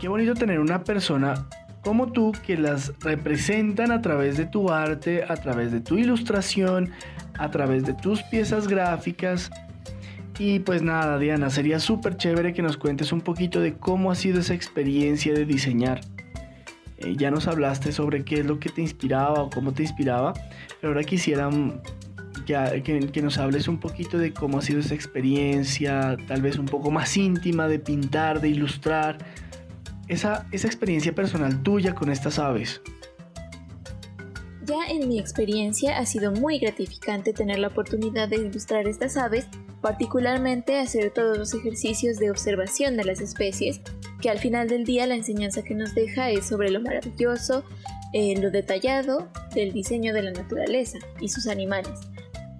Qué 0.00 0.08
bonito 0.08 0.34
tener 0.34 0.60
una 0.60 0.84
persona 0.84 1.48
como 1.82 2.12
tú 2.12 2.32
que 2.46 2.56
las 2.56 2.92
representan 3.00 3.90
a 3.90 4.02
través 4.02 4.36
de 4.36 4.46
tu 4.46 4.70
arte, 4.70 5.24
a 5.26 5.36
través 5.36 5.72
de 5.72 5.80
tu 5.80 5.96
ilustración, 5.96 6.90
a 7.38 7.50
través 7.50 7.84
de 7.84 7.94
tus 7.94 8.22
piezas 8.24 8.68
gráficas. 8.68 9.50
Y 10.38 10.60
pues 10.60 10.82
nada, 10.82 11.18
Diana, 11.18 11.50
sería 11.50 11.80
súper 11.80 12.16
chévere 12.16 12.52
que 12.52 12.62
nos 12.62 12.76
cuentes 12.76 13.12
un 13.12 13.20
poquito 13.20 13.60
de 13.60 13.74
cómo 13.74 14.10
ha 14.10 14.14
sido 14.14 14.40
esa 14.40 14.54
experiencia 14.54 15.34
de 15.34 15.44
diseñar. 15.44 16.00
Eh, 17.00 17.16
ya 17.16 17.30
nos 17.30 17.48
hablaste 17.48 17.92
sobre 17.92 18.24
qué 18.24 18.40
es 18.40 18.46
lo 18.46 18.60
que 18.60 18.68
te 18.68 18.82
inspiraba 18.82 19.42
o 19.42 19.50
cómo 19.50 19.72
te 19.72 19.82
inspiraba, 19.82 20.34
pero 20.80 20.92
ahora 20.92 21.02
quisiera 21.02 21.48
mm, 21.48 21.80
que, 22.46 23.10
que, 23.12 23.22
nos 23.22 23.38
hables 23.38 23.68
un 23.68 23.78
poquito 23.78 24.18
de 24.18 24.32
cómo 24.32 24.58
ha 24.58 24.62
sido 24.62 24.80
esa 24.80 24.94
experiencia, 24.94 26.16
tal 26.28 26.42
vez 26.42 26.58
un 26.58 26.66
poco 26.66 26.90
más 26.90 27.16
íntima 27.16 27.68
de 27.68 27.78
pintar, 27.78 28.40
de 28.40 28.48
ilustrar, 28.48 29.18
esa, 30.08 30.46
esa 30.50 30.66
experiencia 30.66 31.14
personal 31.14 31.62
tuya 31.62 31.94
con 31.94 32.10
estas 32.10 32.38
aves. 32.38 32.82
Ya 34.66 34.86
en 34.88 35.08
mi 35.08 35.18
experiencia 35.18 35.98
ha 35.98 36.06
sido 36.06 36.32
muy 36.32 36.58
gratificante 36.58 37.32
tener 37.32 37.58
la 37.60 37.68
oportunidad 37.68 38.28
de 38.28 38.36
ilustrar 38.36 38.86
estas 38.86 39.16
aves, 39.16 39.46
particularmente 39.80 40.78
hacer 40.78 41.12
todos 41.12 41.38
los 41.38 41.54
ejercicios 41.54 42.18
de 42.18 42.30
observación 42.30 42.96
de 42.96 43.04
las 43.04 43.20
especies, 43.20 43.80
que 44.20 44.30
al 44.30 44.38
final 44.38 44.68
del 44.68 44.84
día 44.84 45.06
la 45.06 45.14
enseñanza 45.14 45.62
que 45.62 45.74
nos 45.74 45.94
deja 45.94 46.30
es 46.30 46.46
sobre 46.46 46.70
lo 46.70 46.80
maravilloso, 46.80 47.64
eh, 48.12 48.34
lo 48.40 48.50
detallado 48.50 49.28
del 49.54 49.72
diseño 49.72 50.12
de 50.12 50.22
la 50.22 50.32
naturaleza 50.32 50.98
y 51.20 51.28
sus 51.28 51.46
animales. 51.46 51.98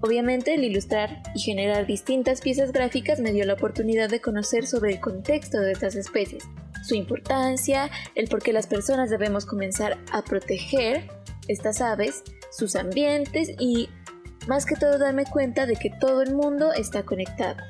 Obviamente 0.02 0.54
el 0.54 0.64
ilustrar 0.64 1.22
y 1.34 1.40
generar 1.40 1.86
distintas 1.86 2.40
piezas 2.40 2.72
gráficas 2.72 3.20
me 3.20 3.32
dio 3.32 3.44
la 3.44 3.54
oportunidad 3.54 4.08
de 4.08 4.20
conocer 4.20 4.66
sobre 4.66 4.92
el 4.92 5.00
contexto 5.00 5.60
de 5.60 5.72
estas 5.72 5.94
especies, 5.94 6.44
su 6.82 6.94
importancia, 6.94 7.90
el 8.14 8.28
por 8.28 8.42
qué 8.42 8.52
las 8.52 8.66
personas 8.66 9.10
debemos 9.10 9.44
comenzar 9.44 9.98
a 10.12 10.22
proteger 10.22 11.08
estas 11.48 11.82
aves, 11.82 12.22
sus 12.50 12.76
ambientes 12.76 13.52
y 13.58 13.90
más 14.48 14.64
que 14.64 14.76
todo 14.76 14.98
darme 14.98 15.24
cuenta 15.26 15.66
de 15.66 15.76
que 15.76 15.90
todo 15.90 16.22
el 16.22 16.34
mundo 16.34 16.72
está 16.72 17.02
conectado. 17.02 17.62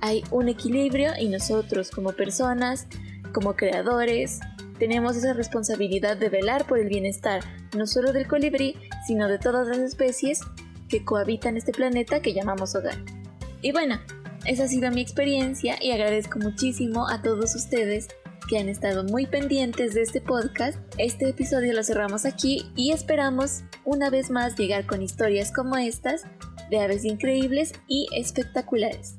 Hay 0.00 0.22
un 0.30 0.48
equilibrio 0.48 1.12
y 1.18 1.28
nosotros 1.28 1.90
como 1.90 2.12
personas, 2.12 2.86
como 3.36 3.54
creadores, 3.54 4.40
tenemos 4.78 5.14
esa 5.14 5.34
responsabilidad 5.34 6.16
de 6.16 6.30
velar 6.30 6.66
por 6.66 6.78
el 6.78 6.88
bienestar 6.88 7.42
no 7.76 7.86
solo 7.86 8.14
del 8.14 8.26
colibrí, 8.26 8.76
sino 9.06 9.28
de 9.28 9.38
todas 9.38 9.68
las 9.68 9.76
especies 9.76 10.40
que 10.88 11.04
cohabitan 11.04 11.58
este 11.58 11.72
planeta 11.72 12.22
que 12.22 12.32
llamamos 12.32 12.74
hogar. 12.74 12.96
Y 13.60 13.72
bueno, 13.72 14.00
esa 14.46 14.64
ha 14.64 14.68
sido 14.68 14.90
mi 14.90 15.02
experiencia 15.02 15.76
y 15.82 15.90
agradezco 15.90 16.38
muchísimo 16.38 17.10
a 17.10 17.20
todos 17.20 17.54
ustedes 17.54 18.08
que 18.48 18.58
han 18.58 18.70
estado 18.70 19.04
muy 19.04 19.26
pendientes 19.26 19.92
de 19.92 20.00
este 20.00 20.22
podcast. 20.22 20.78
Este 20.96 21.28
episodio 21.28 21.74
lo 21.74 21.84
cerramos 21.84 22.24
aquí 22.24 22.72
y 22.74 22.92
esperamos 22.92 23.64
una 23.84 24.08
vez 24.08 24.30
más 24.30 24.56
llegar 24.56 24.86
con 24.86 25.02
historias 25.02 25.52
como 25.52 25.76
estas 25.76 26.22
de 26.70 26.80
aves 26.80 27.04
increíbles 27.04 27.74
y 27.86 28.06
espectaculares. 28.16 29.18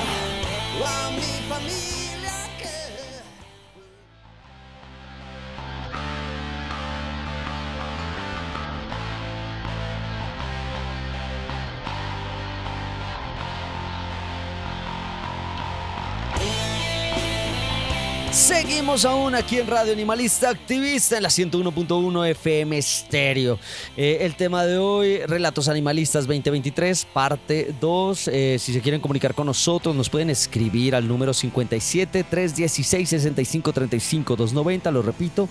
Seguimos 18.51 19.05
aún 19.05 19.33
aquí 19.33 19.59
en 19.59 19.67
Radio 19.67 19.93
Animalista 19.93 20.49
Activista 20.49 21.15
en 21.15 21.23
la 21.23 21.29
101.1 21.29 22.27
FM 22.31 22.77
Estéreo. 22.77 23.57
Eh, 23.95 24.17
el 24.21 24.35
tema 24.35 24.65
de 24.65 24.77
hoy, 24.77 25.19
Relatos 25.19 25.69
Animalistas 25.69 26.27
2023, 26.27 27.05
parte 27.05 27.73
2. 27.79 28.27
Eh, 28.27 28.57
si 28.59 28.73
se 28.73 28.81
quieren 28.81 28.99
comunicar 28.99 29.33
con 29.33 29.47
nosotros, 29.47 29.95
nos 29.95 30.09
pueden 30.09 30.29
escribir 30.29 30.95
al 30.95 31.07
número 31.07 31.33
57 31.33 32.25
316 32.25 33.09
65 33.09 33.71
35 33.71 34.35
290. 34.35 34.91
Lo 34.91 35.01
repito, 35.01 35.47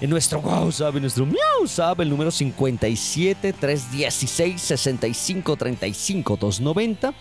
en 0.00 0.08
nuestro 0.08 0.40
WhatsApp, 0.40 0.96
en 0.96 1.02
nuestro 1.02 1.26
WhatsApp, 1.60 2.00
el 2.00 2.08
número 2.08 2.30
57 2.30 3.52
316 3.52 4.60
65 4.60 5.54
35 5.54 6.36
290. 6.40 7.14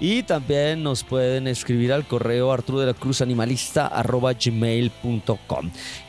Y 0.00 0.22
también 0.24 0.82
nos 0.82 1.04
pueden 1.04 1.46
escribir 1.46 1.92
al 1.92 2.06
correo 2.06 2.50
arturo. 2.50 2.82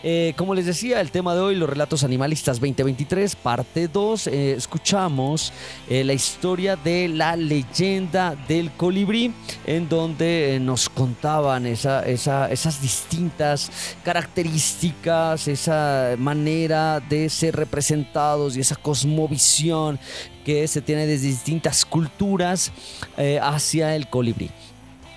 Eh, 0.04 0.34
como 0.36 0.56
les 0.56 0.66
decía, 0.66 1.02
el 1.02 1.12
tema 1.12 1.36
de 1.36 1.42
hoy, 1.42 1.56
los 1.56 1.70
relatos 1.70 2.04
animalistas 2.04 2.60
2023, 2.60 3.36
parte 3.36 3.88
2. 3.88 4.28
Eh, 4.28 4.54
escuchamos 4.54 5.54
eh, 5.90 6.04
la 6.04 6.14
historia 6.14 6.76
de 6.76 7.08
la 7.08 7.36
leyenda 7.36 8.36
del 8.48 8.72
colibrí, 8.72 9.34
en 9.66 9.88
donde 9.90 10.60
nos 10.62 10.90
contaban 10.90 11.66
esas 11.66 12.82
distintas 12.82 13.72
características, 14.04 15.48
esa 15.48 16.16
manera 16.18 17.00
de 17.00 17.30
ser 17.30 17.56
representados 17.56 18.58
y 18.58 18.62
esa 18.62 18.76
cosmovisión 18.76 20.00
que 20.44 20.68
se 20.68 20.82
tiene 20.82 21.06
desde 21.06 21.28
distintas 21.28 21.86
culturas 21.86 22.72
eh, 23.18 23.39
hacia 23.41 23.96
el 23.96 24.08
colibrí. 24.08 24.50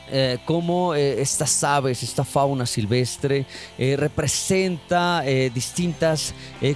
Eh, 0.08 0.38
cómo 0.44 0.94
eh, 0.94 1.20
estas 1.20 1.64
aves, 1.64 2.04
esta 2.04 2.24
fauna 2.24 2.64
silvestre 2.64 3.44
representa 3.76 5.22
distintas 5.52 6.32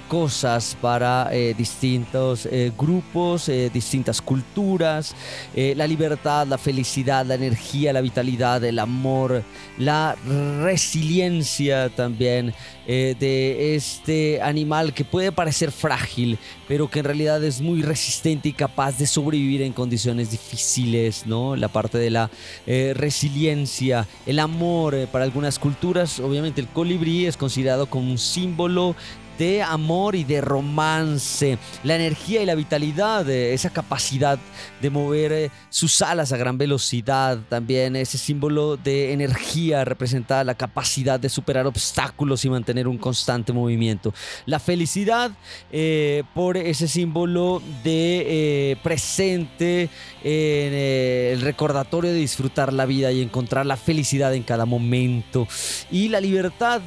cosas 0.09 0.75
para 0.81 1.29
distintos 1.57 2.45
grupos, 2.77 3.49
distintas 3.71 4.21
culturas, 4.21 5.15
la 5.55 5.87
libertad, 5.87 6.45
la 6.45 6.57
felicidad, 6.57 7.25
la 7.25 7.35
energía, 7.35 7.93
la 7.93 8.01
vitalidad, 8.01 8.61
el 8.65 8.79
amor, 8.79 9.43
la 9.77 10.17
resiliencia 10.61 11.89
también 11.89 12.53
eh, 12.87 13.15
de 13.19 13.75
este 13.75 14.41
animal 14.41 14.91
que 14.91 15.05
puede 15.05 15.31
parecer 15.31 15.71
frágil, 15.71 16.39
pero 16.71 16.89
que 16.89 16.99
en 16.99 17.05
realidad 17.05 17.43
es 17.43 17.59
muy 17.59 17.81
resistente 17.81 18.47
y 18.47 18.53
capaz 18.53 18.97
de 18.97 19.05
sobrevivir 19.05 19.61
en 19.61 19.73
condiciones 19.73 20.31
difíciles, 20.31 21.27
¿no? 21.27 21.57
La 21.57 21.67
parte 21.67 21.97
de 21.97 22.09
la 22.09 22.31
eh, 22.65 22.93
resiliencia, 22.95 24.07
el 24.25 24.39
amor 24.39 24.95
eh, 24.95 25.05
para 25.05 25.25
algunas 25.25 25.59
culturas, 25.59 26.21
obviamente 26.21 26.61
el 26.61 26.69
colibrí 26.69 27.25
es 27.25 27.35
considerado 27.35 27.87
como 27.87 28.09
un 28.09 28.17
símbolo 28.17 28.95
de 29.37 29.61
amor 29.61 30.15
y 30.15 30.23
de 30.23 30.41
romance, 30.41 31.57
la 31.83 31.95
energía 31.95 32.41
y 32.41 32.45
la 32.45 32.55
vitalidad, 32.55 33.29
esa 33.29 33.69
capacidad 33.69 34.39
de 34.81 34.89
mover 34.89 35.31
eh, 35.31 35.51
sus 35.69 36.01
alas 36.01 36.31
a 36.31 36.37
gran 36.37 36.57
velocidad, 36.57 37.39
también 37.49 37.95
ese 37.95 38.17
símbolo 38.17 38.77
de 38.77 39.13
energía 39.13 39.85
representa 39.85 40.43
la 40.43 40.55
capacidad 40.55 41.19
de 41.19 41.29
superar 41.29 41.67
obstáculos 41.67 42.45
y 42.45 42.49
mantener 42.49 42.87
un 42.87 42.97
constante 42.97 43.53
movimiento. 43.53 44.13
La 44.45 44.59
felicidad 44.59 45.31
eh, 45.71 46.23
por 46.33 46.57
ese 46.57 46.87
símbolo 46.87 47.61
de 47.83 48.71
eh, 48.71 48.77
presente 48.83 49.89
en 50.23 50.73
el 50.73 51.41
recordatorio 51.41 52.11
de 52.11 52.17
disfrutar 52.17 52.73
la 52.73 52.85
vida 52.85 53.11
y 53.11 53.21
encontrar 53.21 53.65
la 53.65 53.77
felicidad 53.77 54.33
en 54.33 54.43
cada 54.43 54.65
momento. 54.65 55.47
Y 55.89 56.09
la 56.09 56.21
libertad 56.21 56.81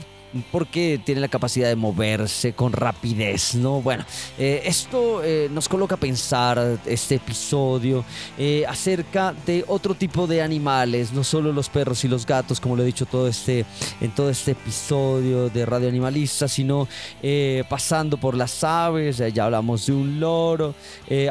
porque 0.51 1.01
tiene 1.05 1.20
la 1.20 1.28
capacidad 1.28 1.68
de 1.68 1.76
moverse 1.76 2.53
con 2.53 2.72
rapidez, 2.72 3.55
¿no? 3.55 3.80
Bueno, 3.80 4.05
eh, 4.39 4.62
esto 4.64 5.22
eh, 5.22 5.49
nos 5.51 5.68
coloca 5.68 5.95
a 5.95 5.99
pensar 5.99 6.78
este 6.87 7.16
episodio 7.16 8.05
eh, 8.39 8.64
acerca 8.68 9.35
de 9.47 9.64
otro 9.68 9.95
tipo 9.95 10.26
de 10.26 10.43
animales, 10.43 11.12
no 11.12 11.24
solo 11.24 11.53
los 11.53 11.68
perros 11.68 12.05
y 12.05 12.09
los 12.09 12.26
gatos, 12.26 12.61
como 12.61 12.76
lo 12.76 12.82
he 12.82 12.87
dicho 12.87 13.07
todo 13.07 13.28
este, 13.28 13.64
en 14.01 14.11
todo 14.11 14.30
este 14.30 14.53
episodio 14.53 15.49
de 15.49 15.66
Radio 15.66 15.89
Animalista, 15.89 16.49
sino 16.49 16.89
pasando 17.68 18.16
por 18.16 18.37
las 18.37 18.62
aves, 18.64 19.22
ya 19.32 19.45
hablamos 19.45 19.87
de 19.87 19.93
un 19.93 20.20
loro, 20.20 20.74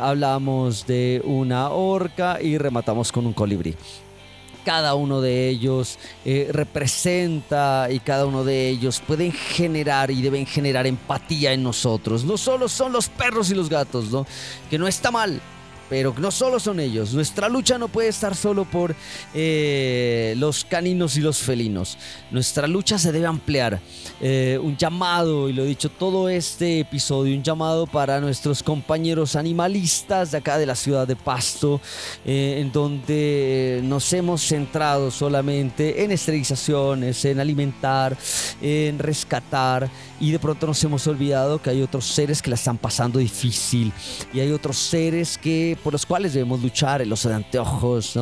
hablamos 0.02 0.86
de 0.88 1.22
una 1.24 1.70
orca 1.70 2.42
y 2.42 2.58
rematamos 2.58 3.12
con 3.12 3.26
un 3.26 3.34
colibrí 3.34 3.76
cada 4.66 4.96
uno 4.96 5.22
de 5.22 5.50
ellos 5.50 6.00
eh, 6.26 6.50
representa 6.52 7.88
y 7.90 8.00
cada 8.00 8.26
uno 8.26 8.44
de 8.44 8.70
ellos 8.70 9.02
pueden 9.06 9.32
generar 9.32 10.12
y 10.12 10.22
deben 10.22 10.46
generar 10.46 10.88
empatía 10.88 11.54
en 11.54 11.64
nosotros. 11.64 12.24
No 12.24 12.38
solo 12.38 12.70
son 12.70 12.92
los 12.92 13.10
perros 13.10 13.50
y 13.52 13.56
los 13.56 13.70
gatos, 13.70 14.12
¿no? 14.12 14.26
Que 14.70 14.78
no 14.78 14.88
está 14.88 15.12
mal, 15.12 15.42
pero 15.90 16.14
no 16.18 16.32
solo 16.32 16.60
son 16.60 16.80
ellos. 16.80 17.14
Nuestra 17.14 17.50
lucha 17.50 17.78
no 17.78 17.88
puede 17.88 18.10
estar 18.10 18.36
solo 18.36 18.66
por 18.66 18.96
eh, 19.34 20.34
los 20.38 20.66
caninos 20.66 21.18
y 21.18 21.22
los 21.22 21.40
felinos. 21.40 21.98
Nuestra 22.32 22.68
lucha 22.68 22.98
se 22.98 23.12
debe 23.12 23.28
ampliar. 23.28 23.80
Eh, 24.22 24.60
un 24.62 24.78
llamado, 24.78 25.50
y 25.50 25.54
lo 25.54 25.64
he 25.64 25.68
dicho 25.68 25.90
todo 25.90 26.30
este 26.30 26.80
episodio, 26.80 27.36
un 27.36 27.44
llamado 27.44 27.88
para 27.88 28.20
nuestros 28.22 28.64
compañeros 28.64 29.36
animalistas 29.36 30.32
de 30.32 30.38
acá 30.38 30.58
de 30.58 30.66
la 30.66 30.76
ciudad 30.76 31.08
de 31.08 31.16
Pasto, 31.16 31.82
eh, 32.26 32.60
en 32.60 32.72
donde 32.72 33.82
nos 33.84 34.12
hemos 34.14 34.42
centrado 34.42 35.12
solamente 35.12 36.04
en 36.04 36.12
esterilizaciones, 36.12 37.26
en 37.26 37.40
alimentar, 37.40 38.18
en 38.62 39.00
rescatar, 39.00 39.90
y 40.20 40.32
de 40.32 40.40
pronto 40.40 40.68
nos 40.68 40.84
hemos 40.84 41.06
olvidado 41.08 41.62
que 41.62 41.70
hay 41.70 41.82
otros 41.82 42.06
seres 42.06 42.42
que 42.42 42.50
la 42.50 42.56
están 42.56 42.78
pasando 42.78 43.20
difícil, 43.20 43.92
y 44.34 44.40
hay 44.40 44.52
otros 44.52 44.78
seres 44.78 45.38
que 45.38 45.73
por 45.76 45.94
los 45.94 46.06
cuales 46.06 46.34
debemos 46.34 46.62
luchar, 46.62 47.06
los 47.08 47.24
de 47.24 47.34
anteojos, 47.34 48.18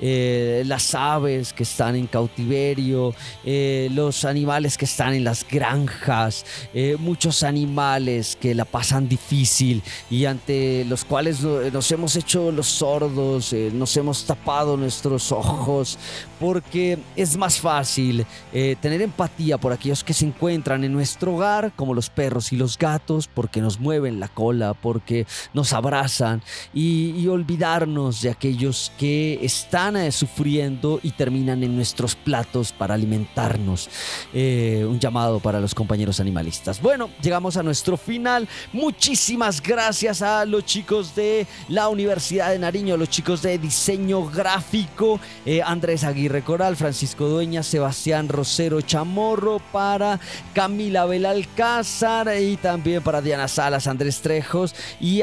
eh, 0.00 0.62
las 0.66 0.94
aves 0.94 1.52
que 1.52 1.62
están 1.62 1.96
en 1.96 2.06
cautiverio, 2.06 3.14
eh, 3.44 3.88
los 3.92 4.24
animales 4.24 4.76
que 4.76 4.84
están 4.84 5.14
en 5.14 5.24
las 5.24 5.46
granjas, 5.48 6.44
eh, 6.74 6.96
muchos 6.98 7.42
animales 7.42 8.36
que 8.40 8.54
la 8.54 8.64
pasan 8.64 9.08
difícil 9.08 9.82
y 10.10 10.24
ante 10.24 10.84
los 10.86 11.04
cuales 11.04 11.42
nos 11.42 11.90
hemos 11.90 12.16
hecho 12.16 12.50
los 12.50 12.66
sordos, 12.66 13.52
nos 13.72 13.96
hemos 13.96 14.24
tapado 14.24 14.76
nuestros 14.76 15.32
ojos, 15.32 15.98
porque 16.40 16.98
es 17.14 17.36
más 17.36 17.58
fácil 17.58 18.26
tener 18.52 19.02
empatía 19.02 19.58
por 19.58 19.72
aquellos 19.72 20.02
que 20.04 20.14
se 20.14 20.26
encuentran 20.26 20.84
en 20.84 20.92
nuestro 20.92 21.34
hogar, 21.34 21.72
como 21.76 21.94
los 21.94 22.10
perros 22.10 22.52
y 22.52 22.56
los 22.56 22.78
gatos, 22.78 23.28
porque 23.32 23.60
nos 23.60 23.78
mueven 23.80 24.20
la 24.20 24.28
cola, 24.28 24.74
porque 24.74 25.26
nos 25.52 25.72
abrazan 25.72 26.42
y 26.72 26.95
y, 26.96 27.26
olvidarnos 27.26 28.22
de 28.22 28.30
aquellos 28.30 28.92
que 28.98 29.38
están 29.42 29.96
eh, 29.96 30.12
sufriendo 30.12 31.00
y 31.02 31.10
terminan 31.10 31.62
en 31.62 31.76
nuestros 31.76 32.14
platos 32.14 32.72
para 32.72 32.94
alimentarnos. 32.94 33.88
Eh, 34.32 34.86
un 34.88 34.98
llamado 34.98 35.40
para 35.40 35.60
los 35.60 35.74
compañeros 35.74 36.20
animalistas. 36.20 36.80
Bueno, 36.80 37.10
llegamos 37.20 37.56
a 37.56 37.62
nuestro 37.62 37.96
final. 37.96 38.48
Muchísimas 38.72 39.62
gracias 39.62 40.22
a 40.22 40.44
los 40.44 40.64
chicos 40.64 41.14
de 41.14 41.46
la 41.68 41.88
Universidad 41.88 42.50
de 42.50 42.58
Nariño, 42.58 42.94
a 42.94 42.96
los 42.96 43.10
chicos 43.10 43.42
de 43.42 43.58
diseño 43.58 44.24
gráfico, 44.26 45.20
eh, 45.44 45.60
Andrés 45.62 46.04
Aguirre 46.04 46.42
Coral, 46.42 46.76
Francisco 46.76 47.28
Dueña, 47.28 47.62
Sebastián 47.62 48.28
Rosero 48.28 48.80
Chamorro, 48.80 49.60
para 49.72 50.20
Camila 50.54 51.04
Belalcázar 51.04 52.40
y 52.40 52.56
también 52.56 53.02
para 53.02 53.20
Diana 53.20 53.48
Salas, 53.48 53.86
Andrés 53.86 54.20
Trejos 54.20 54.74
y 55.00 55.22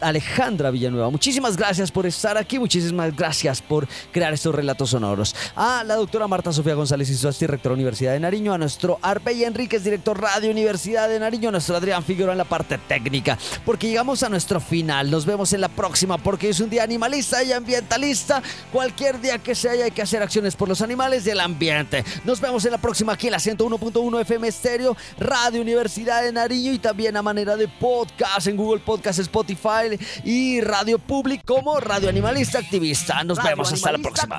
Alejandra 0.00 0.70
Villanueva. 0.70 0.95
Muchísimas 0.96 1.56
gracias 1.56 1.90
por 1.90 2.06
estar 2.06 2.36
aquí, 2.38 2.58
muchísimas 2.58 3.14
gracias 3.14 3.60
por 3.60 3.86
crear 4.12 4.32
estos 4.32 4.54
relatos 4.54 4.90
sonoros. 4.90 5.34
A 5.54 5.84
la 5.84 5.94
doctora 5.96 6.26
Marta 6.26 6.52
Sofía 6.52 6.74
González 6.74 7.10
Izuasti, 7.10 7.46
rectora 7.46 7.74
Universidad 7.74 8.12
de 8.12 8.20
Nariño, 8.20 8.52
a 8.52 8.58
nuestro 8.58 8.98
Arpey 9.02 9.44
Enríquez, 9.44 9.84
director 9.84 10.20
Radio 10.20 10.50
Universidad 10.50 11.08
de 11.08 11.20
Nariño, 11.20 11.50
a 11.50 11.52
nuestro 11.52 11.76
Adrián 11.76 12.02
Figueroa 12.02 12.32
en 12.32 12.38
la 12.38 12.44
parte 12.44 12.78
técnica, 12.78 13.38
porque 13.64 13.88
llegamos 13.88 14.22
a 14.22 14.28
nuestro 14.28 14.60
final. 14.60 15.10
Nos 15.10 15.26
vemos 15.26 15.52
en 15.52 15.60
la 15.60 15.68
próxima, 15.68 16.18
porque 16.18 16.48
es 16.48 16.60
un 16.60 16.70
día 16.70 16.82
animalista 16.82 17.42
y 17.42 17.52
ambientalista. 17.52 18.42
Cualquier 18.72 19.20
día 19.20 19.38
que 19.38 19.54
sea 19.54 19.72
hay 19.72 19.90
que 19.90 20.02
hacer 20.02 20.22
acciones 20.22 20.56
por 20.56 20.68
los 20.68 20.80
animales 20.80 21.26
y 21.26 21.30
el 21.30 21.40
ambiente. 21.40 22.04
Nos 22.24 22.40
vemos 22.40 22.64
en 22.64 22.72
la 22.72 22.78
próxima 22.78 23.12
aquí 23.12 23.26
en 23.26 23.32
la 23.32 23.38
101.1 23.38 24.20
FM 24.22 24.48
Estéreo, 24.48 24.96
Radio 25.18 25.60
Universidad 25.60 26.22
de 26.22 26.32
Nariño 26.32 26.72
y 26.72 26.78
también 26.78 27.16
a 27.16 27.22
manera 27.22 27.56
de 27.56 27.68
podcast 27.68 28.46
en 28.46 28.56
Google 28.56 28.80
Podcast, 28.80 29.18
Spotify 29.18 29.98
y 30.24 30.60
Radio 30.60 30.85
Público 30.98 31.54
como 31.56 31.80
Radio 31.80 32.08
Animalista 32.08 32.58
Activista. 32.58 33.22
Nos 33.24 33.42
vemos 33.42 33.72
hasta 33.72 33.92
la 33.92 33.98
próxima. 33.98 34.38